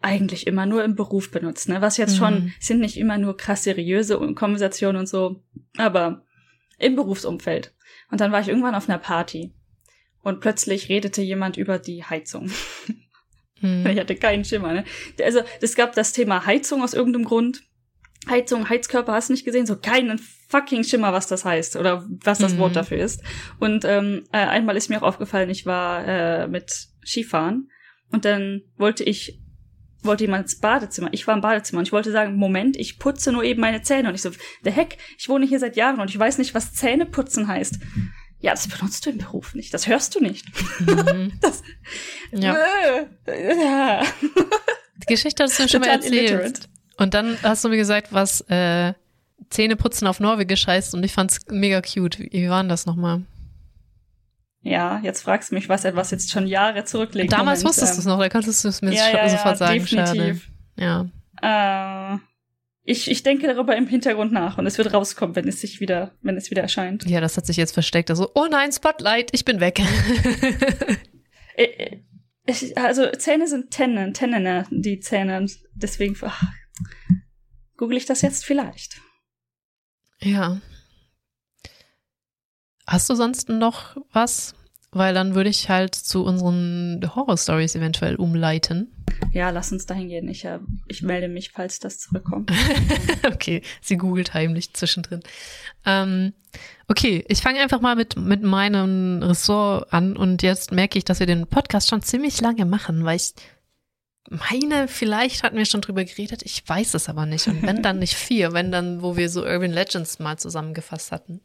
eigentlich 0.03 0.47
immer 0.47 0.67
nur 0.67 0.85
im 0.85 0.95
Beruf 0.97 1.31
benutzt, 1.31 1.69
ne? 1.69 1.81
Was 1.81 1.97
jetzt 1.97 2.15
Mhm. 2.15 2.19
schon, 2.19 2.53
sind 2.61 2.81
nicht 2.81 2.97
immer 2.97 3.19
nur 3.19 3.37
krass 3.37 3.63
seriöse 3.65 4.19
Konversationen 4.35 4.99
und 5.01 5.07
so, 5.09 5.43
aber 5.77 6.25
im 6.79 6.97
Berufsumfeld. 6.97 7.73
Und 8.11 8.21
dann 8.21 8.33
war 8.33 8.41
ich 8.41 8.49
irgendwann 8.49 8.75
auf 8.75 8.89
einer 8.89 8.99
Party 8.99 9.53
und 10.23 10.41
plötzlich 10.41 10.89
redete 10.89 11.23
jemand 11.23 11.57
über 11.57 11.79
die 11.79 12.05
Heizung. 12.05 12.51
Hm. 13.61 13.87
Ich 13.87 13.99
hatte 13.99 14.17
keinen 14.17 14.45
Schimmer, 14.45 14.73
ne? 14.73 14.85
Also, 15.23 15.41
es 15.61 15.77
gab 15.77 15.95
das 15.95 16.13
Thema 16.13 16.47
Heizung 16.47 16.83
aus 16.83 16.95
irgendeinem 16.95 17.25
Grund. 17.25 17.63
Heizung, 18.29 18.69
Heizkörper, 18.69 19.13
hast 19.13 19.29
du 19.29 19.33
nicht 19.35 19.45
gesehen? 19.45 19.67
So 19.67 19.77
keinen 19.77 20.19
fucking 20.49 20.83
Schimmer, 20.85 21.13
was 21.13 21.27
das 21.29 21.45
heißt 21.45 21.77
oder 21.77 22.05
was 22.25 22.39
das 22.39 22.55
Mhm. 22.55 22.59
Wort 22.59 22.77
dafür 22.77 22.99
ist. 22.99 23.23
Und 23.61 23.85
ähm, 23.85 24.25
äh, 24.33 24.39
einmal 24.39 24.77
ist 24.77 24.89
mir 24.91 24.99
auch 24.99 25.07
aufgefallen, 25.07 25.51
ich 25.51 25.65
war 25.67 26.07
äh, 26.07 26.47
mit 26.49 26.89
Skifahren 27.05 27.69
und 28.11 28.25
dann 28.25 28.63
wollte 28.77 29.03
ich 29.05 29.41
wollte 30.03 30.25
jemand 30.25 30.45
ins 30.45 30.59
Badezimmer. 30.59 31.09
Ich 31.13 31.27
war 31.27 31.35
im 31.35 31.41
Badezimmer 31.41 31.81
und 31.81 31.87
ich 31.87 31.93
wollte 31.93 32.13
sagen, 32.13 32.37
Moment, 32.37 32.77
ich 32.77 32.99
putze 32.99 33.33
nur 33.33 33.45
eben 33.45 33.61
meine 33.61 33.83
Zähne. 33.83 34.09
Und 34.09 34.15
ich 34.15 34.23
so, 34.23 34.31
der 34.65 34.73
Heck, 34.73 34.99
ich 35.19 35.29
wohne 35.29 35.47
hier 35.47 35.59
seit 35.59 35.77
Jahren 35.77 36.01
und 36.01 36.11
ich 36.11 36.19
weiß 36.19 36.39
nicht, 36.39 36.55
was 36.55 36.73
Zähneputzen 36.75 37.49
heißt. 37.49 37.79
Ja, 38.41 38.51
das 38.51 38.67
benutzt 38.67 39.07
du 39.07 39.11
im 39.11 39.19
Beruf 39.19 39.55
nicht. 39.55 39.73
Das 39.73 39.87
hörst 39.87 40.15
du 40.15 40.21
nicht. 40.21 40.47
Mhm. 40.81 41.33
Das, 41.41 41.63
Ja. 42.33 42.57
Äh, 43.27 43.63
ja. 43.63 44.03
Die 44.97 45.07
Geschichte 45.07 45.45
hast 45.45 45.59
du 45.59 45.63
mir 45.63 45.69
schon 45.69 45.81
mal 45.81 45.89
erzählt. 45.91 46.31
illiterate. 46.31 46.61
Und 46.97 47.15
dann 47.15 47.37
hast 47.43 47.65
du 47.65 47.69
mir 47.69 47.77
gesagt, 47.77 48.09
was 48.13 48.41
äh, 48.49 48.95
Zähneputzen 49.51 50.07
auf 50.07 50.21
Norwegisch 50.21 50.67
heißt 50.67 50.95
und 50.95 51.05
ich 51.05 51.13
fand's 51.13 51.41
mega 51.51 51.81
cute. 51.81 52.19
Wie, 52.19 52.31
wie 52.33 52.49
war 52.49 52.63
denn 52.63 52.69
das 52.69 52.87
nochmal? 52.87 53.23
Ja, 54.63 55.01
jetzt 55.03 55.23
fragst 55.23 55.51
du 55.51 55.57
mich, 55.57 55.69
was 55.69 55.85
etwas 55.85 56.13
jetzt 56.13 56.31
schon 56.31 56.47
Jahre 56.47 56.85
zurückliegt. 56.85 57.33
Damals 57.33 57.61
Moment, 57.61 57.71
wusstest 57.71 57.93
ähm, 57.93 57.97
du 57.97 58.01
es 58.01 58.07
noch, 58.07 58.19
da 58.19 58.29
konntest 58.29 58.65
du 58.65 58.69
es 58.69 58.81
mir 58.81 58.93
ja, 58.93 59.11
ja, 59.11 59.29
sofort 59.29 59.47
ja, 59.47 59.57
sagen. 59.57 59.81
definitiv. 59.81 60.49
Schade. 60.79 61.11
Ja. 61.43 62.15
Äh, 62.15 62.19
ich, 62.85 63.11
ich 63.11 63.23
denke 63.25 63.49
darüber 63.49 63.77
im 63.77 63.89
Hintergrund 63.89 64.33
nach 64.33 64.59
und 64.59 64.67
es 64.67 64.79
wird 64.79 64.93
rauskommen, 64.93 65.35
wenn 65.35 65.49
es 65.49 65.61
sich 65.61 65.81
wieder, 65.81 66.13
wenn 66.23 66.37
es 66.37 66.51
wieder 66.51 66.63
erscheint. 66.63 67.05
ja, 67.07 67.21
das 67.21 67.37
hat 67.37 67.47
sich 67.47 67.57
jetzt 67.57 67.75
versteckt. 67.75 68.11
Also, 68.11 68.31
oh 68.35 68.47
nein, 68.49 68.73
Spotlight, 68.73 69.31
ich 69.33 69.45
bin 69.45 69.61
weg. 69.61 69.81
Äh, 71.55 71.99
äh, 72.47 72.75
also 72.77 73.11
Zähne 73.11 73.47
sind 73.47 73.71
Tennen, 73.71 74.15
Tennene, 74.15 74.65
die 74.71 75.01
Zähne. 75.01 75.45
Deswegen 75.75 76.17
ach, 76.23 76.43
google 77.77 77.99
ich 77.99 78.07
das 78.07 78.23
jetzt 78.23 78.47
vielleicht. 78.47 79.03
ja. 80.21 80.63
Hast 82.93 83.09
du 83.09 83.15
sonst 83.15 83.49
noch 83.49 83.97
was? 84.13 84.55
Weil 84.91 85.15
dann 85.15 85.35
würde 85.35 85.49
ich 85.49 85.71
halt 85.71 85.95
zu 85.95 86.25
unseren 86.25 87.01
Horror-Stories 87.15 87.75
eventuell 87.75 88.17
umleiten. 88.17 88.93
Ja, 89.33 89.49
lass 89.49 89.73
uns 89.73 89.87
dahin 89.87 90.11
gehen. 90.11 90.29
Ich, 90.29 90.45
äh, 90.45 90.59
ich 90.89 91.01
melde 91.01 91.29
mich, 91.29 91.53
falls 91.53 91.79
das 91.79 92.01
zurückkommt. 92.01 92.53
okay, 93.27 93.63
sie 93.81 93.97
googelt 93.97 94.35
heimlich 94.35 94.75
zwischendrin. 94.75 95.23
Ähm, 95.87 96.35
okay, 96.87 97.25
ich 97.29 97.41
fange 97.41 97.61
einfach 97.61 97.81
mal 97.81 97.97
mit, 97.97 98.17
mit 98.17 98.43
meinem 98.43 99.23
Ressort 99.23 99.91
an 99.91 100.15
und 100.15 100.43
jetzt 100.43 100.71
merke 100.71 100.99
ich, 100.99 101.07
dass 101.07 101.19
wir 101.19 101.27
den 101.27 101.47
Podcast 101.47 101.89
schon 101.89 102.03
ziemlich 102.03 102.43
lange 102.43 102.67
machen, 102.67 103.07
weil 103.07 103.17
ich 103.17 103.33
meine, 104.29 104.87
vielleicht 104.87 105.45
hatten 105.45 105.57
wir 105.57 105.65
schon 105.65 105.81
drüber 105.81 106.05
geredet, 106.05 106.43
ich 106.43 106.63
weiß 106.69 106.93
es 106.93 107.09
aber 107.09 107.25
nicht. 107.25 107.49
Und 107.49 107.63
wenn 107.63 107.83
dann 107.83 108.01
nicht 108.01 108.15
vier, 108.15 108.53
wenn 108.53 108.71
dann, 108.71 109.01
wo 109.01 109.17
wir 109.17 109.31
so 109.31 109.45
Urban 109.47 109.73
Legends 109.73 110.19
mal 110.19 110.37
zusammengefasst 110.37 111.11
hatten. 111.11 111.41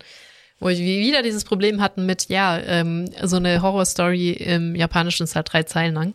Wo 0.60 0.68
wir 0.68 0.78
wieder 0.78 1.22
dieses 1.22 1.44
Problem 1.44 1.82
hatten 1.82 2.06
mit, 2.06 2.30
ja, 2.30 2.58
ähm, 2.58 3.10
so 3.24 3.36
eine 3.36 3.62
Horror-Story 3.62 4.32
im 4.32 4.76
Japanischen 4.76 5.24
ist 5.24 5.36
halt 5.36 5.52
drei 5.52 5.64
Zeilen 5.64 5.94
lang. 5.94 6.14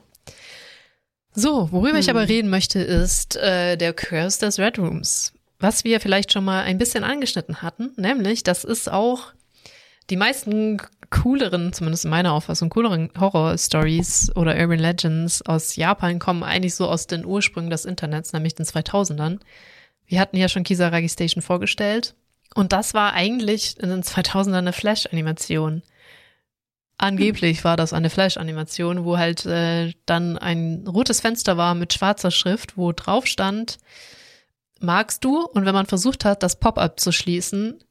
So, 1.34 1.70
worüber 1.72 1.98
ich 1.98 2.08
Hm. 2.08 2.16
aber 2.16 2.28
reden 2.28 2.50
möchte, 2.50 2.80
ist 2.80 3.36
äh, 3.36 3.76
der 3.76 3.92
Curse 3.92 4.40
des 4.40 4.58
Red 4.58 4.78
Rooms. 4.78 5.32
Was 5.60 5.84
wir 5.84 6.00
vielleicht 6.00 6.32
schon 6.32 6.44
mal 6.44 6.62
ein 6.64 6.76
bisschen 6.76 7.04
angeschnitten 7.04 7.62
hatten, 7.62 7.92
nämlich, 7.96 8.42
das 8.42 8.64
ist 8.64 8.90
auch 8.90 9.32
die 10.10 10.16
meisten 10.16 10.82
cooleren, 11.10 11.72
zumindest 11.72 12.04
in 12.04 12.10
meiner 12.10 12.32
Auffassung, 12.32 12.68
cooleren 12.68 13.10
Horror-Stories 13.18 14.32
oder 14.34 14.56
Urban 14.56 14.80
Legends 14.80 15.40
aus 15.42 15.76
Japan 15.76 16.18
kommen 16.18 16.42
eigentlich 16.42 16.74
so 16.74 16.88
aus 16.88 17.06
den 17.06 17.24
Ursprüngen 17.24 17.70
des 17.70 17.84
Internets, 17.84 18.32
nämlich 18.32 18.54
den 18.54 18.66
2000ern. 18.66 19.38
Wir 20.06 20.20
hatten 20.20 20.36
ja 20.36 20.48
schon 20.48 20.64
Kisaragi 20.64 21.08
Station 21.08 21.42
vorgestellt. 21.42 22.14
Und 22.54 22.72
das 22.72 22.94
war 22.94 23.12
eigentlich 23.12 23.78
in 23.78 23.88
den 23.88 24.02
2000ern 24.02 24.58
eine 24.58 24.72
Flash-Animation. 24.72 25.82
Angeblich 26.98 27.64
war 27.64 27.76
das 27.76 27.92
eine 27.92 28.10
Flash-Animation, 28.10 29.04
wo 29.04 29.18
halt 29.18 29.44
äh, 29.46 29.92
dann 30.06 30.38
ein 30.38 30.86
rotes 30.86 31.20
Fenster 31.20 31.56
war 31.56 31.74
mit 31.74 31.92
schwarzer 31.92 32.30
Schrift, 32.30 32.76
wo 32.76 32.92
drauf 32.92 33.26
stand, 33.26 33.78
magst 34.80 35.24
du? 35.24 35.44
Und 35.44 35.64
wenn 35.64 35.74
man 35.74 35.86
versucht 35.86 36.24
hat, 36.24 36.42
das 36.42 36.56
Pop-up 36.56 37.00
zu 37.00 37.10
schließen, 37.10 37.82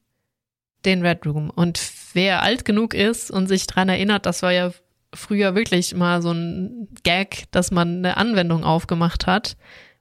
den 0.84 1.04
Red 1.04 1.26
Room. 1.26 1.50
Und 1.50 1.80
wer 2.12 2.42
alt 2.42 2.64
genug 2.64 2.94
ist 2.94 3.30
und 3.30 3.48
sich 3.48 3.66
dran 3.66 3.88
erinnert, 3.88 4.26
das 4.26 4.42
war 4.42 4.52
ja 4.52 4.72
früher 5.14 5.54
wirklich 5.54 5.94
mal 5.94 6.22
so 6.22 6.32
ein 6.32 6.88
Gag, 7.02 7.44
dass 7.50 7.70
man 7.70 7.98
eine 7.98 8.16
Anwendung 8.16 8.64
aufgemacht 8.64 9.26
hat. 9.26 9.56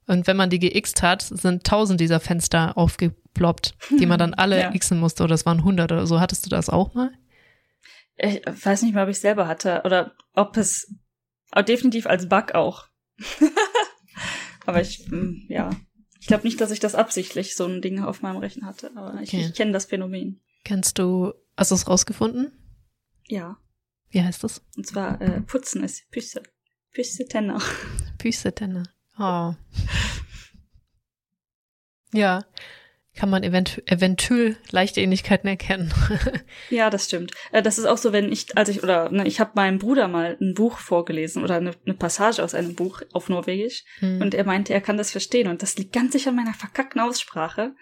Und 0.07 0.27
wenn 0.27 0.37
man 0.37 0.49
die 0.49 0.59
geixt 0.59 1.01
hat, 1.03 1.21
sind 1.21 1.63
tausend 1.63 1.99
dieser 1.99 2.19
Fenster 2.19 2.77
aufgeploppt, 3.35 3.75
die 3.99 4.05
man 4.05 4.19
dann 4.19 4.33
alle 4.33 4.59
Ja. 4.61 4.71
xen 4.77 4.99
musste. 4.99 5.23
Oder 5.23 5.35
es 5.35 5.45
waren 5.45 5.63
hundert 5.63 5.91
oder 5.91 6.05
so. 6.07 6.19
Hattest 6.19 6.45
du 6.45 6.49
das 6.49 6.69
auch 6.69 6.93
mal? 6.93 7.11
Ich 8.17 8.41
weiß 8.45 8.83
nicht 8.83 8.93
mehr, 8.93 9.03
ob 9.03 9.09
ich 9.09 9.19
selber 9.19 9.47
hatte 9.47 9.81
oder 9.85 10.13
ob 10.33 10.57
es 10.57 10.93
aber 11.51 11.63
definitiv 11.63 12.05
als 12.05 12.29
Bug 12.29 12.53
auch. 12.53 12.87
aber 14.65 14.81
ich, 14.81 15.07
mm, 15.09 15.45
ja, 15.47 15.71
ich 16.19 16.27
glaube 16.27 16.43
nicht, 16.43 16.61
dass 16.61 16.71
ich 16.71 16.79
das 16.79 16.93
absichtlich 16.95 17.55
so 17.55 17.65
ein 17.65 17.81
Ding 17.81 18.03
auf 18.03 18.21
meinem 18.21 18.37
Rechner 18.37 18.67
hatte, 18.67 18.91
aber 18.95 19.19
ich, 19.21 19.29
Okay. 19.33 19.45
ich 19.47 19.53
kenne 19.55 19.71
das 19.71 19.85
Phänomen. 19.85 20.39
Kennst 20.63 20.99
du, 20.99 21.33
hast 21.57 21.71
du 21.71 21.75
es 21.75 21.87
rausgefunden? 21.87 22.51
Ja, 23.27 23.57
Wie 24.11 24.21
heißt 24.21 24.43
das? 24.43 24.61
und 24.77 24.85
zwar 24.85 25.19
äh, 25.21 25.41
putzen 25.41 25.83
ist 25.83 26.09
Püsse. 26.11 26.43
Püsse 26.93 27.25
Tenner. 27.25 27.59
Büßetenne. 28.19 28.83
Oh. 29.17 29.53
Ja, 32.13 32.43
kann 33.15 33.29
man 33.29 33.43
eventu 33.43 33.81
eventuell 33.85 34.55
leichte 34.71 35.01
Ähnlichkeiten 35.01 35.47
erkennen. 35.47 35.93
Ja, 36.69 36.89
das 36.89 37.05
stimmt. 37.05 37.31
Äh, 37.51 37.61
das 37.61 37.77
ist 37.77 37.85
auch 37.85 37.97
so, 37.97 38.13
wenn 38.13 38.31
ich, 38.31 38.57
als 38.57 38.69
ich, 38.69 38.83
oder 38.83 39.11
ne, 39.11 39.27
ich 39.27 39.39
habe 39.39 39.51
meinem 39.55 39.79
Bruder 39.79 40.07
mal 40.07 40.37
ein 40.39 40.53
Buch 40.53 40.77
vorgelesen 40.77 41.43
oder 41.43 41.55
eine, 41.55 41.73
eine 41.85 41.95
Passage 41.95 42.41
aus 42.43 42.53
einem 42.53 42.75
Buch 42.75 43.01
auf 43.11 43.29
Norwegisch 43.29 43.83
Hm. 43.99 44.21
und 44.21 44.33
er 44.33 44.45
meinte, 44.45 44.73
er 44.73 44.81
kann 44.81 44.97
das 44.97 45.11
verstehen 45.11 45.47
und 45.47 45.61
das 45.61 45.77
liegt 45.77 45.93
ganz 45.93 46.13
sicher 46.13 46.29
an 46.29 46.37
meiner 46.37 46.53
verkackten 46.53 47.01
Aussprache, 47.01 47.73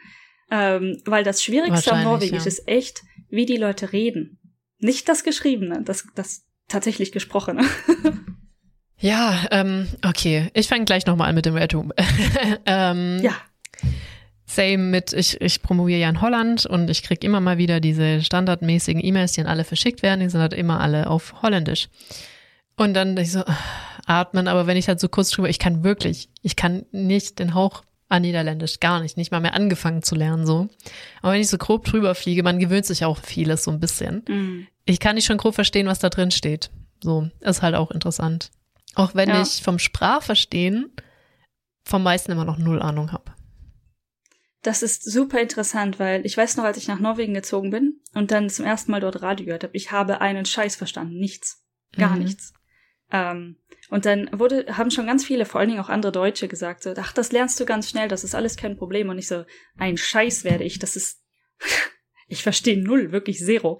ähm, 0.49 1.01
weil 1.05 1.23
das 1.23 1.43
Schwierigste 1.43 1.91
am 1.91 2.03
Norwegisch 2.03 2.43
ja. 2.43 2.47
ist 2.47 2.67
echt, 2.67 3.03
wie 3.29 3.45
die 3.45 3.57
Leute 3.57 3.93
reden. 3.93 4.39
Nicht 4.79 5.07
das 5.07 5.23
Geschriebene, 5.23 5.83
das, 5.83 6.07
das 6.15 6.45
tatsächlich 6.67 7.11
Gesprochene. 7.11 7.63
Ja, 9.01 9.47
ähm, 9.51 9.87
okay. 10.05 10.49
Ich 10.53 10.67
fange 10.67 10.83
gleich 10.85 11.05
nochmal 11.05 11.29
an 11.29 11.35
mit 11.35 11.45
dem 11.45 11.55
Room. 11.55 11.93
ähm, 12.65 13.19
ja, 13.21 13.33
Same 14.49 14.77
mit, 14.79 15.13
ich, 15.13 15.39
ich 15.41 15.61
promoviere 15.61 15.99
ja 15.99 16.09
in 16.09 16.21
Holland 16.21 16.65
und 16.65 16.89
ich 16.89 17.03
krieg 17.03 17.23
immer 17.23 17.39
mal 17.39 17.57
wieder 17.59 17.79
diese 17.79 18.21
standardmäßigen 18.23 19.03
E-Mails, 19.03 19.33
die 19.33 19.41
an 19.41 19.47
alle 19.47 19.63
verschickt 19.63 20.01
werden. 20.01 20.21
Die 20.21 20.29
sind 20.29 20.41
halt 20.41 20.53
immer 20.53 20.79
alle 20.79 21.07
auf 21.07 21.41
Holländisch. 21.43 21.87
Und 22.75 22.93
dann 22.95 23.15
ich 23.17 23.31
so, 23.31 23.41
ah, 23.45 23.57
atmen, 24.07 24.47
aber 24.47 24.65
wenn 24.65 24.77
ich 24.77 24.87
halt 24.87 24.99
so 24.99 25.07
kurz 25.07 25.29
drüber, 25.29 25.49
ich 25.49 25.59
kann 25.59 25.83
wirklich, 25.83 26.29
ich 26.41 26.55
kann 26.55 26.85
nicht 26.91 27.37
den 27.39 27.53
Hauch 27.53 27.83
an 28.07 28.23
Niederländisch, 28.23 28.79
gar 28.79 29.01
nicht, 29.01 29.17
nicht 29.17 29.31
mal 29.31 29.39
mehr 29.39 29.53
angefangen 29.53 30.01
zu 30.01 30.15
lernen 30.15 30.47
so. 30.47 30.67
Aber 31.21 31.33
wenn 31.33 31.41
ich 31.41 31.49
so 31.49 31.59
grob 31.59 31.85
drüber 31.85 32.15
fliege, 32.15 32.41
man 32.41 32.57
gewöhnt 32.57 32.87
sich 32.87 33.05
auch 33.05 33.19
vieles 33.19 33.63
so 33.65 33.69
ein 33.71 33.79
bisschen. 33.79 34.23
mm, 34.27 34.67
Ich 34.85 34.99
kann 34.99 35.13
nicht 35.15 35.25
schon 35.25 35.37
grob 35.37 35.53
verstehen, 35.53 35.85
was 35.85 35.99
da 35.99 36.09
drin 36.09 36.31
steht. 36.31 36.71
So, 37.03 37.29
ist 37.41 37.61
halt 37.61 37.75
auch 37.75 37.91
interessant. 37.91 38.49
Auch 38.95 39.13
wenn 39.13 39.29
Ja. 39.29 39.43
ich 39.43 39.61
vom 39.61 39.77
Sprachverstehen 39.77 40.89
vom 41.85 42.01
meisten 42.01 42.31
immer 42.31 42.45
noch 42.45 42.57
null 42.57 42.81
Ahnung 42.81 43.11
habe. 43.11 43.31
Das 44.61 44.83
ist 44.83 45.03
super 45.03 45.39
interessant, 45.39 45.99
weil 45.99 46.25
ich 46.25 46.35
weiß 46.35 46.57
noch, 46.57 46.65
als 46.65 46.77
ich 46.77 46.87
nach 46.87 46.99
Norwegen 46.99 47.33
gezogen 47.33 47.69
bin 47.71 48.01
und 48.13 48.31
dann 48.31 48.49
zum 48.49 48.65
ersten 48.65 48.91
Mal 48.91 48.99
dort 48.99 49.21
Radio 49.21 49.45
gehört 49.45 49.63
habe, 49.63 49.75
ich 49.75 49.91
habe 49.91 50.21
einen 50.21 50.45
Scheiß 50.45 50.75
verstanden, 50.75 51.17
nichts. 51.19 51.63
Gar 51.97 52.15
Mhm. 52.15 52.23
nichts. 52.23 52.53
Ähm, 53.11 53.55
und 53.89 54.05
dann 54.05 54.29
wurde, 54.33 54.77
haben 54.77 54.91
schon 54.91 55.07
ganz 55.07 55.25
viele, 55.25 55.45
vor 55.45 55.59
allen 55.59 55.69
Dingen 55.69 55.81
auch 55.81 55.89
andere 55.89 56.11
Deutsche 56.11 56.47
gesagt, 56.47 56.83
so, 56.83 56.93
ach, 56.97 57.13
das 57.13 57.31
lernst 57.31 57.59
du 57.59 57.65
ganz 57.65 57.89
schnell, 57.89 58.07
das 58.07 58.23
ist 58.23 58.35
alles 58.35 58.55
kein 58.55 58.77
Problem. 58.77 59.09
Und 59.09 59.17
ich 59.17 59.27
so, 59.27 59.45
ein 59.77 59.97
Scheiß 59.97 60.43
werde 60.43 60.63
ich, 60.63 60.77
das 60.77 60.95
ist, 60.95 61.23
ich 62.27 62.43
verstehe 62.43 62.81
null, 62.83 63.11
wirklich 63.11 63.39
zero. 63.39 63.79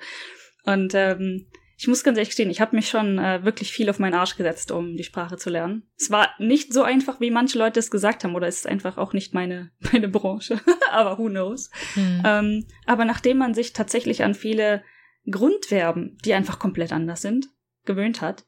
Und 0.63 0.93
ähm, 0.95 1.47
ich 1.79 1.87
muss 1.87 2.03
ganz 2.03 2.17
ehrlich 2.17 2.29
gestehen, 2.29 2.49
ich 2.49 2.59
habe 2.59 2.75
mich 2.75 2.89
schon 2.89 3.19
äh, 3.19 3.45
wirklich 3.45 3.71
viel 3.71 3.89
auf 3.89 3.99
meinen 3.99 4.13
Arsch 4.13 4.35
gesetzt, 4.35 4.69
um 4.71 4.97
die 4.97 5.05
Sprache 5.05 5.37
zu 5.37 5.49
lernen. 5.49 5.83
Es 5.97 6.11
war 6.11 6.29
nicht 6.37 6.73
so 6.73 6.83
einfach, 6.83 7.21
wie 7.21 7.31
manche 7.31 7.57
Leute 7.57 7.79
es 7.79 7.89
gesagt 7.89 8.25
haben, 8.25 8.35
oder 8.35 8.47
es 8.47 8.57
ist 8.57 8.67
einfach 8.67 8.97
auch 8.97 9.13
nicht 9.13 9.33
meine, 9.33 9.71
meine 9.93 10.09
Branche. 10.09 10.59
Aber 10.91 11.17
who 11.17 11.29
knows? 11.29 11.71
Hm. 11.93 12.21
Ähm, 12.25 12.65
aber 12.85 13.05
nachdem 13.05 13.37
man 13.37 13.53
sich 13.53 13.71
tatsächlich 13.71 14.23
an 14.23 14.33
viele 14.33 14.83
Grundverben, 15.31 16.17
die 16.25 16.33
einfach 16.33 16.59
komplett 16.59 16.91
anders 16.91 17.21
sind, 17.21 17.47
gewöhnt 17.85 18.19
hat, 18.19 18.45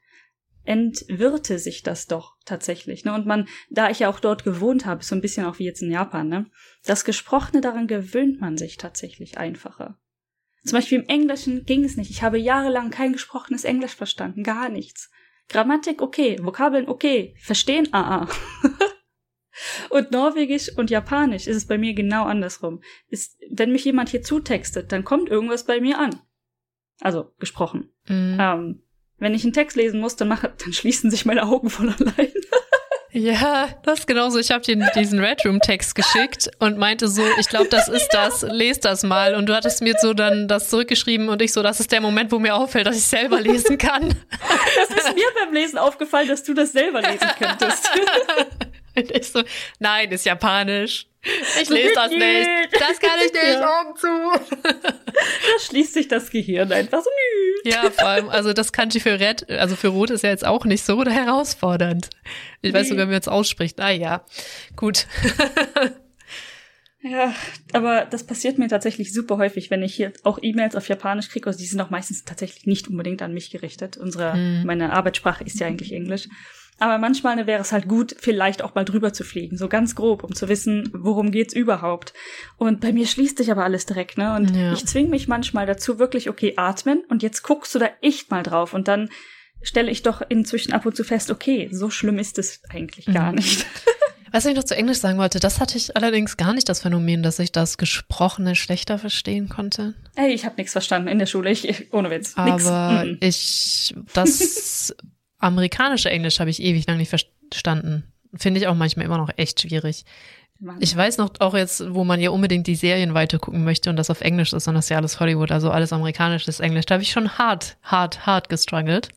entwirrte 0.66 1.58
sich 1.58 1.84
das 1.84 2.08
doch 2.08 2.36
tatsächlich. 2.46 3.06
Ne? 3.06 3.14
Und 3.14 3.26
man, 3.26 3.48
da 3.70 3.90
ich 3.90 4.00
ja 4.00 4.10
auch 4.10 4.20
dort 4.20 4.44
gewohnt 4.44 4.86
habe, 4.86 5.06
so 5.06 5.16
ein 5.16 5.22
bisschen 5.22 5.46
auch 5.46 5.58
wie 5.58 5.66
jetzt 5.66 5.82
in 5.82 5.92
Japan, 5.92 6.28
ne? 6.28 6.48
das 6.84 7.06
Gesprochene 7.06 7.62
daran 7.62 7.88
gewöhnt 7.88 8.42
man 8.42 8.58
sich 8.58 8.78
tatsächlich 8.78 9.38
einfacher. 9.38 9.98
Zum 10.64 10.78
Beispiel 10.78 11.00
im 11.00 11.08
Englischen 11.08 11.66
ging 11.66 11.84
es 11.84 11.98
nicht. 11.98 12.12
Ich 12.12 12.22
habe 12.22 12.38
jahrelang 12.38 12.92
kein 12.92 13.14
gesprochenes 13.14 13.64
Englisch 13.64 13.96
verstanden, 13.96 14.44
gar 14.44 14.70
nichts. 14.70 15.10
Grammatik 15.50 16.02
okay, 16.02 16.38
Vokabeln 16.42 16.88
okay, 16.88 17.36
verstehen 17.40 17.90
ah, 17.92 18.26
ah. 18.26 18.30
und 19.90 20.12
Norwegisch 20.12 20.72
und 20.78 20.90
Japanisch 20.90 21.48
ist 21.48 21.58
es 21.58 21.68
bei 21.68 21.78
mir 21.78 21.94
genau 21.94 22.24
andersrum. 22.24 22.82
Ist, 23.10 23.38
wenn 23.50 23.72
mich 23.72 23.86
jemand 23.86 24.10
hier 24.10 24.22
zutextet, 24.22 24.92
dann 24.92 25.04
kommt 25.04 25.30
irgendwas 25.30 25.66
bei 25.66 25.82
mir 25.82 26.00
an. 26.00 26.22
Also 27.02 27.34
gesprochen. 27.40 27.90
Mhm. 28.08 28.38
Ähm, 28.40 28.84
wenn 29.18 29.34
ich 29.34 29.44
einen 29.44 29.54
Text 29.54 29.76
lesen 29.76 30.00
muss, 30.00 30.16
dann, 30.16 30.28
mache, 30.28 30.54
dann 30.58 30.74
schließen 30.74 31.12
sich 31.12 31.26
meine 31.26 31.44
Augen 31.44 31.70
von 31.70 31.90
allein. 31.90 32.32
Ja, 33.14 33.68
das 33.84 34.00
ist 34.00 34.08
genauso. 34.08 34.40
Ich 34.40 34.52
habe 34.52 34.62
dir 34.62 34.78
diesen 34.96 35.20
Red 35.20 35.46
Room 35.46 35.60
Text 35.60 35.96
geschickt 35.96 36.50
und 36.60 36.78
meinte 36.78 37.10
so, 37.10 37.22
ich 37.40 37.50
glaube, 37.50 37.68
das 37.68 37.90
ist 37.90 38.08
das, 38.14 38.44
lest 38.44 38.86
das 38.86 39.04
mal. 39.04 39.36
Und 39.36 39.48
du 39.48 39.56
hattest 39.56 39.82
mir 39.82 39.96
so 40.00 40.14
dann 40.14 40.48
das 40.48 40.70
zurückgeschrieben 40.70 41.28
und 41.28 41.42
ich 41.42 41.52
so, 41.52 41.62
das 41.62 41.82
ist 41.82 41.92
der 41.92 42.00
Moment, 42.00 42.32
wo 42.32 42.40
mir 42.40 42.56
auffällt, 42.56 42.88
dass 42.88 42.96
ich 42.96 43.04
selber 43.04 43.42
lesen 43.42 43.78
kann. 43.78 44.16
Das 44.88 45.06
ist 45.06 45.16
mir 45.16 45.26
beim 45.40 45.54
Lesen 45.54 45.78
aufgefallen, 45.78 46.28
dass 46.28 46.44
du 46.44 46.54
das 46.54 46.72
selber 46.72 47.02
lesen 47.02 47.28
könntest. 47.38 47.90
So, 49.32 49.42
nein, 49.80 50.12
ist 50.12 50.26
japanisch. 50.26 51.08
Ich 51.24 51.70
lese 51.70 51.94
das 51.94 52.12
nicht. 52.12 52.50
Das 52.74 53.00
kann 53.00 53.20
ich 53.24 53.32
nicht. 53.32 53.54
Ja. 53.54 53.82
Augen 53.82 53.96
zu. 53.96 54.08
Da 54.64 55.60
schließt 55.60 55.94
sich 55.94 56.08
das 56.08 56.32
Gehirn 56.32 56.72
einfach 56.72 57.02
so. 57.04 57.10
Ja, 57.64 57.92
vor 57.92 58.08
allem, 58.08 58.30
also 58.30 58.54
das 58.54 58.74
Kanji 58.74 59.00
für 59.00 59.20
Red, 59.20 59.48
also 59.50 59.76
für 59.76 59.90
Rot 59.90 60.10
ist 60.10 60.24
ja 60.24 60.32
jetzt 60.32 60.46
auch 60.46 60.66
nicht 60.66 60.84
so 60.84 61.04
herausfordernd. 61.04 62.10
Ich 62.62 62.74
weiß 62.74 62.90
sogar, 62.90 63.06
wie 63.08 63.12
man 63.12 63.20
es 63.20 63.28
ausspricht. 63.28 63.80
Ah 63.80 63.92
ja, 63.92 64.26
gut. 64.76 65.06
Ja, 67.04 67.34
aber 67.74 68.06
das 68.06 68.24
passiert 68.26 68.60
mir 68.60 68.68
tatsächlich 68.68 69.12
super 69.12 69.38
häufig, 69.38 69.72
wenn 69.72 69.82
ich 69.82 69.96
hier 69.96 70.14
auch 70.24 70.38
E-Mails 70.42 70.76
auf 70.76 70.88
Japanisch 70.88 71.30
kriege. 71.30 71.48
Also 71.48 71.58
die 71.58 71.66
sind 71.66 71.82
auch 71.82 71.90
meistens 71.90 72.26
tatsächlich 72.26 72.68
nicht 72.68 72.88
unbedingt 72.88 73.24
an 73.24 73.34
mich 73.34 73.50
gerichtet. 73.50 73.98
Unsere, 73.98 74.34
hm. 74.34 74.64
meine 74.66 74.94
Arbeitssprache 74.94 75.44
ist 75.44 75.60
ja 75.60 75.66
eigentlich 75.66 75.94
Englisch. 75.94 76.30
Aber 76.82 76.98
manchmal 76.98 77.46
wäre 77.46 77.62
es 77.62 77.72
halt 77.72 77.88
gut, 77.88 78.16
vielleicht 78.18 78.64
auch 78.64 78.74
mal 78.74 78.86
drüber 78.86 79.14
zu 79.14 79.24
fliegen, 79.24 79.56
so 79.56 79.70
ganz 79.70 79.94
grob, 79.94 80.24
um 80.24 80.34
zu 80.34 80.50
wissen, 80.50 80.90
worum 80.94 81.30
geht's 81.30 81.54
überhaupt. 81.54 82.12
Und 82.58 82.82
bei 82.82 82.92
mir 82.92 83.06
schließt 83.06 83.38
sich 83.38 83.52
aber 83.52 83.64
alles 83.64 83.86
direkt, 83.86 84.18
ne? 84.18 84.36
Und 84.36 84.56
ja. 84.56 84.74
ich 84.74 84.88
zwinge 84.88 85.10
mich 85.10 85.28
manchmal 85.28 85.68
dazu, 85.68 86.00
wirklich, 86.00 86.28
okay, 86.28 86.56
atmen 86.58 87.04
und 87.08 87.22
jetzt 87.22 87.44
guckst 87.44 87.76
du 87.76 87.80
da 87.80 87.88
echt 88.02 88.32
mal 88.32 88.42
drauf. 88.42 88.74
Und 88.74 88.88
dann 88.88 89.10
stelle 89.62 89.92
ich 89.92 90.02
doch 90.02 90.24
inzwischen 90.28 90.74
ab 90.74 90.88
und 90.88 90.96
zu 90.96 91.04
fest, 91.04 91.30
okay, 91.30 91.70
so 91.72 91.92
schlimm 91.92 92.18
ist 92.18 92.40
es 92.40 92.62
eigentlich 92.72 93.08
mhm. 93.08 93.14
gar 93.14 93.32
nicht. 93.32 93.64
Was 94.32 94.48
ich 94.48 94.56
noch 94.56 94.64
zu 94.64 94.76
Englisch 94.76 94.98
sagen 94.98 95.20
wollte, 95.20 95.40
das 95.40 95.60
hatte 95.60 95.78
ich 95.78 95.96
allerdings 95.96 96.36
gar 96.36 96.54
nicht 96.54 96.68
das 96.68 96.82
Phänomen, 96.82 97.22
dass 97.22 97.38
ich 97.38 97.52
das 97.52 97.78
Gesprochene 97.78 98.56
schlechter 98.56 98.98
verstehen 98.98 99.50
konnte. 99.50 99.94
Ey, 100.16 100.34
ich 100.34 100.46
habe 100.46 100.56
nichts 100.58 100.72
verstanden 100.72 101.10
in 101.10 101.20
der 101.20 101.28
Schule, 101.28 101.52
ich, 101.52 101.94
ohne 101.94 102.10
Witz. 102.10 102.34
Aber 102.38 103.04
nix. 103.04 103.18
ich, 103.22 103.96
das 104.14 104.96
amerikanische 105.42 106.10
Englisch 106.10 106.40
habe 106.40 106.50
ich 106.50 106.62
ewig 106.62 106.88
lang 106.88 106.98
nicht 106.98 107.10
verstanden. 107.10 108.04
Finde 108.36 108.60
ich 108.60 108.68
auch 108.68 108.76
manchmal 108.76 109.06
immer 109.06 109.18
noch 109.18 109.30
echt 109.36 109.62
schwierig. 109.62 110.06
Ich 110.80 110.96
weiß 110.96 111.18
noch 111.18 111.32
auch 111.40 111.56
jetzt, 111.56 111.84
wo 111.94 112.04
man 112.04 112.22
ja 112.22 112.30
unbedingt 112.30 112.68
die 112.68 112.76
Serien 112.76 113.16
weitergucken 113.16 113.64
möchte 113.64 113.90
und 113.90 113.96
das 113.96 114.12
auf 114.12 114.22
Englisch 114.22 114.54
ist 114.54 114.68
und 114.68 114.76
das 114.76 114.86
ist 114.86 114.90
ja 114.90 114.98
alles 114.98 115.20
Hollywood, 115.20 115.52
also 115.52 115.72
alles 115.72 115.92
amerikanisches 115.92 116.60
Englisch. 116.60 116.86
Da 116.86 116.96
habe 116.96 117.04
ich 117.04 117.12
schon 117.12 117.40
hart, 117.40 117.78
hart, 117.82 118.28
hart 118.28 118.48
gestruggelt, 118.48 119.10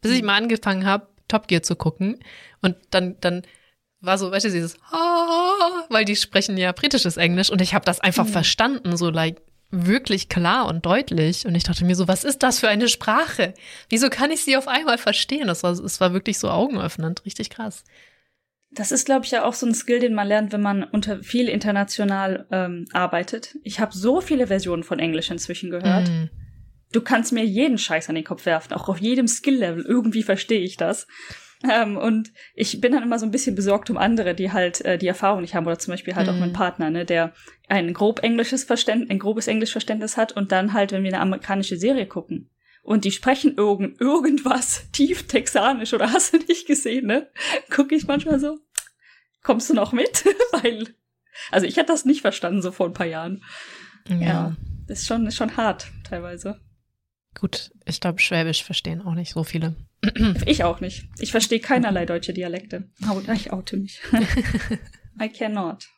bis 0.00 0.10
ich 0.10 0.22
mhm. 0.22 0.26
mal 0.26 0.36
angefangen 0.36 0.84
habe, 0.84 1.06
Top 1.28 1.46
Gear 1.46 1.62
zu 1.62 1.76
gucken 1.76 2.18
und 2.60 2.76
dann, 2.90 3.16
dann 3.20 3.42
war 4.00 4.18
so, 4.18 4.32
weißt 4.32 4.46
du, 4.46 4.50
dieses, 4.50 4.76
weil 5.90 6.04
die 6.04 6.16
sprechen 6.16 6.56
ja 6.56 6.72
britisches 6.72 7.16
Englisch 7.18 7.50
und 7.50 7.60
ich 7.60 7.72
habe 7.72 7.84
das 7.84 8.00
einfach 8.00 8.26
mhm. 8.26 8.30
verstanden, 8.30 8.96
so 8.96 9.10
like 9.10 9.40
wirklich 9.74 10.28
klar 10.28 10.66
und 10.66 10.86
deutlich. 10.86 11.46
Und 11.46 11.54
ich 11.54 11.64
dachte 11.64 11.84
mir 11.84 11.96
so, 11.96 12.08
was 12.08 12.24
ist 12.24 12.42
das 12.42 12.60
für 12.60 12.68
eine 12.68 12.88
Sprache? 12.88 13.54
Wieso 13.88 14.08
kann 14.10 14.30
ich 14.30 14.42
sie 14.42 14.56
auf 14.56 14.68
einmal 14.68 14.98
verstehen? 14.98 15.46
Das 15.46 15.62
war, 15.62 15.72
es 15.72 16.00
war 16.00 16.12
wirklich 16.12 16.38
so 16.38 16.50
augenöffnend, 16.50 17.24
richtig 17.24 17.50
krass. 17.50 17.84
Das 18.70 18.90
ist, 18.90 19.06
glaube 19.06 19.24
ich, 19.24 19.30
ja 19.30 19.44
auch 19.44 19.54
so 19.54 19.66
ein 19.66 19.74
Skill, 19.74 20.00
den 20.00 20.14
man 20.14 20.26
lernt, 20.26 20.52
wenn 20.52 20.60
man 20.60 20.82
unter 20.82 21.22
viel 21.22 21.48
international 21.48 22.46
ähm, 22.50 22.86
arbeitet. 22.92 23.56
Ich 23.62 23.78
habe 23.78 23.92
so 23.94 24.20
viele 24.20 24.48
Versionen 24.48 24.82
von 24.82 24.98
Englisch 24.98 25.30
inzwischen 25.30 25.70
gehört. 25.70 26.08
Mm. 26.08 26.24
Du 26.92 27.00
kannst 27.00 27.32
mir 27.32 27.44
jeden 27.44 27.78
Scheiß 27.78 28.08
an 28.08 28.14
den 28.14 28.24
Kopf 28.24 28.46
werfen, 28.46 28.72
auch 28.72 28.88
auf 28.88 29.00
jedem 29.00 29.28
Skill-Level. 29.28 29.84
Irgendwie 29.84 30.22
verstehe 30.22 30.60
ich 30.60 30.76
das. 30.76 31.06
Ähm, 31.70 31.96
und 31.96 32.32
ich 32.54 32.80
bin 32.80 32.92
dann 32.92 33.02
immer 33.02 33.18
so 33.18 33.26
ein 33.26 33.30
bisschen 33.30 33.54
besorgt 33.54 33.90
um 33.90 33.96
andere, 33.96 34.34
die 34.34 34.52
halt 34.52 34.84
äh, 34.84 34.98
die 34.98 35.06
Erfahrung 35.06 35.40
nicht 35.40 35.54
haben 35.54 35.66
oder 35.66 35.78
zum 35.78 35.92
Beispiel 35.92 36.14
halt 36.14 36.26
mhm. 36.26 36.34
auch 36.34 36.38
mein 36.38 36.52
Partner, 36.52 36.90
ne, 36.90 37.04
der 37.04 37.32
ein 37.68 37.94
grob 37.94 38.22
englisches 38.22 38.64
Verständnis, 38.64 39.10
ein 39.10 39.18
grobes 39.18 39.46
Englischverständnis 39.46 40.16
hat 40.16 40.32
und 40.32 40.52
dann 40.52 40.72
halt, 40.72 40.92
wenn 40.92 41.02
wir 41.02 41.12
eine 41.12 41.20
amerikanische 41.20 41.76
Serie 41.76 42.06
gucken 42.06 42.50
und 42.82 43.04
die 43.04 43.12
sprechen 43.12 43.56
irgend 43.56 44.00
irgendwas 44.00 44.88
tief 44.92 45.26
texanisch 45.26 45.94
oder 45.94 46.12
hast 46.12 46.34
du 46.34 46.38
nicht 46.38 46.66
gesehen, 46.66 47.06
ne? 47.06 47.30
Gucke 47.70 47.94
ich 47.94 48.06
manchmal 48.06 48.38
so, 48.38 48.58
kommst 49.42 49.70
du 49.70 49.74
noch 49.74 49.92
mit? 49.92 50.24
Weil, 50.52 50.94
also 51.50 51.66
ich 51.66 51.76
hätte 51.76 51.92
das 51.92 52.04
nicht 52.04 52.20
verstanden 52.20 52.62
so 52.62 52.72
vor 52.72 52.86
ein 52.86 52.92
paar 52.94 53.06
Jahren. 53.06 53.42
Ja, 54.08 54.16
ja 54.16 54.56
das 54.86 55.00
ist 55.00 55.06
schon, 55.06 55.26
ist 55.26 55.36
schon 55.36 55.56
hart 55.56 55.86
teilweise. 56.08 56.60
Gut, 57.38 57.72
ich 57.84 58.00
glaube, 58.00 58.20
Schwäbisch 58.20 58.62
verstehen 58.62 59.02
auch 59.02 59.14
nicht 59.14 59.32
so 59.32 59.44
viele. 59.44 59.74
Ich 60.46 60.64
auch 60.64 60.80
nicht. 60.80 61.08
Ich 61.18 61.30
verstehe 61.30 61.60
keinerlei 61.60 62.04
deutsche 62.04 62.34
Dialekte. 62.34 62.90
Oh, 63.10 63.20
ich 63.32 63.52
oute 63.52 63.78
mich. 63.78 64.00
I 65.20 65.28
cannot. 65.28 65.88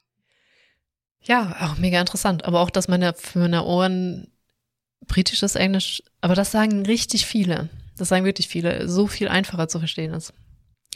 Ja, 1.22 1.56
auch 1.60 1.78
mega 1.78 2.00
interessant. 2.00 2.44
Aber 2.44 2.60
auch, 2.60 2.70
dass 2.70 2.88
meine, 2.88 3.14
für 3.14 3.40
meine 3.40 3.64
Ohren 3.64 4.28
britisches 5.06 5.56
Englisch, 5.56 6.02
aber 6.20 6.34
das 6.34 6.52
sagen 6.52 6.86
richtig 6.86 7.26
viele. 7.26 7.68
Das 7.96 8.08
sagen 8.08 8.24
wirklich 8.24 8.48
viele, 8.48 8.88
so 8.88 9.06
viel 9.06 9.28
einfacher 9.28 9.68
zu 9.68 9.78
verstehen 9.78 10.12
ist. 10.14 10.32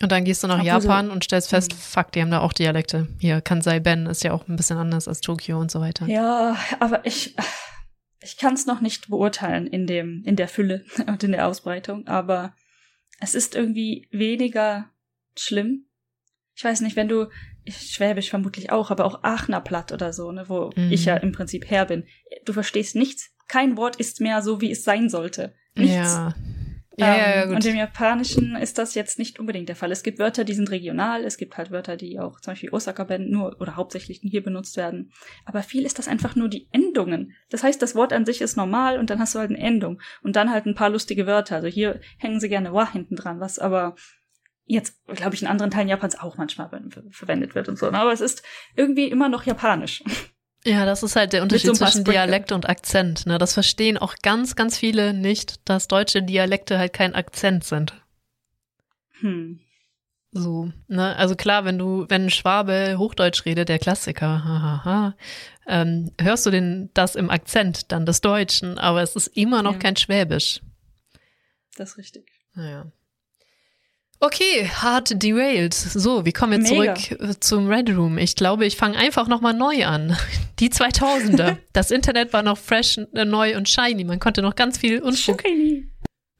Und 0.02 0.12
dann 0.12 0.24
gehst 0.24 0.42
du 0.42 0.46
nach 0.46 0.62
Japan 0.62 1.06
so. 1.06 1.12
und 1.12 1.24
stellst 1.24 1.50
fest, 1.50 1.72
mhm. 1.72 1.76
fuck, 1.76 2.12
die 2.12 2.22
haben 2.22 2.30
da 2.30 2.40
auch 2.40 2.52
Dialekte. 2.52 3.08
Hier, 3.18 3.40
Kansai 3.40 3.80
Ben 3.80 4.06
ist 4.06 4.24
ja 4.24 4.32
auch 4.32 4.48
ein 4.48 4.56
bisschen 4.56 4.78
anders 4.78 5.08
als 5.08 5.20
Tokio 5.20 5.60
und 5.60 5.70
so 5.70 5.80
weiter. 5.80 6.06
Ja, 6.06 6.56
aber 6.78 7.04
ich, 7.04 7.34
ich 8.22 8.36
kann 8.36 8.54
es 8.54 8.66
noch 8.66 8.80
nicht 8.80 9.08
beurteilen 9.08 9.66
in 9.66 9.86
dem, 9.86 10.22
in 10.24 10.36
der 10.36 10.48
Fülle 10.48 10.84
und 11.06 11.22
in 11.24 11.32
der 11.32 11.46
Ausbreitung, 11.46 12.06
aber 12.06 12.54
es 13.20 13.34
ist 13.34 13.54
irgendwie 13.54 14.08
weniger 14.10 14.90
schlimm. 15.36 15.86
Ich 16.54 16.64
weiß 16.64 16.80
nicht, 16.82 16.96
wenn 16.96 17.08
du, 17.08 17.28
Schwäbisch 17.68 18.30
vermutlich 18.30 18.72
auch, 18.72 18.90
aber 18.90 19.04
auch 19.04 19.22
Aachener 19.22 19.60
Platt 19.60 19.92
oder 19.92 20.12
so, 20.12 20.32
ne, 20.32 20.48
wo 20.48 20.70
mhm. 20.74 20.90
ich 20.90 21.04
ja 21.04 21.16
im 21.16 21.30
Prinzip 21.30 21.70
her 21.70 21.84
bin. 21.84 22.04
Du 22.44 22.52
verstehst 22.52 22.96
nichts. 22.96 23.30
Kein 23.48 23.76
Wort 23.76 23.96
ist 23.96 24.20
mehr 24.20 24.42
so, 24.42 24.60
wie 24.60 24.70
es 24.70 24.82
sein 24.82 25.08
sollte. 25.08 25.54
Nichts. 25.74 25.94
Ja. 25.94 26.34
Ja, 27.00 27.16
ja, 27.16 27.30
ja, 27.36 27.42
ähm, 27.42 27.48
gut. 27.48 27.56
Und 27.56 27.66
im 27.66 27.76
Japanischen 27.76 28.56
ist 28.56 28.78
das 28.78 28.94
jetzt 28.94 29.18
nicht 29.18 29.38
unbedingt 29.38 29.68
der 29.68 29.76
Fall. 29.76 29.90
Es 29.90 30.02
gibt 30.02 30.18
Wörter, 30.18 30.44
die 30.44 30.54
sind 30.54 30.70
regional, 30.70 31.24
es 31.24 31.36
gibt 31.36 31.56
halt 31.56 31.70
Wörter, 31.70 31.96
die 31.96 32.18
auch 32.18 32.40
zum 32.40 32.52
Beispiel 32.52 32.70
Osaka-Ben 32.70 33.30
nur 33.30 33.60
oder 33.60 33.76
hauptsächlich 33.76 34.20
hier 34.22 34.42
benutzt 34.42 34.76
werden. 34.76 35.12
Aber 35.44 35.62
viel 35.62 35.84
ist 35.84 35.98
das 35.98 36.08
einfach 36.08 36.36
nur 36.36 36.48
die 36.48 36.68
Endungen. 36.72 37.34
Das 37.50 37.62
heißt, 37.62 37.80
das 37.80 37.94
Wort 37.94 38.12
an 38.12 38.26
sich 38.26 38.40
ist 38.40 38.56
normal 38.56 38.98
und 38.98 39.10
dann 39.10 39.18
hast 39.18 39.34
du 39.34 39.38
halt 39.38 39.50
eine 39.50 39.58
Endung 39.58 40.00
und 40.22 40.36
dann 40.36 40.50
halt 40.50 40.66
ein 40.66 40.74
paar 40.74 40.90
lustige 40.90 41.26
Wörter. 41.26 41.56
Also 41.56 41.68
hier 41.68 42.00
hängen 42.18 42.40
sie 42.40 42.48
gerne 42.48 42.72
wa 42.72 42.90
hinten 42.90 43.16
dran, 43.16 43.40
was 43.40 43.58
aber 43.58 43.94
jetzt, 44.66 45.04
glaube 45.06 45.34
ich, 45.34 45.42
in 45.42 45.48
anderen 45.48 45.70
Teilen 45.70 45.88
Japans 45.88 46.18
auch 46.18 46.36
manchmal 46.36 46.70
verwendet 47.10 47.54
wird 47.54 47.68
und 47.68 47.78
so. 47.78 47.88
Aber 47.88 48.12
es 48.12 48.20
ist 48.20 48.42
irgendwie 48.76 49.08
immer 49.08 49.28
noch 49.28 49.44
japanisch. 49.44 50.02
Ja, 50.64 50.84
das 50.84 51.02
ist 51.02 51.16
halt 51.16 51.32
der 51.32 51.42
Unterschied 51.42 51.68
so 51.68 51.72
zwischen 51.72 52.04
Dialekt 52.04 52.52
und 52.52 52.68
Akzent. 52.68 53.26
Ne? 53.26 53.38
Das 53.38 53.54
verstehen 53.54 53.96
auch 53.96 54.14
ganz, 54.22 54.56
ganz 54.56 54.76
viele 54.76 55.14
nicht, 55.14 55.68
dass 55.68 55.88
deutsche 55.88 56.22
Dialekte 56.22 56.78
halt 56.78 56.92
kein 56.92 57.14
Akzent 57.14 57.64
sind. 57.64 57.94
Hm. 59.20 59.60
So, 60.32 60.70
ne? 60.86 61.16
Also 61.16 61.34
klar, 61.34 61.64
wenn 61.64 61.78
du, 61.78 62.06
wenn 62.08 62.26
ein 62.26 62.30
Schwabe 62.30 62.96
Hochdeutsch 62.98 63.44
redet, 63.46 63.68
der 63.68 63.78
Klassiker, 63.78 64.44
hahaha, 64.44 65.16
ähm, 65.66 66.12
hörst 66.20 66.46
du 66.46 66.50
den 66.50 66.90
das 66.94 67.16
im 67.16 67.30
Akzent 67.30 67.90
dann 67.90 68.06
des 68.06 68.20
Deutschen, 68.20 68.78
aber 68.78 69.02
es 69.02 69.16
ist 69.16 69.28
immer 69.28 69.62
noch 69.62 69.72
ja. 69.72 69.78
kein 69.78 69.96
Schwäbisch. 69.96 70.60
Das 71.76 71.90
ist 71.90 71.98
richtig. 71.98 72.26
Naja. 72.54 72.92
Okay, 74.22 74.68
hart 74.68 75.22
derailed. 75.22 75.72
So, 75.72 76.26
wie 76.26 76.32
kommen 76.32 76.52
wir 76.52 76.58
Mega. 76.58 76.94
zurück 76.94 77.20
äh, 77.22 77.40
zum 77.40 77.68
Red 77.68 77.88
Room? 77.88 78.18
Ich 78.18 78.36
glaube, 78.36 78.66
ich 78.66 78.76
fange 78.76 78.98
einfach 78.98 79.28
nochmal 79.28 79.54
neu 79.54 79.86
an. 79.86 80.14
Die 80.58 80.68
2000er. 80.68 81.56
Das 81.72 81.90
Internet 81.90 82.34
war 82.34 82.42
noch 82.42 82.58
fresh, 82.58 82.98
äh, 83.14 83.24
neu 83.24 83.56
und 83.56 83.68
shiny. 83.68 84.04
Man 84.04 84.18
konnte 84.18 84.42
noch 84.42 84.56
ganz 84.56 84.76
viel 84.76 85.00
Unfug 85.00 85.42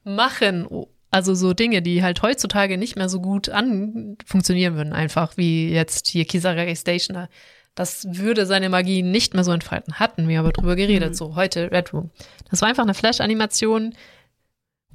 machen. 0.03 0.67
Also 1.09 1.33
so 1.33 1.53
Dinge, 1.53 1.81
die 1.81 2.03
halt 2.03 2.21
heutzutage 2.21 2.77
nicht 2.77 2.95
mehr 2.95 3.09
so 3.09 3.19
gut 3.19 3.49
an 3.49 4.15
funktionieren 4.25 4.75
würden, 4.75 4.93
einfach 4.93 5.35
wie 5.37 5.69
jetzt 5.69 6.07
hier 6.07 6.25
Kisaragi 6.25 6.75
Station. 6.75 7.27
Das 7.73 8.05
würde 8.07 8.45
seine 8.45 8.69
Magie 8.69 9.01
nicht 9.01 9.33
mehr 9.33 9.43
so 9.43 9.51
entfalten. 9.51 9.95
Hatten 9.95 10.27
wir 10.27 10.39
aber 10.39 10.51
drüber 10.51 10.75
geredet, 10.75 11.09
mhm. 11.09 11.15
so 11.15 11.35
heute 11.35 11.71
Red 11.71 11.93
Room. 11.93 12.11
Das 12.51 12.61
war 12.61 12.69
einfach 12.69 12.83
eine 12.83 12.93
Flash-Animation, 12.93 13.95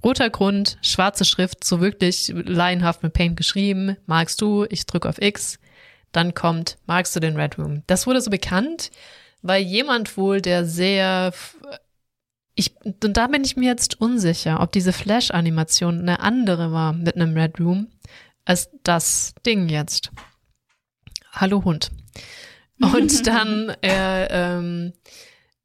roter 0.07 0.31
Grund, 0.31 0.79
schwarze 0.83 1.25
Schrift, 1.25 1.65
so 1.65 1.81
wirklich 1.81 2.33
laienhaft 2.33 3.03
mit 3.03 3.13
Paint 3.13 3.37
geschrieben. 3.37 3.97
Magst 4.07 4.41
du? 4.41 4.65
Ich 4.71 4.87
drücke 4.87 5.09
auf 5.09 5.21
X. 5.21 5.59
Dann 6.13 6.33
kommt, 6.33 6.79
magst 6.87 7.17
du 7.17 7.21
den 7.21 7.37
Red 7.37 7.59
Room? 7.59 7.83
Das 7.89 8.07
wurde 8.07 8.21
so 8.21 8.31
bekannt, 8.31 8.93
weil 9.43 9.63
jemand 9.63 10.17
wohl, 10.17 10.41
der 10.41 10.65
sehr 10.65 11.33
ich, 12.55 12.75
und 12.85 13.17
da 13.17 13.27
bin 13.27 13.45
ich 13.45 13.57
mir 13.57 13.69
jetzt 13.69 14.01
unsicher, 14.01 14.61
ob 14.61 14.73
diese 14.73 14.93
Flash-Animation 14.93 16.01
eine 16.01 16.21
andere 16.21 16.73
war 16.73 16.93
mit 16.93 17.17
einem 17.17 17.37
Red 17.37 17.61
Room 17.61 17.89
als 18.45 18.71
das 18.85 19.35
Ding 19.45 19.69
jetzt. 19.69 20.11
Hallo 21.33 21.65
Hund. 21.65 21.91
Und 22.81 23.27
dann, 23.27 23.71
äh, 23.83 24.27
ähm, 24.31 24.93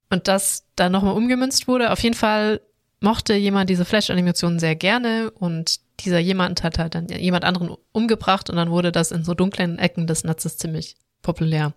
und 0.09 0.27
das 0.27 0.65
dann 0.75 0.91
nochmal 0.91 1.15
umgemünzt 1.15 1.67
wurde. 1.67 1.91
Auf 1.91 2.01
jeden 2.01 2.15
Fall 2.15 2.59
mochte 3.01 3.33
jemand 3.33 3.69
diese 3.69 3.85
Flash-Animation 3.85 4.59
sehr 4.59 4.75
gerne 4.75 5.31
und 5.31 5.79
dieser 5.99 6.19
jemand 6.19 6.63
hat 6.63 6.79
halt 6.79 6.95
dann 6.95 7.09
jemand 7.09 7.43
anderen 7.43 7.75
umgebracht 7.91 8.49
und 8.49 8.55
dann 8.55 8.69
wurde 8.71 8.91
das 8.91 9.11
in 9.11 9.23
so 9.23 9.33
dunklen 9.33 9.79
Ecken 9.79 10.07
des 10.07 10.23
Netzes 10.23 10.57
ziemlich 10.57 10.95
populär. 11.21 11.73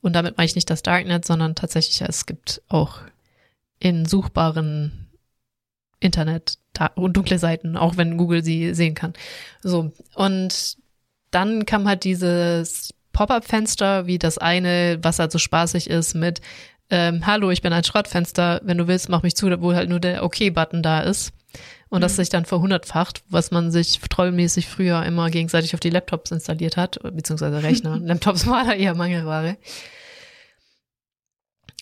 Und 0.00 0.14
damit 0.14 0.36
meine 0.36 0.46
ich 0.46 0.54
nicht 0.54 0.70
das 0.70 0.82
Darknet, 0.82 1.24
sondern 1.24 1.54
tatsächlich, 1.54 2.00
es 2.02 2.26
gibt 2.26 2.62
auch 2.68 3.00
in 3.78 4.06
suchbaren 4.06 5.08
Internet 6.00 6.58
und 6.94 7.16
dunkle 7.16 7.38
Seiten, 7.38 7.76
auch 7.76 7.96
wenn 7.96 8.16
Google 8.16 8.44
sie 8.44 8.74
sehen 8.74 8.94
kann. 8.94 9.14
So. 9.62 9.92
Und 10.14 10.76
dann 11.30 11.66
kam 11.66 11.88
halt 11.88 12.04
dieses 12.04 12.94
Pop-up-Fenster, 13.12 14.06
wie 14.06 14.18
das 14.18 14.38
eine, 14.38 14.98
was 15.02 15.18
halt 15.18 15.32
so 15.32 15.38
spaßig 15.38 15.90
ist 15.90 16.14
mit 16.14 16.40
ähm, 16.90 17.26
Hallo, 17.26 17.50
ich 17.50 17.62
bin 17.62 17.72
ein 17.72 17.84
Schrottfenster, 17.84 18.60
wenn 18.64 18.78
du 18.78 18.86
willst, 18.86 19.08
mach 19.08 19.22
mich 19.22 19.36
zu, 19.36 19.48
wo 19.60 19.74
halt 19.74 19.88
nur 19.88 20.00
der 20.00 20.24
OK-Button 20.24 20.82
da 20.82 21.00
ist. 21.00 21.32
Und 21.88 22.00
mhm. 22.00 22.02
das 22.02 22.16
sich 22.16 22.28
dann 22.28 22.44
verhundertfacht, 22.44 23.22
was 23.30 23.50
man 23.50 23.70
sich 23.70 23.98
trollmäßig 23.98 24.68
früher 24.68 25.02
immer 25.04 25.30
gegenseitig 25.30 25.74
auf 25.74 25.80
die 25.80 25.90
Laptops 25.90 26.30
installiert 26.30 26.76
hat, 26.76 26.98
beziehungsweise 27.02 27.62
Rechner. 27.62 27.98
Laptops 27.98 28.46
war 28.46 28.64
da 28.64 28.72
eher 28.72 28.94
Mangelware. 28.94 29.56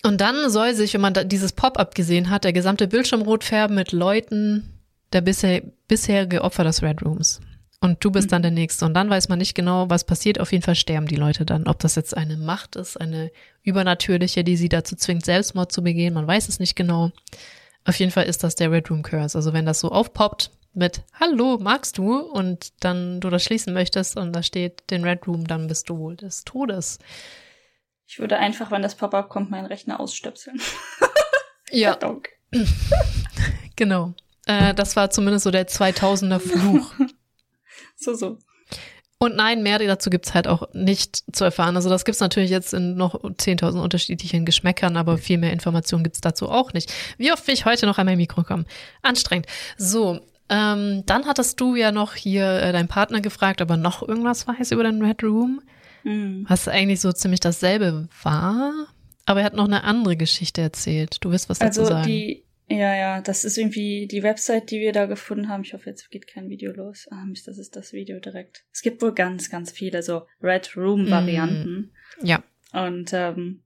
Und 0.03 0.21
dann 0.21 0.49
soll 0.49 0.73
sich, 0.73 0.93
wenn 0.93 1.01
man 1.01 1.13
dieses 1.27 1.51
Pop-up 1.51 1.95
gesehen 1.95 2.29
hat, 2.29 2.43
der 2.43 2.53
gesamte 2.53 2.87
Bildschirm 2.87 3.21
rot 3.21 3.43
färben 3.43 3.75
mit 3.75 3.91
Leuten 3.91 4.73
der 5.13 5.21
bisher, 5.21 5.63
bisherige 5.87 6.43
Opfer 6.43 6.63
des 6.63 6.81
Red 6.81 7.03
Rooms. 7.03 7.39
Und 7.79 8.03
du 8.03 8.11
bist 8.11 8.27
mhm. 8.27 8.31
dann 8.31 8.41
der 8.41 8.51
Nächste. 8.51 8.85
Und 8.85 8.93
dann 8.95 9.09
weiß 9.09 9.29
man 9.29 9.37
nicht 9.37 9.53
genau, 9.53 9.89
was 9.89 10.03
passiert. 10.03 10.39
Auf 10.39 10.51
jeden 10.51 10.63
Fall 10.63 10.75
sterben 10.75 11.07
die 11.07 11.15
Leute 11.15 11.45
dann. 11.45 11.67
Ob 11.67 11.79
das 11.79 11.95
jetzt 11.95 12.17
eine 12.17 12.37
Macht 12.37 12.75
ist, 12.75 12.99
eine 12.99 13.31
übernatürliche, 13.61 14.43
die 14.43 14.57
sie 14.57 14.69
dazu 14.69 14.95
zwingt, 14.95 15.25
Selbstmord 15.25 15.71
zu 15.71 15.83
begehen. 15.83 16.15
Man 16.15 16.25
weiß 16.25 16.49
es 16.49 16.59
nicht 16.59 16.75
genau. 16.75 17.11
Auf 17.85 17.99
jeden 17.99 18.11
Fall 18.11 18.25
ist 18.25 18.43
das 18.43 18.55
der 18.55 18.71
Red 18.71 18.89
Room 18.89 19.03
Curse. 19.03 19.37
Also 19.37 19.53
wenn 19.53 19.65
das 19.65 19.79
so 19.79 19.89
aufpoppt 19.91 20.51
mit 20.73 21.03
Hallo, 21.19 21.59
magst 21.59 21.97
du? 21.97 22.17
Und 22.17 22.73
dann 22.83 23.19
du 23.21 23.29
das 23.29 23.43
schließen 23.43 23.73
möchtest 23.73 24.17
und 24.17 24.33
da 24.33 24.41
steht 24.41 24.89
den 24.89 25.03
Red 25.03 25.27
Room, 25.27 25.45
dann 25.45 25.67
bist 25.67 25.89
du 25.89 25.97
wohl 25.97 26.15
des 26.15 26.43
Todes. 26.45 26.99
Ich 28.07 28.19
würde 28.19 28.37
einfach, 28.37 28.71
wenn 28.71 28.81
das 28.81 28.95
Pop-up 28.95 29.29
kommt, 29.29 29.51
meinen 29.51 29.65
Rechner 29.65 29.99
ausstöpseln. 29.99 30.59
ja. 31.69 31.97
genau. 33.75 34.13
Äh, 34.45 34.73
das 34.73 34.95
war 34.95 35.09
zumindest 35.09 35.43
so 35.43 35.51
der 35.51 35.67
2000er 35.67 36.39
Fluch. 36.39 36.93
so, 37.97 38.13
so. 38.13 38.37
Und 39.19 39.35
nein, 39.35 39.63
mehr 39.63 39.79
dazu 39.79 40.11
gibt's 40.11 40.35
halt 40.35 40.47
auch 40.47 40.71
nicht 40.73 41.23
zu 41.35 41.43
erfahren. 41.43 41.75
Also 41.75 41.89
das 41.89 42.05
gibt's 42.05 42.21
natürlich 42.21 42.51
jetzt 42.51 42.73
in 42.73 42.95
noch 42.95 43.15
10.000 43.15 43.81
unterschiedlichen 43.81 44.45
Geschmäckern, 44.45 44.95
aber 44.95 45.17
viel 45.17 45.39
mehr 45.39 45.51
Informationen 45.51 46.03
gibt's 46.03 46.21
dazu 46.21 46.49
auch 46.49 46.73
nicht. 46.73 46.93
Wie 47.17 47.31
oft 47.31 47.45
will 47.47 47.55
ich 47.55 47.65
heute 47.65 47.87
noch 47.87 47.97
einmal 47.97 48.13
im 48.13 48.19
Mikro 48.19 48.43
kommen? 48.43 48.67
Anstrengend. 49.01 49.47
So, 49.75 50.19
ähm, 50.49 51.03
dann 51.07 51.25
hattest 51.25 51.59
du 51.59 51.75
ja 51.75 51.91
noch 51.91 52.13
hier 52.13 52.61
äh, 52.61 52.71
deinen 52.71 52.87
Partner 52.87 53.19
gefragt, 53.19 53.59
aber 53.59 53.75
noch 53.75 54.07
irgendwas 54.07 54.47
weiß 54.47 54.71
über 54.71 54.83
den 54.83 55.03
Red 55.03 55.23
Room? 55.23 55.61
Mhm. 56.03 56.45
Was 56.47 56.67
eigentlich 56.67 57.01
so 57.01 57.11
ziemlich 57.11 57.39
dasselbe 57.39 58.07
war. 58.21 58.71
Aber 59.25 59.39
er 59.39 59.47
hat 59.47 59.55
noch 59.55 59.65
eine 59.65 59.83
andere 59.83 60.15
Geschichte 60.15 60.61
erzählt. 60.61 61.17
Du 61.21 61.31
wirst 61.31 61.49
was 61.49 61.59
dazu 61.59 61.81
also 61.81 61.93
sagen. 61.93 62.07
Die, 62.07 62.43
ja, 62.69 62.95
ja, 62.95 63.21
das 63.21 63.45
ist 63.45 63.57
irgendwie 63.57 64.07
die 64.07 64.23
Website, 64.23 64.71
die 64.71 64.81
wir 64.81 64.91
da 64.91 65.05
gefunden 65.05 65.47
haben. 65.47 65.63
Ich 65.63 65.73
hoffe, 65.73 65.89
jetzt 65.89 66.09
geht 66.09 66.27
kein 66.27 66.49
Video 66.49 66.73
los. 66.73 67.07
Ah, 67.11 67.25
Mist, 67.25 67.47
das 67.47 67.57
ist 67.57 67.75
das 67.77 67.93
Video 67.93 68.19
direkt. 68.19 68.65
Es 68.73 68.81
gibt 68.81 69.01
wohl 69.01 69.13
ganz, 69.13 69.49
ganz 69.49 69.71
viele 69.71 70.03
so 70.03 70.25
Red 70.41 70.75
Room-Varianten. 70.75 71.93
Mm, 72.21 72.25
ja. 72.25 72.43
Und 72.73 73.11
ähm, 73.13 73.63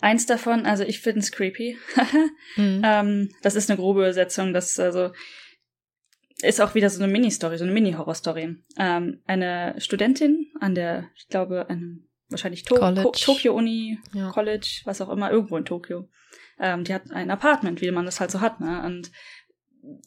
eins 0.00 0.26
davon, 0.26 0.66
also 0.66 0.84
ich 0.84 1.00
finde 1.00 1.20
es 1.20 1.32
creepy. 1.32 1.78
mm. 2.56 2.82
ähm, 2.84 3.30
das 3.42 3.54
ist 3.54 3.70
eine 3.70 3.78
grobe 3.78 4.00
Übersetzung, 4.00 4.52
das 4.52 4.78
also 4.78 5.10
ist 6.42 6.60
auch 6.60 6.74
wieder 6.74 6.90
so 6.90 7.02
eine 7.02 7.10
Mini-Story, 7.10 7.56
so 7.56 7.64
eine 7.64 7.72
Mini-Horror-Story. 7.72 8.56
Ähm, 8.78 9.22
eine 9.26 9.74
Studentin 9.78 10.52
an 10.60 10.74
der, 10.74 11.08
ich 11.16 11.28
glaube, 11.28 11.70
einem 11.70 12.06
wahrscheinlich 12.28 12.64
to 12.64 12.74
College. 12.74 13.10
Tokyo 13.12 13.54
Uni, 13.54 13.98
ja. 14.12 14.30
College, 14.30 14.82
was 14.84 15.00
auch 15.00 15.08
immer, 15.08 15.30
irgendwo 15.30 15.56
in 15.56 15.64
Tokio. 15.64 16.08
Ähm, 16.60 16.84
die 16.84 16.94
hat 16.94 17.10
ein 17.10 17.30
Apartment, 17.30 17.80
wie 17.80 17.90
man 17.90 18.04
das 18.04 18.20
halt 18.20 18.30
so 18.30 18.40
hat, 18.40 18.60
ne? 18.60 18.82
Und 18.84 19.10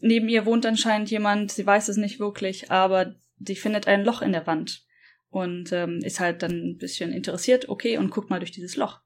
neben 0.02 0.30
ihr 0.30 0.46
wohnt 0.46 0.66
anscheinend 0.66 1.10
jemand, 1.10 1.52
sie 1.52 1.66
weiß 1.66 1.88
es 1.90 1.98
nicht 1.98 2.20
wirklich, 2.20 2.72
aber 2.72 3.16
die 3.38 3.56
findet 3.56 3.88
ein 3.88 4.04
Loch 4.04 4.22
in 4.22 4.34
der 4.34 4.48
Wand 4.48 4.86
und 5.30 5.72
ähm, 5.72 6.00
ist 6.04 6.20
halt 6.20 6.44
dann 6.44 6.52
ein 6.52 6.78
bisschen 6.78 7.12
interessiert, 7.12 7.70
okay, 7.70 7.98
und 7.98 8.12
guckt 8.12 8.30
mal 8.30 8.40
durch 8.40 8.52
dieses 8.52 8.76
Loch 8.76 9.00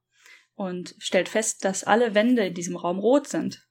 und 0.55 0.95
stellt 0.97 1.29
fest, 1.29 1.63
dass 1.63 1.83
alle 1.83 2.15
Wände 2.15 2.45
in 2.45 2.53
diesem 2.53 2.75
Raum 2.75 2.99
rot 2.99 3.27
sind. 3.27 3.67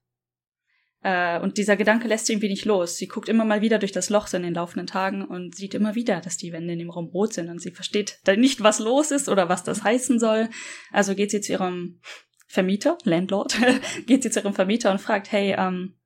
Äh, 1.03 1.41
und 1.41 1.59
dieser 1.59 1.77
Gedanke 1.77 2.09
lässt 2.09 2.27
sie 2.27 2.35
irgendwie 2.35 2.49
nicht 2.49 2.65
los. 2.65 2.97
Sie 2.97 3.09
guckt 3.09 3.29
immer 3.29 3.45
mal 3.45 3.61
wieder 3.61 3.79
durch 3.79 3.93
das 3.93 4.11
Loch 4.11 4.33
in 4.33 4.43
den 4.43 4.55
laufenden 4.55 4.87
Tagen 4.87 5.25
und 5.25 5.55
sieht 5.55 5.75
immer 5.75 5.95
wieder, 5.95 6.21
dass 6.21 6.37
die 6.37 6.53
Wände 6.53 6.73
in 6.75 6.79
dem 6.79 6.91
Raum 6.91 7.07
rot 7.07 7.33
sind 7.33 7.49
und 7.51 7.61
sie 7.61 7.73
versteht 7.73 8.21
dann 8.25 8.41
nicht, 8.41 8.63
was 8.63 8.79
los 8.79 9.11
ist 9.11 9.29
oder 9.29 9.49
was 9.49 9.65
das 9.65 9.83
heißen 9.83 10.19
soll. 10.19 10.49
Also 10.93 11.15
geht 11.15 11.31
sie 11.31 11.41
zu 11.41 11.53
ihrem 11.53 12.01
Vermieter, 12.47 12.99
Landlord, 13.05 13.59
geht 14.07 14.23
sie 14.23 14.31
zu 14.31 14.41
ihrem 14.41 14.55
Vermieter 14.55 14.91
und 14.91 15.01
fragt, 15.01 15.33
hey, 15.33 15.55
ähm, 15.59 15.99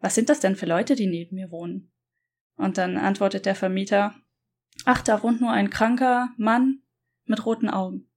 was 0.00 0.14
sind 0.14 0.28
das 0.28 0.40
denn 0.40 0.56
für 0.56 0.66
Leute, 0.66 0.94
die 0.94 1.06
neben 1.06 1.36
mir 1.36 1.50
wohnen? 1.50 1.92
Und 2.56 2.78
dann 2.78 2.96
antwortet 2.96 3.46
der 3.46 3.54
Vermieter, 3.54 4.14
ach, 4.84 5.02
da 5.02 5.22
wohnt 5.22 5.40
nur 5.40 5.50
ein 5.50 5.70
kranker 5.70 6.30
Mann 6.36 6.82
mit 7.24 7.44
roten 7.44 7.68
Augen. 7.68 8.08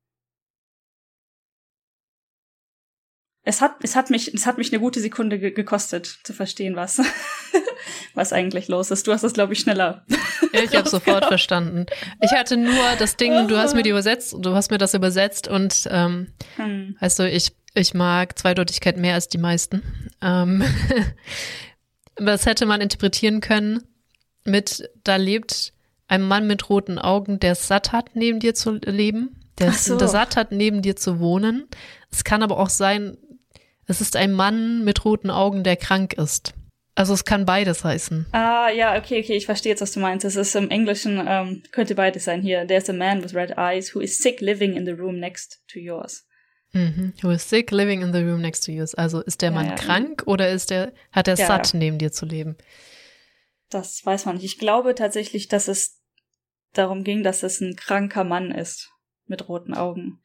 Es 3.44 3.62
hat, 3.62 3.76
es 3.84 3.96
hat 3.96 4.10
mich, 4.10 4.34
es 4.34 4.46
hat 4.46 4.58
mich 4.58 4.72
eine 4.72 4.80
gute 4.80 5.00
Sekunde 5.00 5.40
ge 5.40 5.52
gekostet, 5.52 6.20
zu 6.24 6.34
verstehen, 6.34 6.76
was, 6.76 7.02
was 8.14 8.34
eigentlich 8.34 8.68
los 8.68 8.92
ist. 8.92 9.08
Du 9.08 9.14
hast 9.14 9.24
das, 9.24 9.34
glaube 9.34 9.54
ich, 9.54 9.60
schneller. 9.60 10.06
Ich 10.52 10.76
habe 10.76 10.90
sofort 10.90 11.26
verstanden. 11.26 11.86
Ich 12.22 12.32
hatte 12.32 12.58
nur 12.58 12.84
das 12.98 13.16
Ding, 13.16 13.48
du 13.48 13.58
hast 13.58 13.76
mir 13.76 13.84
die 13.84 13.92
übersetzt, 13.92 14.36
du 14.38 14.54
hast 14.54 14.72
mir 14.72 14.78
das 14.78 14.94
übersetzt 14.94 15.48
und 15.48 15.88
ähm, 15.90 16.28
hm. 16.58 16.98
weißt 17.00 17.20
du, 17.20 17.30
ich, 17.30 17.52
ich 17.74 17.94
mag 17.94 18.38
Zweideutigkeit 18.38 18.98
mehr 18.98 19.14
als 19.14 19.30
die 19.30 19.38
meisten. 19.38 19.82
Ähm, 20.22 20.64
das 22.16 22.46
hätte 22.46 22.66
man 22.66 22.82
interpretieren 22.82 23.40
können 23.42 23.84
mit, 24.44 24.90
da 25.04 25.16
lebt 25.16 25.74
ein 26.08 26.24
Mann 26.24 26.48
mit 26.48 26.70
roten 26.70 27.00
Augen, 27.00 27.40
der 27.40 27.54
es 27.54 27.68
satt 27.68 27.92
hat, 27.92 28.16
neben 28.16 28.40
dir 28.40 28.54
zu 28.54 28.74
leben, 28.74 29.36
der 29.60 29.70
es 29.70 29.86
so. 29.86 29.98
satt 29.98 30.36
hat, 30.36 30.52
neben 30.52 30.82
dir 30.82 30.96
zu 30.96 31.20
wohnen. 31.20 31.68
Es 32.12 32.24
kann 32.24 32.44
aber 32.44 32.58
auch 32.58 32.70
sein, 32.70 33.18
es 33.90 34.02
ist 34.02 34.16
ein 34.16 34.32
Mann 34.32 34.84
mit 34.84 35.04
roten 35.04 35.32
Augen, 35.32 35.64
der 35.64 35.76
krank 35.76 36.14
ist. 36.14 36.54
Also 36.94 37.14
es 37.14 37.26
kann 37.26 37.46
beides 37.46 37.84
heißen. 37.84 38.28
Ah, 38.34 38.70
ja, 38.70 38.98
okay, 38.98 39.22
okay, 39.24 39.36
ich 39.36 39.46
verstehe 39.46 39.72
jetzt, 39.72 39.82
was 39.82 39.94
du 39.94 40.00
meinst. 40.00 40.26
Es 40.26 40.36
ist 40.36 40.56
im 40.56 40.70
Englischen, 40.70 41.24
ähm, 41.26 41.64
könnte 41.72 41.96
beides 41.96 42.26
sein 42.26 42.42
hier. 42.42 42.68
There's 42.68 42.90
a 42.90 42.94
man 42.94 43.24
with 43.24 43.34
red 43.34 43.58
eyes 43.58 43.96
who 43.96 44.00
is 44.00 44.20
sick 44.20 44.42
living 44.42 44.74
in 44.74 44.86
the 44.86 44.92
room 44.92 45.20
next 45.20 45.64
to 45.70 45.80
yours. 45.80 46.28
Mhm. 46.74 47.14
Who 47.24 47.32
is 47.32 47.50
sick 47.50 47.72
living 47.72 48.02
in 48.02 48.14
the 48.14 48.20
room 48.20 48.42
next 48.42 48.66
to 48.66 48.72
yours. 48.72 48.94
Also 48.94 49.22
ist 49.22 49.42
der 49.42 49.50
ja, 49.50 49.56
Mann 49.56 49.68
ja. 49.70 49.76
krank 49.76 50.24
oder 50.28 50.52
ist 50.52 50.70
der, 50.70 50.94
hat 51.12 51.28
er 51.28 51.36
ja, 51.36 51.48
satt, 51.48 51.74
neben 51.74 51.98
dir 51.98 52.12
zu 52.12 52.26
leben? 52.26 52.58
Das 53.70 54.06
weiß 54.06 54.26
man 54.26 54.36
nicht. 54.36 54.46
Ich 54.46 54.60
glaube 54.60 54.94
tatsächlich, 54.94 55.48
dass 55.48 55.68
es 55.68 56.00
darum 56.74 57.04
ging, 57.04 57.24
dass 57.24 57.42
es 57.42 57.60
ein 57.60 57.76
kranker 57.76 58.24
Mann 58.24 58.52
ist 58.52 58.92
mit 59.26 59.50
roten 59.50 59.74
Augen. 59.74 60.20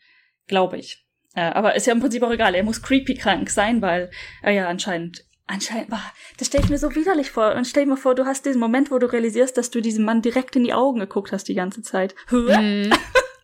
Glaube 0.49 0.77
ich. 0.77 1.04
Äh, 1.35 1.43
aber 1.43 1.75
ist 1.75 1.87
ja 1.87 1.93
im 1.93 2.01
Prinzip 2.01 2.23
auch 2.23 2.31
egal. 2.31 2.55
Er 2.55 2.63
muss 2.63 2.83
creepy 2.83 3.15
krank 3.15 3.51
sein, 3.51 3.83
weil 3.83 4.11
er 4.43 4.53
ja 4.53 4.69
anscheinend 4.69 5.25
Anscheinend, 5.47 5.91
boah, 5.91 6.03
das 6.39 6.49
stelle 6.49 6.65
ich 6.65 6.71
mir 6.71 6.79
so 6.79 6.95
widerlich 6.95 7.31
vor. 7.31 7.55
Und 7.55 7.67
stell 7.67 7.85
dir 7.85 7.91
mal 7.91 7.97
vor, 7.97 8.15
du 8.15 8.25
hast 8.25 8.47
diesen 8.47 8.61
Moment, 8.61 8.91
wo 8.91 8.99
du 8.99 9.13
realisierst, 9.13 9.59
dass 9.59 9.71
du 9.71 9.83
diesem 9.83 10.05
Mann 10.05 10.23
direkt 10.23 10.57
in 10.57 10.65
die 10.65 10.73
Augen 10.73 11.01
geguckt 11.01 11.33
hast 11.33 11.49
die 11.49 11.55
ganze 11.55 11.83
Zeit. 11.83 12.15
Mhm. 12.31 12.91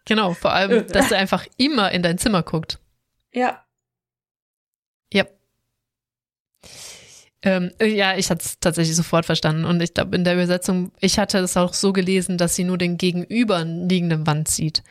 Genau, 0.06 0.32
vor 0.32 0.52
allem, 0.52 0.86
dass 0.88 1.10
er 1.10 1.18
einfach 1.18 1.46
immer 1.58 1.92
in 1.92 2.02
dein 2.02 2.16
Zimmer 2.16 2.42
guckt. 2.42 2.80
Ja. 3.32 3.64
Ja. 5.12 5.26
Ähm, 7.42 7.70
ja, 7.80 8.16
ich 8.16 8.30
hatte 8.30 8.44
es 8.44 8.58
tatsächlich 8.58 8.96
sofort 8.96 9.26
verstanden. 9.26 9.66
Und 9.66 9.82
ich 9.82 9.92
glaube, 9.92 10.16
in 10.16 10.24
der 10.24 10.34
Übersetzung, 10.34 10.92
ich 11.00 11.18
hatte 11.18 11.38
es 11.38 11.56
auch 11.58 11.74
so 11.74 11.92
gelesen, 11.92 12.38
dass 12.38 12.56
sie 12.56 12.64
nur 12.64 12.78
den 12.78 12.96
gegenüberliegenden 12.96 14.26
Wand 14.26 14.48
sieht. 14.48 14.82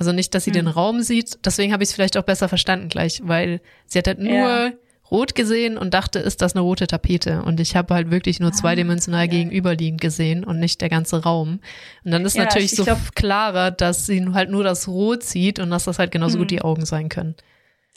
Also 0.00 0.12
nicht, 0.12 0.34
dass 0.34 0.44
sie 0.44 0.50
mhm. 0.50 0.54
den 0.54 0.66
Raum 0.66 1.02
sieht. 1.02 1.44
Deswegen 1.44 1.74
habe 1.74 1.82
ich 1.82 1.90
es 1.90 1.94
vielleicht 1.94 2.16
auch 2.16 2.22
besser 2.22 2.48
verstanden 2.48 2.88
gleich, 2.88 3.20
weil 3.22 3.60
sie 3.84 3.98
hat 3.98 4.06
halt 4.06 4.18
nur 4.18 4.32
ja. 4.32 4.72
rot 5.10 5.34
gesehen 5.34 5.76
und 5.76 5.92
dachte, 5.92 6.20
ist 6.20 6.40
das 6.40 6.54
eine 6.54 6.62
rote 6.62 6.86
Tapete? 6.86 7.42
Und 7.42 7.60
ich 7.60 7.76
habe 7.76 7.92
halt 7.92 8.10
wirklich 8.10 8.40
nur 8.40 8.50
zweidimensional 8.50 9.24
ah, 9.24 9.26
gegenüberliegend 9.26 10.00
gesehen 10.00 10.42
und 10.42 10.58
nicht 10.58 10.80
der 10.80 10.88
ganze 10.88 11.22
Raum. 11.22 11.60
Und 12.02 12.12
dann 12.12 12.24
ist 12.24 12.34
ja, 12.34 12.44
natürlich 12.44 12.70
so 12.70 12.84
glaub, 12.84 13.14
klarer, 13.14 13.70
dass 13.70 14.06
sie 14.06 14.26
halt 14.32 14.48
nur 14.48 14.64
das 14.64 14.88
Rot 14.88 15.22
sieht 15.22 15.58
und 15.58 15.68
dass 15.68 15.84
das 15.84 15.98
halt 15.98 16.12
genauso 16.12 16.36
hm. 16.36 16.40
gut 16.40 16.50
die 16.50 16.62
Augen 16.62 16.86
sein 16.86 17.10
können. 17.10 17.34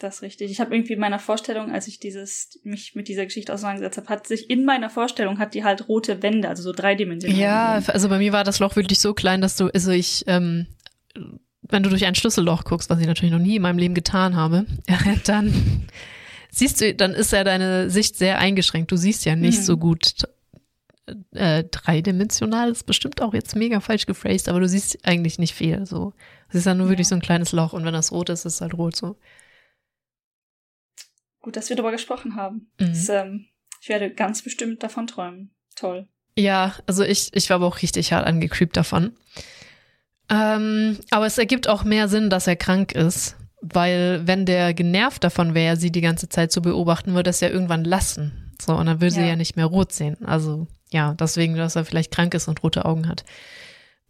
Das 0.01 0.15
ist 0.15 0.21
richtig. 0.23 0.51
Ich 0.51 0.59
habe 0.59 0.75
irgendwie 0.75 0.93
in 0.93 0.99
meiner 0.99 1.19
Vorstellung, 1.19 1.71
als 1.71 1.87
ich 1.87 1.99
dieses 1.99 2.59
mich 2.63 2.95
mit 2.95 3.07
dieser 3.07 3.23
Geschichte 3.23 3.53
auseinandergesetzt 3.53 3.97
habe, 3.99 4.09
hat 4.09 4.27
sich 4.27 4.49
in 4.49 4.65
meiner 4.65 4.89
Vorstellung 4.89 5.39
hat 5.39 5.53
die 5.53 5.63
halt 5.63 5.87
rote 5.87 6.21
Wände, 6.21 6.49
also 6.49 6.63
so 6.63 6.73
dreidimensional. 6.73 7.39
Ja, 7.39 7.81
also 7.87 8.09
bei 8.09 8.17
mir 8.17 8.33
war 8.33 8.43
das 8.43 8.59
Loch 8.59 8.75
wirklich 8.75 8.99
so 8.99 9.13
klein, 9.13 9.39
dass 9.39 9.55
du, 9.55 9.69
also 9.69 9.91
ich, 9.91 10.25
ähm, 10.27 10.67
wenn 11.69 11.83
du 11.83 11.89
durch 11.89 12.05
ein 12.05 12.15
Schlüsselloch 12.15 12.63
guckst, 12.65 12.89
was 12.89 12.99
ich 12.99 13.07
natürlich 13.07 13.31
noch 13.31 13.39
nie 13.39 13.55
in 13.55 13.61
meinem 13.61 13.77
Leben 13.77 13.93
getan 13.93 14.35
habe, 14.35 14.65
dann 15.25 15.87
siehst 16.49 16.81
du, 16.81 16.93
dann 16.93 17.13
ist 17.13 17.31
ja 17.31 17.43
deine 17.43 17.89
Sicht 17.89 18.17
sehr 18.17 18.39
eingeschränkt. 18.39 18.91
Du 18.91 18.97
siehst 18.97 19.25
ja 19.25 19.35
nicht 19.35 19.59
mhm. 19.59 19.63
so 19.63 19.77
gut 19.77 20.13
äh, 21.31 21.63
dreidimensional, 21.65 22.71
ist 22.71 22.85
bestimmt 22.85 23.21
auch 23.21 23.33
jetzt 23.33 23.55
mega 23.55 23.79
falsch 23.79 24.05
gephrased, 24.05 24.49
aber 24.49 24.59
du 24.59 24.69
siehst 24.69 25.05
eigentlich 25.05 25.39
nicht 25.39 25.53
viel. 25.53 25.85
So, 25.85 26.13
es 26.49 26.55
ist 26.55 26.65
ja 26.65 26.73
nur 26.73 26.87
ja. 26.87 26.91
wirklich 26.91 27.07
so 27.07 27.15
ein 27.15 27.21
kleines 27.21 27.51
Loch 27.51 27.73
und 27.73 27.85
wenn 27.85 27.93
das 27.93 28.11
rot 28.11 28.29
ist, 28.29 28.45
ist 28.45 28.55
es 28.55 28.61
halt 28.61 28.75
rot 28.75 28.95
so. 28.95 29.17
Gut, 31.41 31.57
dass 31.57 31.67
wir 31.69 31.75
darüber 31.75 31.91
gesprochen 31.91 32.35
haben. 32.35 32.71
Mhm. 32.79 32.87
Das, 32.87 33.09
ähm, 33.09 33.47
ich 33.81 33.89
werde 33.89 34.13
ganz 34.13 34.41
bestimmt 34.41 34.81
davon 34.81 35.07
träumen. 35.07 35.53
Toll. 35.75 36.07
Ja, 36.37 36.73
also 36.87 37.03
ich, 37.03 37.33
ich 37.33 37.49
war 37.49 37.55
aber 37.55 37.67
auch 37.67 37.81
richtig 37.81 38.13
hart 38.13 38.25
angecreept 38.25 38.77
davon. 38.77 39.13
Ähm, 40.29 40.97
aber 41.11 41.25
es 41.25 41.37
ergibt 41.37 41.67
auch 41.67 41.83
mehr 41.83 42.07
Sinn, 42.07 42.29
dass 42.29 42.47
er 42.47 42.55
krank 42.55 42.93
ist, 42.93 43.35
weil 43.61 44.21
wenn 44.25 44.45
der 44.45 44.73
genervt 44.73 45.23
davon 45.23 45.53
wäre, 45.53 45.77
sie 45.77 45.91
die 45.91 46.01
ganze 46.01 46.29
Zeit 46.29 46.51
zu 46.51 46.61
beobachten, 46.61 47.13
würde 47.13 47.29
er 47.29 47.31
es 47.31 47.39
ja 47.41 47.49
irgendwann 47.49 47.83
lassen. 47.83 48.53
So, 48.61 48.73
und 48.73 48.85
dann 48.85 49.01
würde 49.01 49.15
ja. 49.15 49.21
sie 49.21 49.27
ja 49.27 49.35
nicht 49.35 49.55
mehr 49.55 49.65
rot 49.65 49.91
sehen. 49.91 50.17
Also 50.25 50.67
ja, 50.91 51.13
deswegen, 51.15 51.55
dass 51.55 51.75
er 51.75 51.85
vielleicht 51.85 52.11
krank 52.11 52.33
ist 52.33 52.47
und 52.47 52.63
rote 52.63 52.85
Augen 52.85 53.07
hat. 53.07 53.25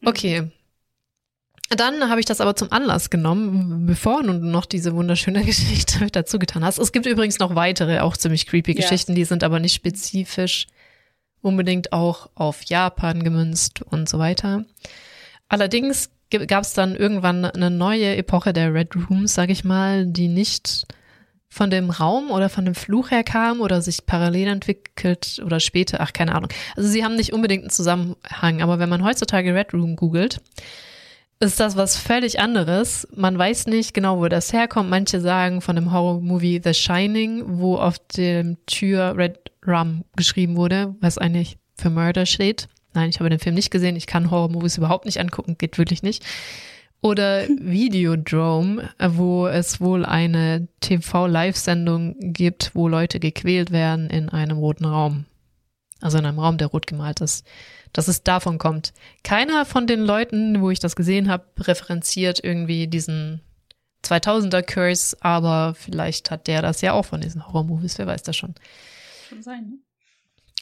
Mhm. 0.02 0.08
Okay, 0.08 0.52
dann 1.70 2.10
habe 2.10 2.20
ich 2.20 2.26
das 2.26 2.42
aber 2.42 2.56
zum 2.56 2.72
Anlass 2.72 3.10
genommen, 3.10 3.86
bevor 3.86 4.24
du 4.24 4.34
noch 4.34 4.66
diese 4.66 4.94
wunderschöne 4.94 5.44
Geschichte 5.46 6.06
dazu 6.12 6.40
getan 6.40 6.64
hast. 6.64 6.78
Es 6.78 6.92
gibt 6.92 7.06
übrigens 7.06 7.40
noch 7.40 7.56
weitere, 7.56 8.00
auch 8.00 8.18
ziemlich 8.18 8.48
creepy 8.48 8.74
Geschichten, 8.74 9.16
die 9.16 9.26
sind 9.26 9.44
aber 9.44 9.60
nicht 9.60 9.74
spezifisch 9.74 10.68
unbedingt 11.42 11.92
auch 11.92 12.30
auf 12.36 12.64
Japan 12.64 13.24
gemünzt 13.24 13.82
und 13.82 14.08
so 14.08 14.18
weiter. 14.18 14.66
Allerdings 15.54 16.10
gab 16.48 16.64
es 16.64 16.74
dann 16.74 16.96
irgendwann 16.96 17.46
eine 17.46 17.70
neue 17.70 18.16
Epoche 18.16 18.54
der 18.54 18.74
Red 18.74 18.96
Rooms, 18.96 19.36
sag 19.36 19.52
ich 19.52 19.64
mal, 19.64 20.08
die 20.08 20.28
nicht 20.28 20.88
von 21.48 21.70
dem 21.70 21.92
Raum 21.92 22.32
oder 22.32 22.50
von 22.50 22.66
dem 22.66 22.74
Fluch 22.74 23.12
her 23.12 23.24
kam 23.24 23.62
oder 23.62 23.80
sich 23.84 24.08
parallel 24.08 24.48
entwickelt 24.48 25.40
oder 25.46 25.60
später, 25.60 26.02
ach 26.02 26.12
keine 26.12 26.34
Ahnung. 26.34 26.50
Also 26.76 26.90
sie 26.90 27.06
haben 27.06 27.16
nicht 27.16 27.34
unbedingt 27.34 27.66
einen 27.66 27.70
Zusammenhang, 27.70 28.64
aber 28.64 28.80
wenn 28.80 28.90
man 28.90 29.04
heutzutage 29.04 29.54
Red 29.54 29.76
Room 29.76 29.96
googelt, 29.96 30.42
ist 31.40 31.60
das 31.60 31.78
was 31.78 31.98
völlig 31.98 32.40
anderes. 32.40 33.08
Man 33.16 33.38
weiß 33.38 33.68
nicht 33.68 33.94
genau, 33.94 34.18
wo 34.18 34.28
das 34.30 34.54
herkommt. 34.54 34.90
Manche 34.90 35.22
sagen 35.22 35.62
von 35.62 35.76
dem 35.76 35.92
Horror-Movie 35.92 36.62
The 36.64 36.74
Shining, 36.74 37.44
wo 37.46 37.78
auf 37.78 38.00
dem 38.18 38.58
Tür 38.66 39.14
Red 39.16 39.52
Rum 39.68 40.04
geschrieben 40.16 40.56
wurde, 40.56 40.96
was 41.00 41.20
eigentlich 41.20 41.60
für 41.78 41.92
Murder 41.92 42.26
steht. 42.26 42.70
Nein, 42.94 43.10
ich 43.10 43.20
habe 43.20 43.30
den 43.30 43.40
Film 43.40 43.56
nicht 43.56 43.72
gesehen. 43.72 43.96
Ich 43.96 44.08
kann 44.08 44.32
Horror-Movies 44.32 44.78
überhaupt 44.78 45.06
nicht 45.06 45.20
angucken, 45.20 45.58
geht 45.58 45.78
wirklich 45.78 46.04
nicht. 46.04 46.26
Oder 47.02 47.48
Videodrome, 47.60 48.90
wo 49.00 49.48
es 49.48 49.82
wohl 49.82 50.06
eine 50.06 50.68
TV-Live-Sendung 50.82 52.16
gibt, 52.20 52.72
wo 52.74 52.88
Leute 52.88 53.20
gequält 53.20 53.72
werden 53.72 54.10
in 54.10 54.30
einem 54.30 54.58
roten 54.58 54.86
Raum. 54.86 55.26
Also 56.02 56.18
in 56.18 56.26
einem 56.26 56.40
Raum, 56.40 56.58
der 56.58 56.68
rot 56.68 56.88
gemalt 56.88 57.22
ist 57.22 57.46
dass 57.94 58.08
es 58.08 58.24
davon 58.24 58.58
kommt. 58.58 58.92
Keiner 59.24 59.66
von 59.66 59.88
den 59.88 60.02
Leuten, 60.02 60.62
wo 60.62 60.72
ich 60.72 60.80
das 60.80 60.96
gesehen 60.96 61.30
habe, 61.30 61.46
referenziert 61.60 62.44
irgendwie 62.44 62.88
diesen 62.88 63.42
2000er 64.04 64.64
Curse, 64.64 65.16
aber 65.22 65.76
vielleicht 65.76 66.30
hat 66.30 66.48
der 66.48 66.62
das 66.62 66.82
ja 66.82 66.92
auch 66.92 67.06
von 67.06 67.22
diesen 67.22 67.48
Horror-Movies, 67.48 68.00
wer 68.00 68.08
weiß 68.08 68.24
das 68.24 68.36
schon. 68.36 68.56
Kann 69.30 69.42
sein, 69.42 69.70
ne? 69.70 69.78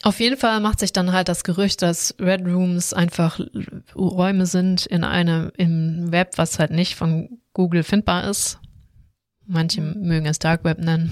Auf 0.02 0.18
jeden 0.18 0.36
Fall 0.36 0.58
macht 0.60 0.80
sich 0.80 0.92
dann 0.92 1.12
halt 1.12 1.28
das 1.28 1.44
Gerücht, 1.44 1.80
dass 1.80 2.16
Red 2.18 2.44
Rooms 2.44 2.92
einfach 2.92 3.38
Räume 3.94 4.46
sind 4.46 4.84
in 4.86 5.04
einem, 5.04 5.52
im 5.56 6.10
Web, 6.10 6.32
was 6.36 6.58
halt 6.58 6.72
nicht 6.72 6.96
von 6.96 7.38
Google 7.52 7.84
findbar 7.84 8.28
ist. 8.28 8.58
Manche 9.46 9.80
mhm. 9.80 10.02
mögen 10.06 10.26
es 10.26 10.40
Dark 10.40 10.64
Web 10.64 10.78
nennen. 10.78 11.10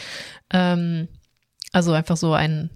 ähm, 0.52 1.08
also 1.72 1.92
einfach 1.92 2.16
so 2.16 2.34
ein 2.34 2.70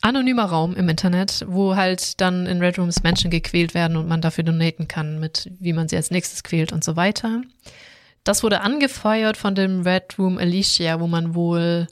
anonymer 0.00 0.44
Raum 0.44 0.76
im 0.76 0.88
Internet, 0.88 1.44
wo 1.48 1.74
halt 1.74 2.20
dann 2.20 2.46
in 2.46 2.60
Red 2.60 2.78
Rooms 2.78 3.02
Menschen 3.02 3.32
gequält 3.32 3.74
werden 3.74 3.96
und 3.96 4.06
man 4.06 4.20
dafür 4.20 4.44
donaten 4.44 4.86
kann, 4.86 5.18
mit 5.18 5.50
wie 5.58 5.72
man 5.72 5.88
sie 5.88 5.96
als 5.96 6.12
nächstes 6.12 6.44
quält 6.44 6.72
und 6.72 6.84
so 6.84 6.94
weiter. 6.94 7.42
Das 8.22 8.44
wurde 8.44 8.60
angefeuert 8.60 9.36
von 9.36 9.56
dem 9.56 9.82
Red 9.82 10.18
Room 10.18 10.38
Alicia, 10.38 11.00
wo 11.00 11.08
man 11.08 11.34
wohl 11.34 11.88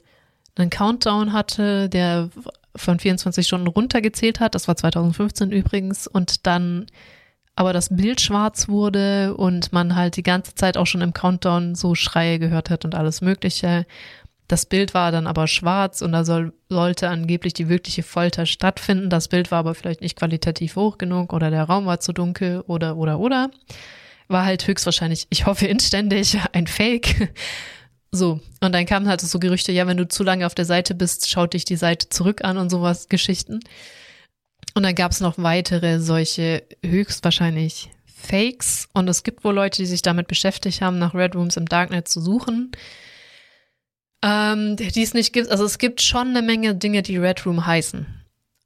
einen 0.55 0.69
Countdown 0.69 1.33
hatte, 1.33 1.89
der 1.89 2.29
von 2.77 2.99
24 2.99 3.45
Stunden 3.45 3.67
runtergezählt 3.67 4.39
hat. 4.39 4.55
Das 4.55 4.67
war 4.67 4.75
2015 4.75 5.51
übrigens. 5.51 6.07
Und 6.07 6.45
dann 6.47 6.87
aber 7.57 7.73
das 7.73 7.89
Bild 7.89 8.21
schwarz 8.21 8.69
wurde 8.69 9.35
und 9.35 9.73
man 9.73 9.95
halt 9.95 10.15
die 10.15 10.23
ganze 10.23 10.53
Zeit 10.53 10.77
auch 10.77 10.85
schon 10.85 11.01
im 11.01 11.13
Countdown 11.13 11.73
so 11.73 11.95
Schreie 11.95 12.37
gehört 12.37 12.69
hat 12.69 12.85
und 12.85 12.93
alles 12.93 13.21
Mögliche. 13.21 13.87
Das 14.47 14.67
Bild 14.67 14.93
war 14.93 15.11
dann 15.11 15.25
aber 15.25 15.47
schwarz 15.47 16.03
und 16.03 16.11
da 16.11 16.23
soll, 16.23 16.53
sollte 16.69 17.09
angeblich 17.09 17.53
die 17.53 17.67
wirkliche 17.67 18.03
Folter 18.03 18.45
stattfinden. 18.45 19.09
Das 19.09 19.27
Bild 19.27 19.49
war 19.49 19.59
aber 19.59 19.73
vielleicht 19.73 20.01
nicht 20.01 20.17
qualitativ 20.17 20.75
hoch 20.75 20.99
genug 20.99 21.33
oder 21.33 21.49
der 21.49 21.63
Raum 21.63 21.87
war 21.87 21.99
zu 21.99 22.13
dunkel 22.13 22.63
oder, 22.67 22.95
oder, 22.95 23.19
oder. 23.19 23.49
War 24.27 24.45
halt 24.45 24.67
höchstwahrscheinlich, 24.67 25.25
ich 25.31 25.47
hoffe 25.47 25.65
inständig, 25.65 26.37
ein 26.53 26.67
Fake. 26.67 27.33
So, 28.11 28.39
und 28.61 28.73
dann 28.73 28.85
kamen 28.85 29.07
halt 29.07 29.21
so 29.21 29.39
Gerüchte, 29.39 29.71
ja, 29.71 29.85
wenn 29.85 29.97
du 29.97 30.07
zu 30.07 30.23
lange 30.23 30.45
auf 30.45 30.55
der 30.55 30.65
Seite 30.65 30.95
bist, 30.95 31.29
schaut 31.29 31.53
dich 31.53 31.65
die 31.65 31.75
Seite 31.75 32.09
zurück 32.09 32.43
an 32.43 32.57
und 32.57 32.69
sowas, 32.69 33.09
Geschichten. 33.09 33.59
Und 34.73 34.83
dann 34.83 34.95
gab 34.95 35.11
es 35.11 35.19
noch 35.19 35.37
weitere 35.37 35.99
solche 35.99 36.63
höchstwahrscheinlich 36.85 37.89
Fakes. 38.05 38.87
Und 38.93 39.07
es 39.09 39.23
gibt 39.23 39.43
wohl 39.43 39.53
Leute, 39.53 39.81
die 39.81 39.85
sich 39.85 40.01
damit 40.01 40.27
beschäftigt 40.27 40.81
haben, 40.81 40.99
nach 40.99 41.13
Red 41.13 41.35
Rooms 41.35 41.57
im 41.57 41.65
Darknet 41.65 42.07
zu 42.07 42.21
suchen 42.21 42.71
ähm, 44.23 44.75
die 44.75 45.03
es 45.03 45.13
nicht 45.13 45.33
gibt. 45.33 45.49
Also 45.49 45.65
es 45.65 45.77
gibt 45.77 46.01
schon 46.01 46.29
eine 46.29 46.41
Menge 46.41 46.75
Dinge, 46.75 47.01
die 47.01 47.17
Red 47.17 47.45
Room 47.45 47.65
heißen. 47.65 48.05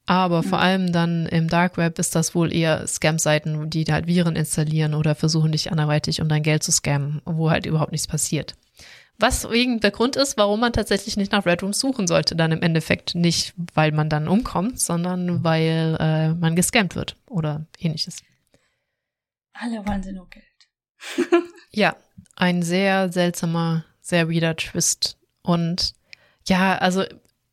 Aber 0.06 0.42
mhm. 0.42 0.48
vor 0.48 0.60
allem 0.60 0.92
dann 0.92 1.26
im 1.28 1.48
Dark 1.48 1.78
Web 1.78 2.00
ist 2.00 2.16
das 2.16 2.34
wohl 2.34 2.54
eher 2.54 2.88
Scam-Seiten, 2.88 3.70
die 3.70 3.86
halt 3.86 4.08
Viren 4.08 4.36
installieren 4.36 4.94
oder 4.94 5.16
versuchen 5.16 5.52
dich 5.52 5.72
anderweitig 5.72 6.22
um 6.22 6.30
dein 6.30 6.44
Geld 6.44 6.64
zu 6.64 6.72
scammen, 6.72 7.22
wo 7.26 7.50
halt 7.50 7.66
überhaupt 7.66 7.92
nichts 7.92 8.08
passiert. 8.08 8.56
Was 9.22 9.50
wegen 9.50 9.80
der 9.80 9.92
Grund 9.92 10.16
ist, 10.16 10.36
warum 10.38 10.60
man 10.60 10.74
tatsächlich 10.74 11.16
nicht 11.16 11.32
nach 11.32 11.46
Red 11.46 11.62
Rooms 11.62 11.80
suchen 11.80 12.08
sollte, 12.08 12.36
dann 12.36 12.52
im 12.52 12.62
Endeffekt 12.62 13.14
nicht, 13.14 13.54
weil 13.76 13.92
man 13.92 14.10
dann 14.10 14.28
umkommt, 14.28 14.80
sondern 14.80 15.44
weil 15.44 15.96
äh, 16.00 16.34
man 16.34 16.56
gescammt 16.56 16.96
wird 16.96 17.16
oder 17.28 17.68
ähnliches. 17.78 18.18
Alle 19.54 19.86
wollen 19.86 20.02
sie 20.02 20.14
nur 20.14 20.28
Geld. 20.30 20.46
ja, 21.72 21.96
ein 22.36 22.64
sehr 22.64 23.12
seltsamer, 23.12 23.86
sehr 24.02 24.28
weirder 24.28 24.56
Twist 24.56 25.18
und 25.44 25.94
ja, 26.48 26.78
also 26.78 27.04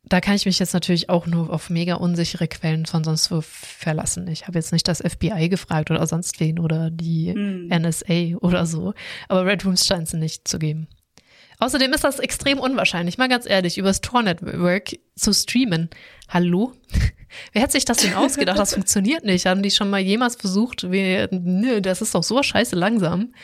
da 0.05 0.21
kann 0.21 0.37
ich 0.37 0.47
mich 0.47 0.59
jetzt 0.59 0.73
natürlich 0.73 1.11
auch 1.11 1.27
nur 1.27 1.53
auf 1.53 1.69
mega 1.69 1.95
unsichere 1.95 2.49
Quellen 2.49 2.87
von 2.87 3.05
sonst 3.05 3.31
wo 3.31 3.43
verlassen. 3.43 4.27
Ich 4.29 4.47
habe 4.47 4.59
jetzt 4.59 4.73
nicht 4.73 4.89
das 4.89 5.03
FBI 5.03 5.51
gefragt 5.51 5.91
oder 5.91 6.07
sonst 6.07 6.41
wen 6.41 6.59
oder 6.59 6.91
die 6.91 7.33
hm. 7.35 7.69
NSA 7.69 8.37
oder 8.41 8.65
so. 8.65 8.95
Aber 9.29 9.45
Red 9.45 9.67
Rooms 9.67 9.87
scheint 9.87 10.09
es 10.09 10.15
nicht 10.15 10.49
zu 10.49 10.59
geben. 10.59 10.89
Außerdem 11.61 11.93
ist 11.93 12.05
das 12.05 12.21
extrem 12.21 12.61
unwahrscheinlich, 12.61 13.19
mal 13.19 13.29
ganz 13.29 13.45
ehrlich, 13.49 13.79
übers 13.79 14.01
Tor 14.01 14.23
Network 14.23 14.97
zu 15.17 15.33
streamen. 15.33 15.91
Hallo? 16.29 16.73
Wer 17.53 17.63
hat 17.63 17.73
sich 17.73 17.85
das 17.85 17.99
denn 17.99 18.15
ausgedacht? 18.15 18.59
Das 18.59 18.75
funktioniert 18.75 19.25
nicht. 19.25 19.47
Haben 19.47 19.63
die 19.63 19.71
schon 19.71 19.91
mal 19.91 20.01
jemals 20.01 20.37
versucht? 20.37 20.91
Wie, 20.91 21.27
nö, 21.31 21.81
das 21.81 22.01
ist 22.01 22.15
doch 22.15 22.23
so 22.23 22.43
scheiße 22.43 22.77
langsam. 22.77 23.35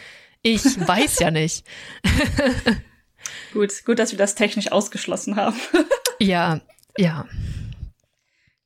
Ich 0.42 0.64
weiß 0.64 1.18
ja 1.20 1.30
nicht. 1.30 1.64
Gut, 3.52 3.84
gut, 3.84 3.98
dass 3.98 4.10
wir 4.10 4.18
das 4.18 4.34
technisch 4.34 4.70
ausgeschlossen 4.70 5.36
haben. 5.36 5.56
ja, 6.20 6.60
ja. 6.98 7.26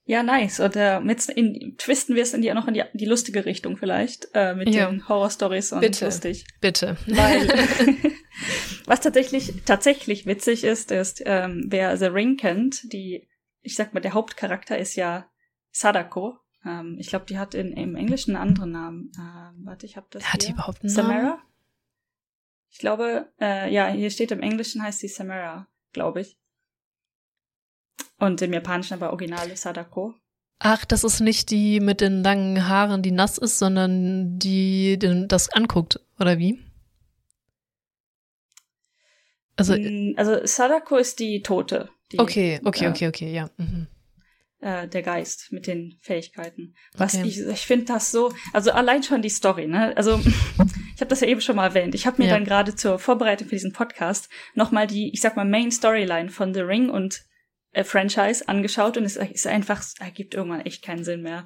Ja, 0.07 0.23
nice. 0.23 0.61
Und 0.61 0.75
äh, 0.77 1.01
mit 1.01 1.29
in, 1.29 1.77
twisten 1.77 2.17
wir 2.17 2.23
es 2.23 2.33
in 2.33 2.41
die, 2.41 2.53
noch 2.55 2.67
in 2.67 2.75
die, 2.75 2.83
die 2.95 3.05
lustige 3.05 3.45
Richtung 3.45 3.77
vielleicht, 3.77 4.29
äh, 4.33 4.55
mit 4.55 4.75
ja. 4.75 4.91
den 4.91 5.07
Horror-Stories 5.07 5.73
und 5.73 5.81
bitte, 5.81 6.07
lustig. 6.07 6.47
Bitte. 6.61 6.97
Weil, 7.07 7.47
was 8.85 9.01
tatsächlich, 9.01 9.53
tatsächlich 9.65 10.27
witzig 10.27 10.65
ist, 10.65 10.91
ist, 10.91 11.23
ähm, 11.25 11.67
wer 11.69 11.97
The 11.97 12.07
Ring 12.07 12.37
kennt, 12.37 12.93
die, 12.93 13.29
ich 13.63 13.75
sag 13.75 13.95
mal, 13.95 14.01
der 14.01 14.15
Hauptcharakter 14.15 14.79
ist 14.79 14.95
ja 14.97 15.29
Sadako. 15.71 16.39
Ähm, 16.65 16.97
ich 16.99 17.09
glaube, 17.09 17.27
die 17.27 17.39
hat 17.39 17.55
in, 17.55 17.73
im 17.73 17.97
Englischen 17.97 18.37
einen 18.37 18.49
anderen 18.49 18.73
Namen. 18.73 19.13
Ähm, 19.19 19.65
warte, 19.65 19.87
ich 19.87 19.97
habe 19.97 20.07
das. 20.11 20.25
Hat 20.33 20.43
hier. 20.43 20.51
die 20.51 20.55
überhaupt 20.55 20.83
einen 20.83 20.91
Samara? 20.91 21.23
Namen? 21.23 21.43
Ich 22.71 22.79
glaube, 22.79 23.33
äh, 23.41 23.73
ja, 23.73 23.89
hier 23.89 24.11
steht 24.11 24.31
im 24.31 24.43
Englischen 24.43 24.83
heißt 24.83 25.01
sie 25.01 25.09
Samara, 25.09 25.67
glaube 25.93 26.21
ich. 26.21 26.39
Und 28.19 28.43
im 28.43 28.53
Japanischen 28.53 28.95
aber 28.95 29.11
Original 29.11 29.57
Sadako. 29.57 30.15
Ach, 30.59 30.85
das 30.85 31.05
ist 31.05 31.21
nicht 31.21 31.51
die 31.51 31.79
mit 31.79 32.01
den 32.01 32.23
langen 32.23 32.69
Haaren, 32.69 33.03
die 33.03 33.13
nass 33.13 33.39
ist, 33.39 33.59
sondern 33.59 34.39
die 34.39 34.99
den, 34.99 35.29
das 35.29 35.51
anguckt, 35.51 36.01
oder 36.19 36.39
wie? 36.39 36.59
Also, 39.59 39.75
mm, 39.77 40.15
also 40.17 40.47
Sadako 40.47 40.97
ist 40.97 41.19
die 41.19 41.43
Tote. 41.43 41.91
Die, 42.13 42.19
okay, 42.19 42.61
okay, 42.65 42.85
äh, 42.85 42.89
okay, 42.89 43.09
okay, 43.09 43.33
ja. 43.33 43.51
Mhm. 43.59 43.89
Äh, 44.61 44.89
der 44.89 45.03
Geist 45.03 45.53
mit 45.53 45.67
den 45.67 45.99
Fähigkeiten. 46.01 46.75
Was 46.95 47.15
okay. 47.15 47.27
ich, 47.27 47.41
ich 47.41 47.67
finde 47.67 47.87
das 47.87 48.11
so, 48.11 48.33
also 48.53 48.71
allein 48.71 49.03
schon 49.03 49.21
die 49.21 49.29
Story, 49.29 49.67
ne? 49.67 49.97
Also 49.97 50.19
ich 50.95 51.01
habe 51.01 51.09
das 51.09 51.21
ja 51.21 51.29
eben 51.29 51.41
schon 51.41 51.57
mal 51.57 51.67
erwähnt. 51.67 51.95
Ich 51.95 52.07
habe 52.07 52.23
mir 52.23 52.29
ja. 52.29 52.35
dann 52.35 52.45
gerade 52.45 52.75
zur 52.75 52.99
Vorbereitung 52.99 53.49
für 53.49 53.57
diesen 53.57 53.73
Podcast 53.73 54.29
nochmal 54.55 54.87
die, 54.87 55.13
ich 55.13 55.21
sag 55.21 55.37
mal, 55.37 55.45
Main 55.45 55.71
Storyline 55.71 56.31
von 56.31 56.55
The 56.55 56.61
Ring 56.61 56.89
und 56.89 57.25
äh, 57.73 57.85
Franchise 57.85 58.49
angeschaut 58.49 58.97
und 58.97 59.05
es 59.05 59.17
ist 59.17 59.47
einfach, 59.47 59.85
ergibt 59.99 60.35
irgendwann 60.35 60.63
echt 60.63 60.85
keinen 60.85 61.05
Sinn 61.05 61.23
mehr. 61.23 61.45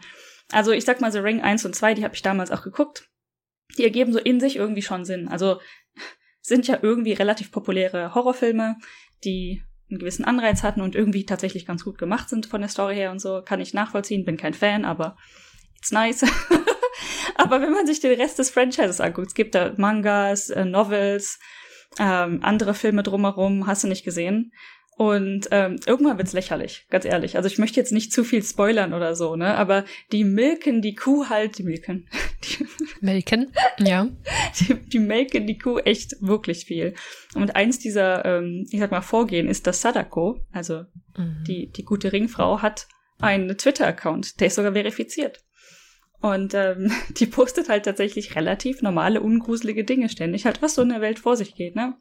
Also 0.51 0.73
ich 0.73 0.85
sag 0.85 1.01
mal, 1.01 1.11
The 1.11 1.19
Ring 1.19 1.41
1 1.41 1.65
und 1.65 1.75
2, 1.75 1.95
die 1.95 2.05
habe 2.05 2.15
ich 2.15 2.23
damals 2.23 2.51
auch 2.51 2.63
geguckt. 2.63 3.09
Die 3.79 3.85
ergeben 3.85 4.13
so 4.13 4.19
in 4.19 4.39
sich 4.39 4.57
irgendwie 4.57 4.83
schon 4.83 5.07
Sinn. 5.07 5.29
Also 5.29 5.61
sind 6.43 6.67
ja 6.67 6.79
irgendwie 6.83 7.13
relativ 7.13 7.51
populäre 7.51 8.15
Horrorfilme, 8.15 8.77
die 9.25 9.63
einen 9.89 10.01
gewissen 10.01 10.25
Anreiz 10.25 10.63
hatten 10.63 10.81
und 10.81 10.95
irgendwie 10.95 11.25
tatsächlich 11.25 11.67
ganz 11.67 11.85
gut 11.85 11.99
gemacht 11.99 12.29
sind 12.29 12.47
von 12.47 12.61
der 12.61 12.71
Story 12.71 12.97
her 12.97 13.11
und 13.11 13.21
so. 13.21 13.43
Kann 13.43 13.61
ich 13.61 13.75
nachvollziehen, 13.75 14.25
bin 14.25 14.37
kein 14.37 14.55
Fan, 14.55 14.85
aber 14.85 15.17
it's 15.79 15.93
nice. 15.93 16.25
aber 17.37 17.61
wenn 17.61 17.73
man 17.73 17.87
sich 17.87 18.01
den 18.01 18.19
Rest 18.21 18.39
des 18.39 18.51
Franchises 18.51 19.01
anguckt, 19.01 19.29
es 19.29 19.35
gibt 19.35 19.55
da 19.55 19.73
Mangas, 19.77 20.51
äh, 20.51 20.65
Novels, 20.65 21.39
ähm, 21.99 22.41
andere 22.43 22.75
Filme 22.75 23.03
drumherum, 23.03 23.67
hast 23.67 23.85
du 23.85 23.89
nicht 23.89 24.05
gesehen. 24.05 24.53
Und 24.97 25.49
ähm, 25.51 25.81
irgendwann 25.87 26.19
wird's 26.19 26.35
lächerlich, 26.35 26.87
ganz 26.91 27.07
ehrlich. 27.07 27.37
Also 27.37 27.49
ich 27.49 27.59
möchte 27.59 27.81
jetzt 27.81 27.93
nicht 27.93 28.13
zu 28.13 28.25
viel 28.25 28.43
spoilern 28.43 28.93
oder 28.93 29.17
so, 29.17 29.37
ne? 29.37 29.57
Aber 29.57 29.85
die 30.13 30.23
milken 30.23 30.83
die 30.83 30.95
Kuh 30.95 31.29
halt, 31.29 31.59
die 31.59 31.63
milken. 31.63 32.09
Die, 32.43 32.67
melken, 33.01 33.53
ja. 33.79 34.09
Die, 34.59 34.75
die 34.75 34.99
melken 34.99 35.47
die 35.47 35.59
Kuh 35.59 35.79
echt 35.79 36.17
wirklich 36.21 36.65
viel. 36.65 36.95
Und 37.37 37.55
eins 37.55 37.79
dieser, 37.79 38.25
ähm, 38.25 38.67
ich 38.69 38.81
sag 38.81 38.91
mal, 38.91 39.01
Vorgehen 39.01 39.49
ist, 39.49 39.69
dass 39.69 39.81
Sadako, 39.81 40.41
also 40.51 40.87
mhm. 41.17 41.45
die, 41.47 41.71
die 41.71 41.85
gute 41.85 42.13
Ringfrau, 42.13 42.61
hat 42.61 42.89
einen 43.21 43.57
Twitter-Account, 43.57 44.41
der 44.41 44.49
ist 44.49 44.57
sogar 44.57 44.73
verifiziert. 44.73 45.39
Und 46.23 46.55
ähm, 46.55 46.93
die 47.19 47.27
postet 47.27 47.69
halt 47.69 47.85
tatsächlich 47.85 48.37
relativ 48.37 48.81
normale, 48.81 49.21
ungruselige 49.21 49.85
Dinge 49.85 50.09
ständig, 50.09 50.47
halt 50.47 50.63
was 50.63 50.77
so 50.77 50.83
in 50.83 50.89
der 50.89 51.01
Welt 51.01 51.19
vor 51.19 51.37
sich 51.37 51.55
geht, 51.55 51.75
ne? 51.75 51.95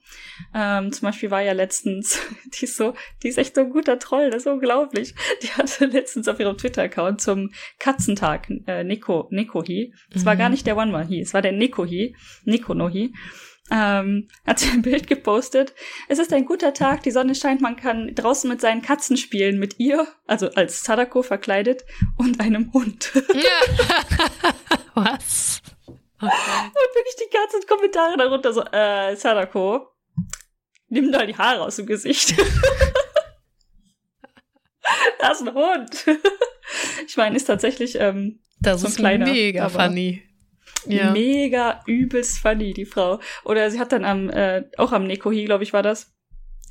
Ähm, 0.54 0.94
zum 0.94 1.08
Beispiel 1.08 1.32
war 1.32 1.42
ja 1.42 1.54
letztens, 1.54 2.20
die 2.54 2.66
ist 2.66 2.78
so, 2.78 2.94
die 3.24 3.28
ist 3.28 3.40
echt 3.40 3.56
so 3.56 3.62
ein 3.62 3.72
guter 3.72 4.00
Troll, 4.00 4.30
das 4.30 4.44
ist 4.44 4.52
unglaublich. 4.52 5.16
Die 5.42 5.50
hatte 5.50 5.86
letztens 5.86 6.28
auf 6.28 6.40
ihrem 6.40 6.56
Twitter-Account 6.56 7.20
zum 7.20 7.52
Katzentag 7.80 8.48
äh, 8.68 8.84
Neko, 8.84 9.28
Nekohi. 9.32 9.94
Es 10.14 10.22
mhm. 10.22 10.26
war 10.28 10.36
gar 10.36 10.50
nicht 10.50 10.68
der 10.68 10.78
One-One-Hi, 10.78 11.20
es 11.20 11.34
war 11.34 11.42
der 11.42 11.52
Nekohi, 11.52 12.16
Nekonohi 12.46 13.14
ähm, 13.72 14.28
hat 14.46 14.60
sie 14.60 14.70
ein 14.70 14.82
Bild 14.82 15.08
gepostet. 15.08 15.74
Es 16.10 16.20
ist 16.20 16.34
ein 16.34 16.46
guter 16.46 16.74
Tag, 16.74 17.04
die 17.04 17.12
Sonne 17.12 17.36
scheint, 17.36 17.62
man 17.62 17.78
kann 17.78 18.14
draußen 18.14 18.50
mit 18.50 18.60
seinen 18.62 18.82
Katzen 18.82 19.16
spielen, 19.18 19.60
mit 19.60 19.80
ihr, 19.80 20.08
also 20.28 20.50
als 20.52 20.84
Sadako 20.84 21.24
verkleidet, 21.24 21.86
und 22.18 22.42
einem 22.42 22.74
Hund. 22.74 23.14
Ja. 23.34 24.54
Was? 24.94 25.62
Okay. 26.18 26.26
Und 26.26 26.96
wirklich 26.96 27.16
die 27.16 27.30
ganzen 27.34 27.66
Kommentare 27.68 28.18
darunter 28.18 28.52
so, 28.54 28.64
äh, 28.72 29.16
Sadako, 29.16 29.88
nimm 30.90 31.12
da 31.12 31.26
die 31.26 31.36
Haare 31.36 31.62
aus 31.62 31.78
dem 31.78 31.88
Gesicht. 31.88 32.36
das 35.20 35.42
ist 35.42 35.48
ein 35.48 35.54
Hund. 35.54 36.06
ich 37.08 37.18
meine, 37.18 37.36
ist 37.36 37.46
tatsächlich 37.46 37.96
ähm, 38.00 38.40
das 38.60 38.82
so 38.82 38.88
ein 38.88 38.92
ist 38.92 38.98
kleiner, 38.98 39.26
mega 39.26 39.70
funny. 39.70 40.24
Ja. 40.86 41.12
Mega 41.12 41.82
übelst 41.86 42.40
funny, 42.40 42.74
die 42.74 42.86
Frau. 42.86 43.20
Oder 43.44 43.70
sie 43.70 43.80
hat 43.80 43.92
dann 43.92 44.06
am, 44.06 44.30
äh, 44.30 44.64
auch 44.78 44.92
am 44.92 45.06
Nekohi, 45.06 45.46
glaube 45.46 45.64
ich, 45.64 45.74
war 45.74 45.84
das, 45.84 46.14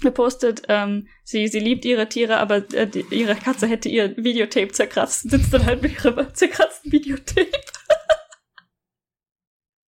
gepostet, 0.00 0.62
ähm, 0.68 1.08
sie, 1.24 1.46
sie 1.48 1.60
liebt 1.60 1.84
ihre 1.84 2.08
Tiere, 2.08 2.38
aber 2.38 2.56
äh, 2.72 2.86
die, 2.86 3.04
ihre 3.10 3.36
Katze 3.36 3.66
hätte 3.66 3.88
ihr 3.88 4.16
Videotape 4.16 4.72
zerkratzt. 4.72 5.30
Sitzt 5.30 5.52
dann 5.52 5.66
halt 5.66 5.82
mit 5.82 6.02
ihrem 6.02 6.34
zerkratzten 6.34 6.90
Videotape. 6.90 7.50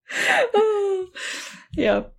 ja 1.76 2.11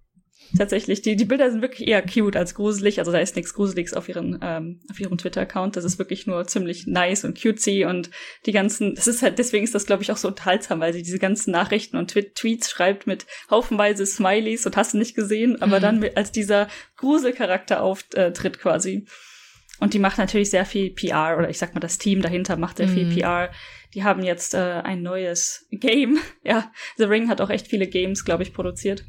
tatsächlich. 0.57 1.03
Die, 1.03 1.17
die 1.17 1.25
Bilder 1.25 1.51
sind 1.51 1.63
wirklich 1.63 1.89
eher 1.89 2.03
cute 2.03 2.37
als 2.37 2.55
gruselig. 2.55 2.99
Also 2.99 3.13
da 3.13 3.19
ist 3.19 3.37
nichts 3.37 3.55
Gruseliges 3.55 3.95
auf 3.95 4.09
ihren, 4.09 4.39
ähm, 4.43 4.81
auf 4.91 5.01
ihrem 5.01 5.19
Twitter-Account. 5.19 5.77
Das 5.77 5.85
ist 5.85 5.99
wirklich 5.99 6.27
nur 6.27 6.47
ziemlich 6.47 6.87
nice 6.87 7.25
und 7.25 7.41
cutesy 7.41 7.85
und 7.85 8.11
die 8.47 8.53
ganzen, 8.53 8.95
das 8.95 9.07
ist 9.07 9.23
halt, 9.23 9.39
deswegen 9.39 9.65
ist 9.65 9.75
das, 9.75 9.87
glaube 9.87 10.03
ich, 10.03 10.13
auch 10.13 10.17
so 10.17 10.29
unterhaltsam, 10.29 10.81
weil 10.81 10.93
sie 10.93 11.03
diese 11.03 11.19
ganzen 11.19 11.51
Nachrichten 11.53 11.97
und 11.97 12.11
Tw 12.11 12.23
Tweets 12.35 12.71
schreibt 12.71 13.07
mit 13.07 13.27
haufenweise 13.51 14.07
Smileys 14.07 14.67
und 14.67 14.77
hast 14.77 14.95
du 14.95 14.99
nicht 14.99 15.15
gesehen, 15.15 15.61
aber 15.61 15.79
mhm. 15.79 15.83
dann 15.83 16.05
als 16.15 16.33
dieser 16.33 16.69
Gruselcharakter 16.97 17.83
auftritt 17.83 18.59
quasi. 18.59 19.07
Und 19.81 19.95
die 19.95 19.99
macht 19.99 20.19
natürlich 20.19 20.51
sehr 20.51 20.65
viel 20.65 20.91
PR, 20.91 21.37
oder 21.39 21.51
ich 21.51 21.59
sag 21.59 21.75
mal, 21.75 21.81
das 21.81 21.99
Team 21.99 22.23
dahinter 22.23 22.57
macht 22.57 22.77
sehr 22.77 22.87
mhm. 22.87 22.95
viel 22.95 23.15
PR. 23.15 23.51
Die 23.95 24.05
haben 24.05 24.23
jetzt 24.23 24.55
äh, 24.55 24.59
ein 24.59 25.03
neues 25.03 25.67
Game. 25.71 26.19
Ja, 26.45 26.73
The 26.97 27.05
Ring 27.05 27.29
hat 27.29 27.41
auch 27.41 27.51
echt 27.51 27.69
viele 27.69 27.87
Games, 27.87 28.25
glaube 28.25 28.43
ich, 28.43 28.53
produziert 28.53 29.05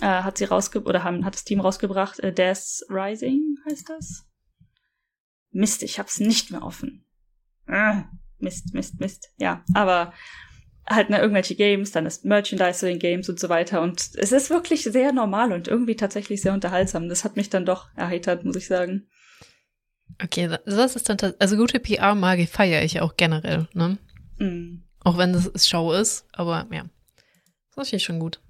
äh, 0.00 0.22
hat 0.22 0.38
sie 0.38 0.44
rausgebracht, 0.44 0.88
oder 0.88 1.04
haben, 1.04 1.24
hat 1.24 1.34
das 1.34 1.44
Team 1.44 1.60
rausgebracht, 1.60 2.20
äh, 2.20 2.32
Death 2.32 2.84
Rising 2.88 3.56
heißt 3.68 3.88
das? 3.88 4.24
Mist, 5.50 5.82
ich 5.82 5.98
hab's 5.98 6.20
nicht 6.20 6.50
mehr 6.50 6.62
offen. 6.62 7.04
Äh, 7.66 8.02
Mist, 8.38 8.74
Mist, 8.74 9.00
Mist. 9.00 9.32
Ja, 9.38 9.64
aber 9.74 10.12
halt 10.88 11.10
ne, 11.10 11.18
irgendwelche 11.18 11.54
Games, 11.54 11.90
dann 11.92 12.06
ist 12.06 12.24
Merchandise 12.24 12.78
zu 12.78 12.86
den 12.86 12.98
Games 12.98 13.28
und 13.28 13.38
so 13.38 13.48
weiter. 13.48 13.82
Und 13.82 14.00
es 14.14 14.32
ist 14.32 14.50
wirklich 14.50 14.84
sehr 14.84 15.12
normal 15.12 15.52
und 15.52 15.68
irgendwie 15.68 15.96
tatsächlich 15.96 16.40
sehr 16.40 16.52
unterhaltsam. 16.52 17.08
Das 17.08 17.24
hat 17.24 17.36
mich 17.36 17.50
dann 17.50 17.66
doch 17.66 17.88
erheitert, 17.94 18.44
muss 18.44 18.56
ich 18.56 18.66
sagen. 18.66 19.08
Okay, 20.22 20.48
das 20.64 20.96
ist 20.96 21.08
dann, 21.08 21.34
also 21.38 21.56
gute 21.56 21.78
PR-Magie 21.78 22.46
feiere 22.46 22.82
ich 22.82 23.00
auch 23.00 23.16
generell, 23.16 23.68
ne? 23.74 23.98
Mm. 24.38 24.82
Auch 25.04 25.18
wenn 25.18 25.34
es 25.34 25.68
Show 25.68 25.92
ist, 25.92 26.26
aber 26.32 26.66
ja. 26.72 26.84
Das 27.76 27.88
finde 27.88 27.96
ich 27.98 28.04
schon 28.04 28.18
gut. 28.18 28.40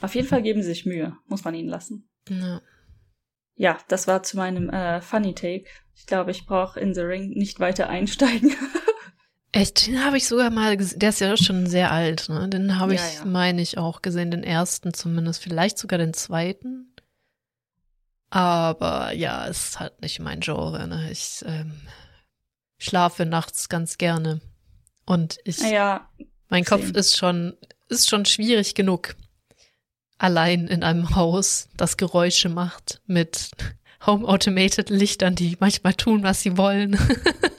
Auf 0.00 0.14
jeden 0.14 0.28
Fall 0.28 0.42
geben 0.42 0.62
sie 0.62 0.68
sich 0.68 0.86
Mühe, 0.86 1.16
muss 1.26 1.44
man 1.44 1.54
ihnen 1.54 1.68
lassen. 1.68 2.08
Ja. 2.28 2.60
Ja, 3.56 3.78
das 3.88 4.08
war 4.08 4.22
zu 4.22 4.36
meinem 4.36 4.68
äh, 4.70 5.00
Funny 5.00 5.34
Take. 5.34 5.66
Ich 5.94 6.06
glaube, 6.06 6.32
ich 6.32 6.46
brauche 6.46 6.80
in 6.80 6.92
The 6.92 7.02
Ring 7.02 7.30
nicht 7.30 7.60
weiter 7.60 7.88
einsteigen. 7.88 8.54
Echt, 9.52 9.86
den 9.86 10.04
habe 10.04 10.16
ich 10.16 10.26
sogar 10.26 10.50
mal 10.50 10.76
gesehen. 10.76 10.98
Der 10.98 11.10
ist 11.10 11.20
ja 11.20 11.36
schon 11.36 11.68
sehr 11.68 11.92
alt, 11.92 12.28
ne? 12.28 12.48
Den 12.48 12.80
habe 12.80 12.94
ich, 12.94 13.00
ja, 13.00 13.20
ja. 13.20 13.24
meine 13.24 13.62
ich, 13.62 13.78
auch 13.78 14.02
gesehen. 14.02 14.32
Den 14.32 14.42
ersten 14.42 14.92
zumindest, 14.92 15.40
vielleicht 15.40 15.78
sogar 15.78 15.98
den 15.98 16.12
zweiten. 16.12 16.92
Aber 18.30 19.12
ja, 19.12 19.46
es 19.46 19.68
ist 19.68 19.80
halt 19.80 20.02
nicht 20.02 20.18
mein 20.18 20.40
Genre. 20.40 20.88
Ne? 20.88 21.08
Ich 21.12 21.44
ähm, 21.46 21.82
schlafe 22.78 23.26
nachts 23.26 23.68
ganz 23.68 23.96
gerne. 23.96 24.40
Und 25.06 25.38
ich. 25.44 25.60
Ja. 25.60 26.10
Mein 26.48 26.64
Kopf 26.64 26.90
ist 26.90 27.16
schon, 27.16 27.56
ist 27.88 28.08
schon 28.08 28.24
schwierig 28.24 28.74
genug 28.74 29.14
allein 30.18 30.66
in 30.66 30.82
einem 30.82 31.14
Haus, 31.14 31.68
das 31.76 31.96
Geräusche 31.96 32.48
macht 32.48 33.00
mit 33.06 33.50
Home 34.06 34.26
Automated 34.26 34.90
Lichtern, 34.90 35.34
die 35.34 35.56
manchmal 35.60 35.94
tun, 35.94 36.22
was 36.22 36.42
sie 36.42 36.56
wollen. 36.58 36.98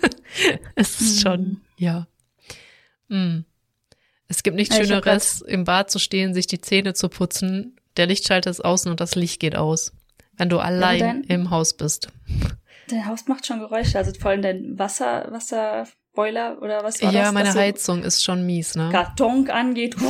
es 0.76 1.02
ist 1.02 1.22
schon, 1.22 1.42
mhm. 1.42 1.62
ja. 1.78 2.08
Mm. 3.08 3.46
Es 4.28 4.42
gibt 4.42 4.56
nichts 4.56 4.76
Schöneres, 4.76 5.42
im 5.42 5.66
Bad 5.66 5.92
zu 5.92 6.00
stehen, 6.00 6.34
sich 6.34 6.48
die 6.48 6.60
Zähne 6.60 6.94
zu 6.94 7.10
putzen. 7.10 7.76
Der 7.98 8.08
Lichtschalter 8.08 8.50
ist 8.50 8.66
außen 8.66 8.90
und 8.90 9.00
das 9.00 9.16
Licht 9.16 9.40
geht 9.40 9.56
aus. 9.56 9.94
Wenn 10.34 10.50
du 10.50 10.60
allein 10.60 11.00
ja, 11.00 11.06
dein, 11.08 11.24
im 11.24 11.50
Haus 11.52 11.74
bist. 11.74 12.10
Dein 12.90 13.06
Haus 13.06 13.28
macht 13.28 13.46
schon 13.46 13.60
Geräusche, 13.60 13.98
also 13.98 14.12
vor 14.20 14.32
allem 14.32 14.42
dein 14.42 14.80
Wasser, 14.80 15.28
Wasser, 15.32 15.88
Boiler 16.16 16.58
oder 16.62 16.84
was 16.84 17.02
war 17.02 17.12
ja, 17.12 17.20
das? 17.20 17.28
Ja, 17.28 17.32
meine 17.32 17.54
Heizung 17.54 18.04
ist 18.04 18.24
schon 18.24 18.46
mies, 18.46 18.76
ne? 18.76 18.90
Karton 18.92 19.50
angeht. 19.50 19.96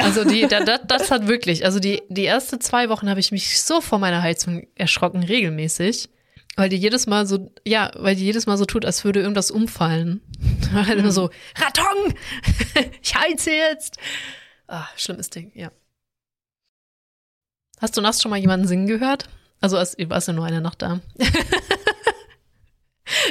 Also 0.00 0.24
die, 0.24 0.46
da, 0.46 0.60
das, 0.60 0.80
das 0.88 1.10
hat 1.10 1.28
wirklich, 1.28 1.64
also 1.64 1.80
die, 1.80 2.02
die 2.08 2.24
erste 2.24 2.58
zwei 2.58 2.88
Wochen 2.88 3.08
habe 3.08 3.20
ich 3.20 3.32
mich 3.32 3.60
so 3.62 3.80
vor 3.80 3.98
meiner 3.98 4.22
Heizung 4.22 4.66
erschrocken, 4.74 5.22
regelmäßig. 5.22 6.10
Weil 6.56 6.68
die 6.68 6.76
jedes 6.76 7.06
Mal 7.06 7.24
so, 7.24 7.52
ja, 7.64 7.92
weil 7.94 8.16
die 8.16 8.24
jedes 8.24 8.46
Mal 8.46 8.56
so 8.56 8.64
tut, 8.64 8.84
als 8.84 9.04
würde 9.04 9.20
irgendwas 9.20 9.50
umfallen. 9.50 10.20
Also 10.74 11.02
mhm. 11.02 11.10
so, 11.10 11.30
Raton! 11.56 12.14
ich 13.00 13.14
heize 13.14 13.50
jetzt! 13.50 13.96
Ah, 14.66 14.86
schlimmes 14.96 15.30
Ding, 15.30 15.50
ja. 15.54 15.70
Hast 17.80 17.96
du 17.96 18.02
nachts 18.02 18.20
schon 18.20 18.30
mal 18.30 18.36
jemanden 18.36 18.66
singen 18.66 18.86
gehört? 18.86 19.28
Also, 19.60 19.76
als, 19.76 19.96
warst 19.98 20.28
ja 20.28 20.34
nur 20.34 20.44
eine 20.44 20.60
Nacht 20.60 20.82
da. 20.82 21.00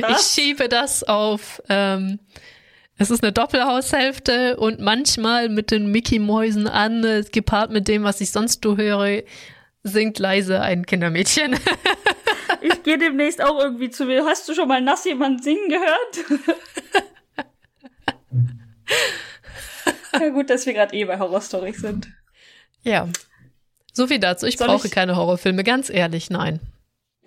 Was? 0.01 0.35
Ich 0.35 0.43
schiebe 0.43 0.69
das 0.69 1.03
auf. 1.03 1.61
Ähm, 1.69 2.19
es 2.97 3.11
ist 3.11 3.21
eine 3.23 3.31
Doppelhaushälfte 3.31 4.57
und 4.57 4.79
manchmal 4.79 5.49
mit 5.49 5.69
den 5.71 5.91
Mickey-Mäusen 5.91 6.67
an, 6.67 7.03
äh, 7.03 7.23
gepaart 7.31 7.69
mit 7.71 7.87
dem, 7.87 8.03
was 8.03 8.21
ich 8.21 8.31
sonst 8.31 8.63
so 8.63 8.75
höre, 8.77 9.21
singt 9.83 10.17
leise 10.19 10.61
ein 10.61 10.85
Kindermädchen. 10.85 11.55
ich 12.61 12.81
gehe 12.83 12.97
demnächst 12.97 13.41
auch 13.43 13.59
irgendwie 13.59 13.89
zu 13.91 14.05
mir. 14.05 14.25
Hast 14.25 14.49
du 14.49 14.53
schon 14.55 14.67
mal 14.67 14.81
nass 14.81 15.05
jemanden 15.05 15.41
singen 15.43 15.69
gehört? 15.69 16.41
ja, 20.13 20.29
gut, 20.29 20.49
dass 20.49 20.65
wir 20.65 20.73
gerade 20.73 20.95
eh 20.95 21.05
bei 21.05 21.19
Horrorstories 21.19 21.77
sind. 21.77 22.07
Ja. 22.83 23.07
So 23.93 24.07
viel 24.07 24.19
dazu. 24.19 24.45
Ich 24.45 24.57
Soll 24.57 24.67
brauche 24.67 24.87
ich- 24.87 24.93
keine 24.93 25.15
Horrorfilme, 25.15 25.63
ganz 25.63 25.89
ehrlich, 25.89 26.29
nein. 26.29 26.59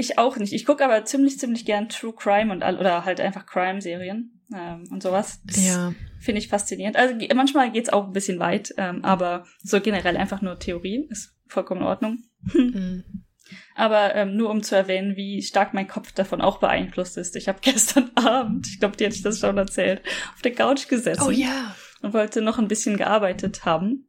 Ich 0.01 0.19
auch 0.19 0.37
nicht. 0.37 0.53
Ich 0.53 0.65
gucke 0.65 0.85
aber 0.85 1.05
ziemlich, 1.05 1.39
ziemlich 1.39 1.65
gern 1.65 1.89
True 1.89 2.15
Crime 2.17 2.53
und 2.53 2.63
all, 2.63 2.79
oder 2.79 3.05
halt 3.05 3.21
einfach 3.21 3.47
Crime-Serien 3.47 4.41
ähm, 4.55 4.85
und 4.91 5.03
sowas. 5.03 5.41
Das 5.45 5.65
Ja. 5.65 5.95
Finde 6.21 6.39
ich 6.41 6.49
faszinierend. 6.49 6.97
Also 6.97 7.15
manchmal 7.35 7.71
geht's 7.71 7.89
auch 7.91 8.07
ein 8.07 8.13
bisschen 8.13 8.39
weit, 8.39 8.75
ähm, 8.77 9.05
aber 9.05 9.45
so 9.63 9.81
generell 9.81 10.17
einfach 10.17 10.43
nur 10.43 10.59
Theorie 10.59 11.07
ist 11.11 11.35
vollkommen 11.47 11.83
in 11.83 11.87
Ordnung. 11.87 12.19
Mhm. 12.55 13.05
Aber 13.75 14.15
ähm, 14.15 14.37
nur 14.37 14.49
um 14.51 14.63
zu 14.63 14.77
erwähnen, 14.77 15.17
wie 15.17 15.43
stark 15.43 15.75
mein 15.75 15.89
Kopf 15.89 16.13
davon 16.13 16.41
auch 16.41 16.59
beeinflusst 16.61 17.17
ist. 17.17 17.35
Ich 17.35 17.49
habe 17.49 17.59
gestern 17.63 18.11
Abend, 18.15 18.69
ich 18.69 18.79
glaube, 18.79 18.97
dir 18.97 19.07
hatte 19.07 19.17
ich 19.17 19.23
das 19.23 19.41
schon 19.41 19.59
erzählt, 19.59 20.03
auf 20.35 20.43
der 20.43 20.55
Couch 20.55 20.87
gesessen 20.89 21.25
Oh 21.27 21.31
ja. 21.31 21.75
und 22.01 22.15
wollte 22.15 22.43
noch 22.43 22.59
ein 22.59 22.69
bisschen 22.69 22.97
gearbeitet 22.97 23.65
haben. 23.65 24.09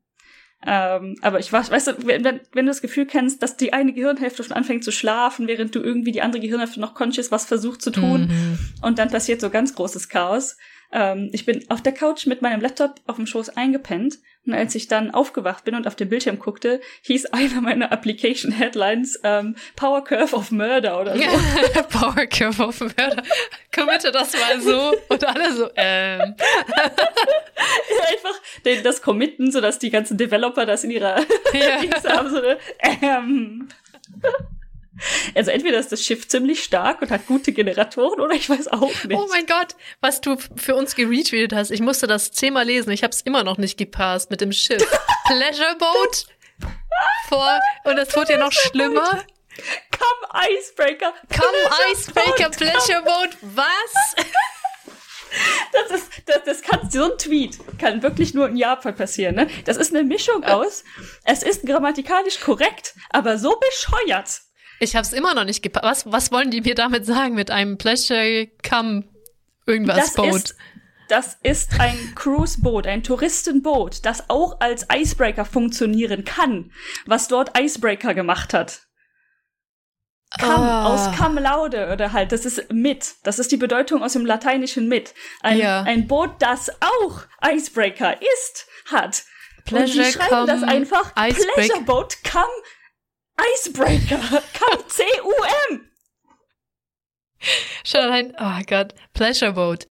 Ähm, 0.66 1.16
aber 1.22 1.40
ich 1.40 1.52
war, 1.52 1.68
weißt 1.70 1.88
du, 1.88 2.08
wenn, 2.08 2.24
wenn, 2.24 2.40
wenn 2.54 2.66
du 2.66 2.70
das 2.70 2.82
Gefühl 2.82 3.06
kennst, 3.08 3.42
dass 3.42 3.58
die 3.58 3.74
eine 3.74 3.94
Gehirnhälfte 3.94 4.44
schon 4.44 4.56
anfängt 4.56 4.84
zu 4.84 4.92
schlafen, 4.92 5.48
während 5.48 5.74
du 5.74 5.80
irgendwie 5.80 6.12
die 6.12 6.22
andere 6.22 6.42
Gehirnhälfte 6.42 6.80
noch 6.80 6.94
conscious 6.94 7.32
was 7.32 7.46
versucht 7.46 7.82
zu 7.82 7.90
tun 7.92 8.28
Mhm. 8.28 8.60
und 8.84 9.00
dann 9.00 9.10
passiert 9.10 9.42
so 9.42 9.50
ganz 9.50 9.74
großes 9.74 10.08
Chaos. 10.10 10.58
Ähm, 10.92 11.30
ich 11.34 11.46
bin 11.46 11.64
auf 11.70 11.82
der 11.82 11.94
Couch 11.94 12.28
mit 12.28 12.42
meinem 12.44 12.62
Laptop 12.62 12.96
auf 13.08 13.16
dem 13.16 13.26
Schoß 13.26 13.50
eingepennt 13.58 14.20
und 14.46 14.54
als 14.56 14.74
ich 14.74 14.88
dann 14.88 15.12
aufgewacht 15.12 15.66
bin 15.66 15.76
und 15.76 15.86
auf 15.86 15.96
den 15.96 16.10
Bildschirm 16.10 16.40
guckte, 16.40 16.82
hieß 17.04 17.26
einer 17.32 17.62
meiner 17.62 17.92
Application 17.92 18.52
Headlines 18.52 19.20
ähm, 19.24 19.56
Power 19.76 20.04
Curve 20.04 20.36
of 20.36 20.52
Murder 20.52 21.00
oder 21.00 21.16
so. 21.18 21.24
Power 22.00 22.26
Curve 22.26 22.64
auf 22.64 22.80
Mörder. 22.80 23.24
Committe 23.74 24.12
das 24.12 24.34
mal 24.34 24.60
so. 24.62 24.94
Und 25.10 25.24
alle 25.24 25.54
so, 25.54 25.70
ähm. 25.76 26.22
Einfach 28.12 28.42
den, 28.66 28.84
das 28.84 29.02
committen, 29.02 29.52
sodass 29.52 29.78
die 29.80 29.92
ganzen 29.92 30.18
Developer 30.18 30.66
das 30.66 30.84
in 30.84 30.92
ihrer 30.92 31.20
Ja. 31.54 31.82
Haben. 32.12 32.30
So 32.30 32.38
eine, 32.38 32.58
ähm. 33.02 33.70
Also 35.36 35.52
entweder 35.52 35.80
ist 35.80 35.92
das 35.92 36.04
Schiff 36.04 36.28
ziemlich 36.28 36.64
stark 36.64 37.02
und 37.02 37.12
hat 37.12 37.26
gute 37.28 37.52
Generatoren 37.52 38.20
oder 38.20 38.36
ich 38.36 38.50
weiß 38.50 38.68
auch 38.70 39.04
nicht. 39.04 39.18
Oh 39.18 39.28
mein 39.30 39.46
Gott, 39.46 39.76
was 40.00 40.22
du 40.22 40.38
für 40.56 40.76
uns 40.76 40.96
geretweetet 40.96 41.54
hast. 41.54 41.72
Ich 41.72 41.82
musste 41.82 42.08
das 42.08 42.32
zehnmal 42.32 42.66
lesen. 42.66 42.92
Ich 42.92 43.04
habe 43.04 43.12
es 43.12 43.22
immer 43.22 43.44
noch 43.44 43.58
nicht 43.58 43.78
gepasst 43.78 44.30
mit 44.30 44.42
dem 44.42 44.52
Schiff. 44.52 44.86
Pleasure 45.26 45.76
Boat 45.78 46.26
vor 47.30 47.60
und 47.86 47.98
es 47.98 48.16
wurde 48.16 48.34
ja 48.34 48.40
noch 48.40 48.52
schlimmer. 48.52 49.24
Come 49.92 50.48
Icebreaker! 50.50 51.14
Come 51.30 51.92
Icebreaker 51.92 52.50
Pleasure 52.50 53.02
Boat. 53.04 53.38
Was? 53.42 54.26
Das 55.72 55.92
ist, 55.92 56.10
das, 56.26 56.44
das 56.44 56.62
kann, 56.62 56.92
so 56.92 57.10
ein 57.10 57.18
Tweet 57.18 57.58
kann 57.80 58.04
wirklich 58.04 58.34
nur 58.34 58.50
in 58.50 58.58
Japan 58.58 58.94
passieren, 58.94 59.36
ne? 59.36 59.48
Das 59.64 59.78
ist 59.78 59.96
eine 59.96 60.04
Mischung 60.04 60.44
aus, 60.44 60.84
es 61.24 61.42
ist 61.42 61.66
grammatikalisch 61.66 62.42
korrekt, 62.42 62.96
aber 63.12 63.38
so 63.38 63.58
bescheuert. 63.58 64.42
Ich 64.82 64.96
habe 64.96 65.06
es 65.06 65.14
immer 65.14 65.36
noch 65.36 65.44
nicht 65.46 65.62
gepasst. 65.62 65.86
Was, 65.86 66.12
was 66.12 66.32
wollen 66.32 66.50
die 66.50 66.62
mir 66.62 66.74
damit 66.74 67.06
sagen 67.06 67.36
mit 67.36 67.52
einem 67.52 67.78
Pleasure 67.78 68.48
Come 68.68 69.04
irgendwas 69.68 70.16
ist, 70.18 70.56
das 71.08 71.38
ist 71.44 71.80
ein 71.80 72.14
Cruise-Boot, 72.16 72.88
ein 72.88 73.04
Touristenboot, 73.04 74.04
das 74.06 74.30
auch 74.30 74.60
als 74.60 74.88
Icebreaker 74.92 75.46
funktionieren 75.46 76.24
kann, 76.26 76.72
was 77.06 77.28
dort 77.28 77.56
Icebreaker 77.60 78.16
gemacht 78.16 78.56
hat. 78.56 78.88
Come, 80.40 80.54
Ah. 80.56 80.86
aus 80.86 81.18
come 81.18 81.42
laude 81.42 81.92
oder 81.92 82.14
halt, 82.14 82.32
das 82.32 82.46
ist 82.46 82.72
mit. 82.72 83.16
Das 83.24 83.38
ist 83.38 83.52
die 83.52 83.58
Bedeutung 83.58 84.02
aus 84.02 84.14
dem 84.14 84.26
Lateinischen 84.26 84.88
mit. 84.88 85.14
Ein, 85.42 85.58
Ja. 85.60 85.84
ein 85.84 86.08
Boot, 86.08 86.32
das 86.40 86.72
auch 86.82 87.22
Icebreaker 87.46 88.16
ist, 88.20 88.66
hat. 88.90 89.24
Und 89.58 89.66
Pleasure 89.66 90.06
die 90.06 90.12
schreiben 90.12 90.48
das 90.48 90.64
einfach 90.64 91.14
Icebreak- 91.16 91.54
Pleasure 91.54 91.82
Boat 91.82 92.18
come 92.24 92.46
Icebreaker. 93.56 94.18
Come 94.60 94.88
C-U-M. 94.88 95.82
Schon 97.84 98.02
allein, 98.02 98.34
oh 98.40 98.62
Gott, 98.68 98.94
Pleasure 99.14 99.54
Boat. 99.54 99.88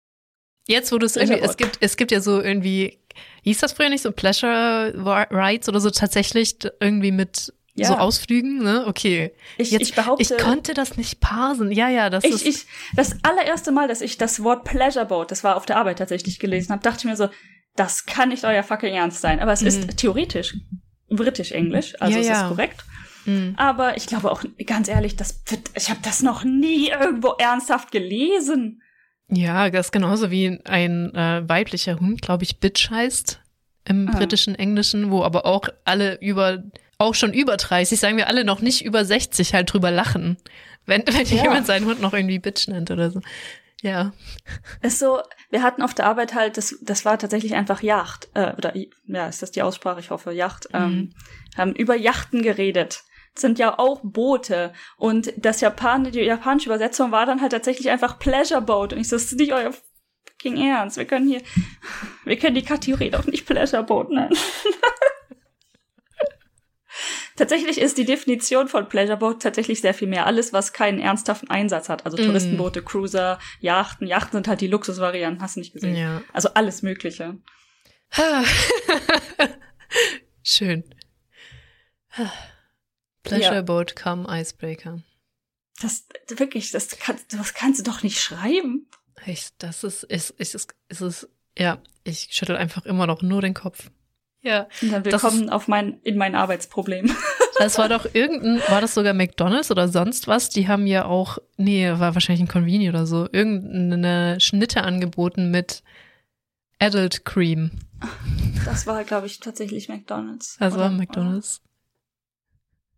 Jetzt, 0.67 0.93
wo 0.93 0.99
du 0.99 1.07
es 1.07 1.17
irgendwie, 1.17 1.41
es 1.41 1.57
gibt, 1.57 1.79
es 1.81 1.97
gibt 1.97 2.13
ja 2.13 2.21
so 2.21 2.41
irgendwie, 2.41 2.99
hieß 3.43 3.59
das 3.59 3.73
früher 3.73 3.89
nicht 3.89 4.03
so 4.03 4.13
Pleasure 4.13 4.93
Rides 5.31 5.69
oder 5.69 5.81
so 5.81 5.91
tatsächlich 5.91 6.57
irgendwie 6.79 7.11
mit 7.11 7.53
Ja. 7.75 7.89
so 7.89 7.95
Ausflügen, 7.97 8.63
ne? 8.63 8.85
Okay. 8.87 9.33
Ich, 9.59 9.73
Jetzt, 9.73 9.83
ich 9.83 9.95
behaupte, 9.97 10.23
ich 10.23 10.41
konnte 10.43 10.75
das 10.75 10.97
nicht 10.97 11.19
parsen. 11.19 11.73
Ja, 11.73 11.89
ja, 11.89 12.09
das 12.09 12.23
ich, 12.23 12.33
ist. 12.35 12.47
ich, 12.47 12.67
das 12.95 13.17
allererste 13.25 13.73
Mal, 13.73 13.89
dass 13.89 14.01
ich 14.01 14.17
das 14.17 14.45
Wort 14.45 14.63
Pleasure 14.65 15.07
Boat, 15.07 15.33
das 15.33 15.43
war 15.43 15.57
auf 15.57 15.67
der 15.67 15.77
Arbeit 15.79 15.99
tatsächlich 15.99 16.39
gelesen 16.39 16.71
habe, 16.71 16.83
dachte 16.83 16.99
ich 17.01 17.05
mir 17.07 17.17
so, 17.17 17.29
das 17.75 18.07
kann 18.07 18.29
nicht 18.29 18.45
euer 18.45 18.63
fucking 18.63 18.95
Ernst 18.95 19.21
sein. 19.23 19.41
Aber 19.41 19.53
es 19.53 19.63
Mhm. 19.63 19.67
ist 19.69 19.97
theoretisch 19.97 20.55
britisch-englisch, 21.09 22.01
also 22.01 22.15
Ja, 22.15 22.21
es 22.21 22.29
ja. 22.29 22.43
ist 22.43 22.49
korrekt. 22.49 22.85
Hm. 23.25 23.55
Aber 23.57 23.97
ich 23.97 24.07
glaube 24.07 24.31
auch, 24.31 24.43
ganz 24.67 24.89
ehrlich, 24.89 25.17
das 25.17 25.43
wird, 25.49 25.71
ich 25.75 25.91
habe 25.91 26.01
das 26.03 26.23
noch 26.23 26.45
nie 26.45 26.89
irgendwo 26.89 27.35
ernsthaft 27.39 27.93
gelesen. 27.93 28.83
Ja, 29.29 29.71
das 29.71 29.87
ist 29.87 29.93
genauso 29.93 30.31
wie 30.31 30.59
ein 30.65 31.15
äh, 31.15 31.49
weiblicher 31.49 32.01
Hund, 32.01 32.23
glaube 32.23 32.45
ich, 32.45 32.59
Bitch 32.59 32.91
heißt 32.91 33.41
im 33.85 34.09
Ah. 34.09 34.19
britischen 34.19 34.55
Englischen, 34.55 35.11
wo 35.11 35.23
aber 35.23 35.47
auch 35.47 35.69
alle 35.85 36.19
über, 36.21 36.63
auch 36.99 37.15
schon 37.15 37.33
über 37.33 37.57
30, 37.57 37.99
sagen 37.99 38.17
wir 38.17 38.27
alle 38.29 38.45
noch 38.45 38.61
nicht 38.61 38.85
über 38.85 39.05
60 39.05 39.55
halt 39.55 39.73
drüber 39.73 39.91
lachen. 39.91 40.37
Wenn, 40.87 41.03
wenn 41.07 41.27
Ja. 41.27 41.43
jemand 41.45 41.67
seinen 41.67 41.87
Hund 41.87 42.01
noch 42.01 42.13
irgendwie 42.13 42.39
Bitch 42.39 42.69
nennt 42.69 42.91
oder 42.91 43.11
so. 43.11 43.21
Ja. 43.83 44.13
Ist 44.83 44.99
so, 44.99 45.21
wir 45.51 45.63
hatten 45.63 45.81
auf 45.83 45.95
der 45.95 46.07
Arbeit 46.07 46.35
halt, 46.35 46.57
das, 46.59 46.75
das 46.83 47.05
war 47.07 47.19
tatsächlich 47.19 47.55
einfach 47.55 47.83
Yacht, 47.83 48.29
äh, 48.35 48.53
oder 48.57 48.75
ja, 49.07 49.27
ist 49.29 49.41
das 49.43 49.53
die 49.53 49.63
Aussprache, 49.63 50.01
ich 50.01 50.11
hoffe, 50.11 50.33
Yacht, 50.33 50.69
ähm, 50.75 51.13
haben 51.57 51.75
über 51.75 51.97
Yachten 51.97 52.43
geredet. 52.43 53.05
Sind 53.35 53.59
ja 53.59 53.79
auch 53.79 54.01
Boote. 54.03 54.73
Und 54.97 55.33
das 55.37 55.61
Japan, 55.61 56.05
die 56.05 56.21
japanische 56.21 56.69
Übersetzung 56.69 57.13
war 57.13 57.27
dann 57.27 57.41
halt 57.41 57.53
tatsächlich 57.53 57.91
einfach 57.91 58.19
Pleasure 58.19 58.63
Boat. 58.63 58.93
Und 58.93 59.01
ich 59.01 59.09
so, 59.09 59.17
das 59.17 59.25
ist 59.25 59.39
nicht 59.39 59.53
euer 59.53 59.73
fucking 60.29 60.57
Ernst. 60.57 60.97
Wir 60.97 61.05
können 61.05 61.29
hier, 61.29 61.43
wir 62.25 62.37
können 62.39 62.55
die 62.55 62.63
Kategorie 62.63 63.11
doch 63.11 63.27
nicht 63.27 63.47
Pleasure 63.47 63.83
Boat 63.85 64.11
nennen. 64.11 64.37
Tatsächlich 67.37 67.81
ist 67.81 67.97
die 67.97 68.05
Definition 68.05 68.69
von 68.69 68.87
Pleasure 68.87 69.17
Boat 69.17 69.41
tatsächlich 69.43 69.81
sehr 69.81 69.95
viel 69.95 70.09
mehr. 70.09 70.27
Alles, 70.27 70.53
was 70.53 70.75
keinen 70.75 70.99
ernsthaften 71.01 71.49
Einsatz 71.49 71.89
hat. 71.89 72.05
Also 72.05 72.19
Mm. 72.19 72.27
Touristenboote, 72.27 72.83
Cruiser, 72.83 73.39
Yachten. 73.61 74.07
Yachten 74.07 74.33
sind 74.33 74.47
halt 74.47 74.61
die 74.61 74.67
Luxusvarianten, 74.67 75.41
hast 75.41 75.57
du 75.57 75.61
nicht 75.61 75.73
gesehen. 75.73 75.97
Ja. 75.97 76.21
Also 76.35 76.51
alles 76.53 76.83
Mögliche. 76.83 77.39
Schön. 80.43 80.85
Pleasure. 83.23 83.63
Boat, 83.63 83.97
come 83.97 84.27
Icebreaker. 84.29 85.03
Das 85.81 86.07
wirklich, 86.29 86.71
das 86.71 86.89
kannst, 86.99 87.33
das 87.33 87.55
kannst 87.55 87.81
du 87.81 87.85
doch 87.91 88.03
nicht 88.03 88.21
schreiben. 88.21 88.87
Echt, 89.25 89.55
das 89.59 89.85
ist, 89.85 90.05
ist, 90.05 90.31
ist, 90.31 90.55
ist, 90.55 90.75
ist, 90.89 91.01
ist 91.01 91.29
ja, 91.59 91.79
ich 92.05 92.29
schüttel 92.31 92.57
einfach 92.57 92.85
immer 92.87 93.07
noch 93.07 93.23
nur 93.23 93.41
den 93.43 93.55
Kopf. 93.55 93.91
Ja. 94.43 94.69
Und 94.81 94.93
dann 94.93 95.03
Das 95.03 95.23
willkommen 95.23 95.51
auf 95.51 95.69
mein, 95.69 96.01
in 96.03 96.17
mein 96.17 96.35
Arbeitsproblem. 96.35 97.15
Das 97.59 97.77
war 97.77 97.91
doch 97.91 98.07
irgendein, 98.15 98.63
war 98.71 98.81
das 98.81 98.95
sogar 98.95 99.13
McDonalds 99.13 99.71
oder 99.71 99.87
sonst 99.87 100.27
was? 100.29 100.49
Die 100.49 100.67
haben 100.67 100.87
ja 100.87 101.05
auch, 101.05 101.37
nee, 101.59 101.91
war 101.91 102.15
wahrscheinlich 102.15 102.41
ein 102.41 102.49
Conveni 102.49 102.89
oder 102.89 103.05
so, 103.07 103.29
irgendeine 103.31 104.41
Schnitte 104.41 104.83
angeboten 104.83 105.51
mit 105.51 105.83
Adult 106.79 107.27
Cream. 107.27 107.73
Das 108.65 108.87
war, 108.87 109.05
glaube 109.05 109.27
ich, 109.27 109.41
tatsächlich 109.41 109.91
McDonalds. 109.91 110.57
Das 110.59 110.73
war 110.73 110.87
Oder- 110.87 110.97
McDonalds. 110.97 111.61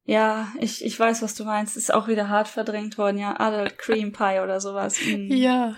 Ja, 0.04 0.52
ich, 0.58 0.84
ich 0.84 0.98
weiß, 0.98 1.22
was 1.22 1.34
du 1.34 1.44
meinst. 1.44 1.76
Ist 1.76 1.94
auch 1.94 2.08
wieder 2.08 2.28
hart 2.28 2.48
verdrängt 2.48 2.98
worden, 2.98 3.18
ja. 3.18 3.38
Adult 3.38 3.78
Cream 3.78 4.12
Pie 4.12 4.40
oder 4.42 4.60
sowas. 4.60 4.98
Mm. 5.00 5.30
Ja. 5.32 5.76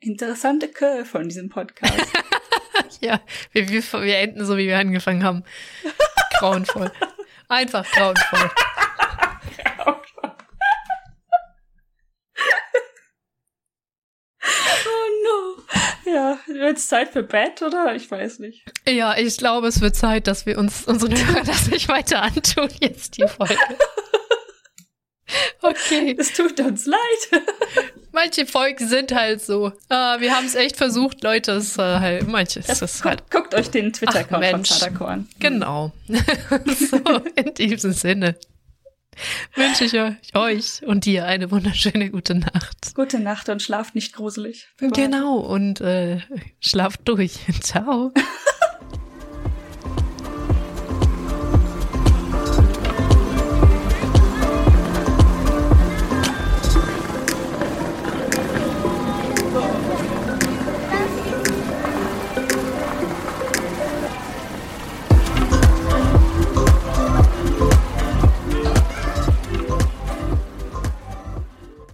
Interessante 0.00 0.68
Curve 0.68 1.04
von 1.04 1.28
diesem 1.28 1.48
Podcast. 1.48 1.94
Ja, 3.02 3.20
wir, 3.52 3.68
wir, 3.70 3.82
wir 3.82 4.18
enden 4.18 4.44
so, 4.44 4.58
wie 4.58 4.66
wir 4.66 4.78
angefangen 4.78 5.24
haben. 5.24 5.42
Grauenvoll. 6.38 6.92
Einfach 7.48 7.90
grauenvoll. 7.90 8.50
oh 14.86 15.08
no. 15.24 15.62
Ja, 16.12 16.38
wird 16.46 16.78
es 16.78 16.88
Zeit 16.88 17.10
für 17.10 17.22
Bett, 17.22 17.62
oder? 17.62 17.94
Ich 17.94 18.10
weiß 18.10 18.38
nicht. 18.40 18.64
Ja, 18.88 19.16
ich 19.16 19.36
glaube, 19.36 19.68
es 19.68 19.80
wird 19.80 19.94
Zeit, 19.94 20.26
dass 20.26 20.46
wir 20.46 20.58
uns 20.58 20.84
unseren 20.86 21.16
Hörern 21.16 21.46
das 21.46 21.68
nicht 21.68 21.88
weiter 21.88 22.22
antun, 22.22 22.68
jetzt 22.80 23.16
die 23.18 23.26
Folge. 23.28 23.56
Okay. 25.62 26.16
Es 26.18 26.32
tut 26.32 26.58
uns 26.58 26.86
leid. 26.86 27.44
manche 28.12 28.46
Folgen 28.46 28.88
sind 28.88 29.12
halt 29.14 29.40
so. 29.40 29.72
Ah, 29.88 30.16
wir 30.18 30.34
haben 30.34 30.46
es 30.46 30.56
echt 30.56 30.76
versucht, 30.76 31.22
Leute. 31.22 31.52
Es, 31.52 31.76
äh, 31.78 31.82
halt, 31.82 32.26
manches 32.26 32.66
Das, 32.66 32.82
ist 32.82 33.02
guckt, 33.02 33.06
halt. 33.06 33.30
guckt 33.30 33.54
euch 33.54 33.70
den 33.70 33.92
Twitter-Account 33.92 34.28
von 34.28 34.40
Mensch. 34.40 34.70
Sadako 34.70 35.04
an. 35.04 35.28
Genau. 35.38 35.92
so, 36.08 36.98
in 37.36 37.54
diesem 37.54 37.92
Sinne 37.92 38.34
wünsche 39.54 39.84
ich 39.84 39.98
euch, 39.98 40.34
euch 40.34 40.86
und 40.86 41.04
dir 41.04 41.26
eine 41.26 41.50
wunderschöne 41.50 42.10
gute 42.10 42.34
Nacht. 42.34 42.94
Gute 42.94 43.20
Nacht 43.20 43.48
und 43.48 43.62
schlaft 43.62 43.94
nicht 43.94 44.14
gruselig. 44.14 44.68
Genau, 44.78 45.36
und 45.36 45.80
äh, 45.80 46.20
schlaft 46.60 47.00
durch. 47.04 47.38
Ciao. 47.60 48.12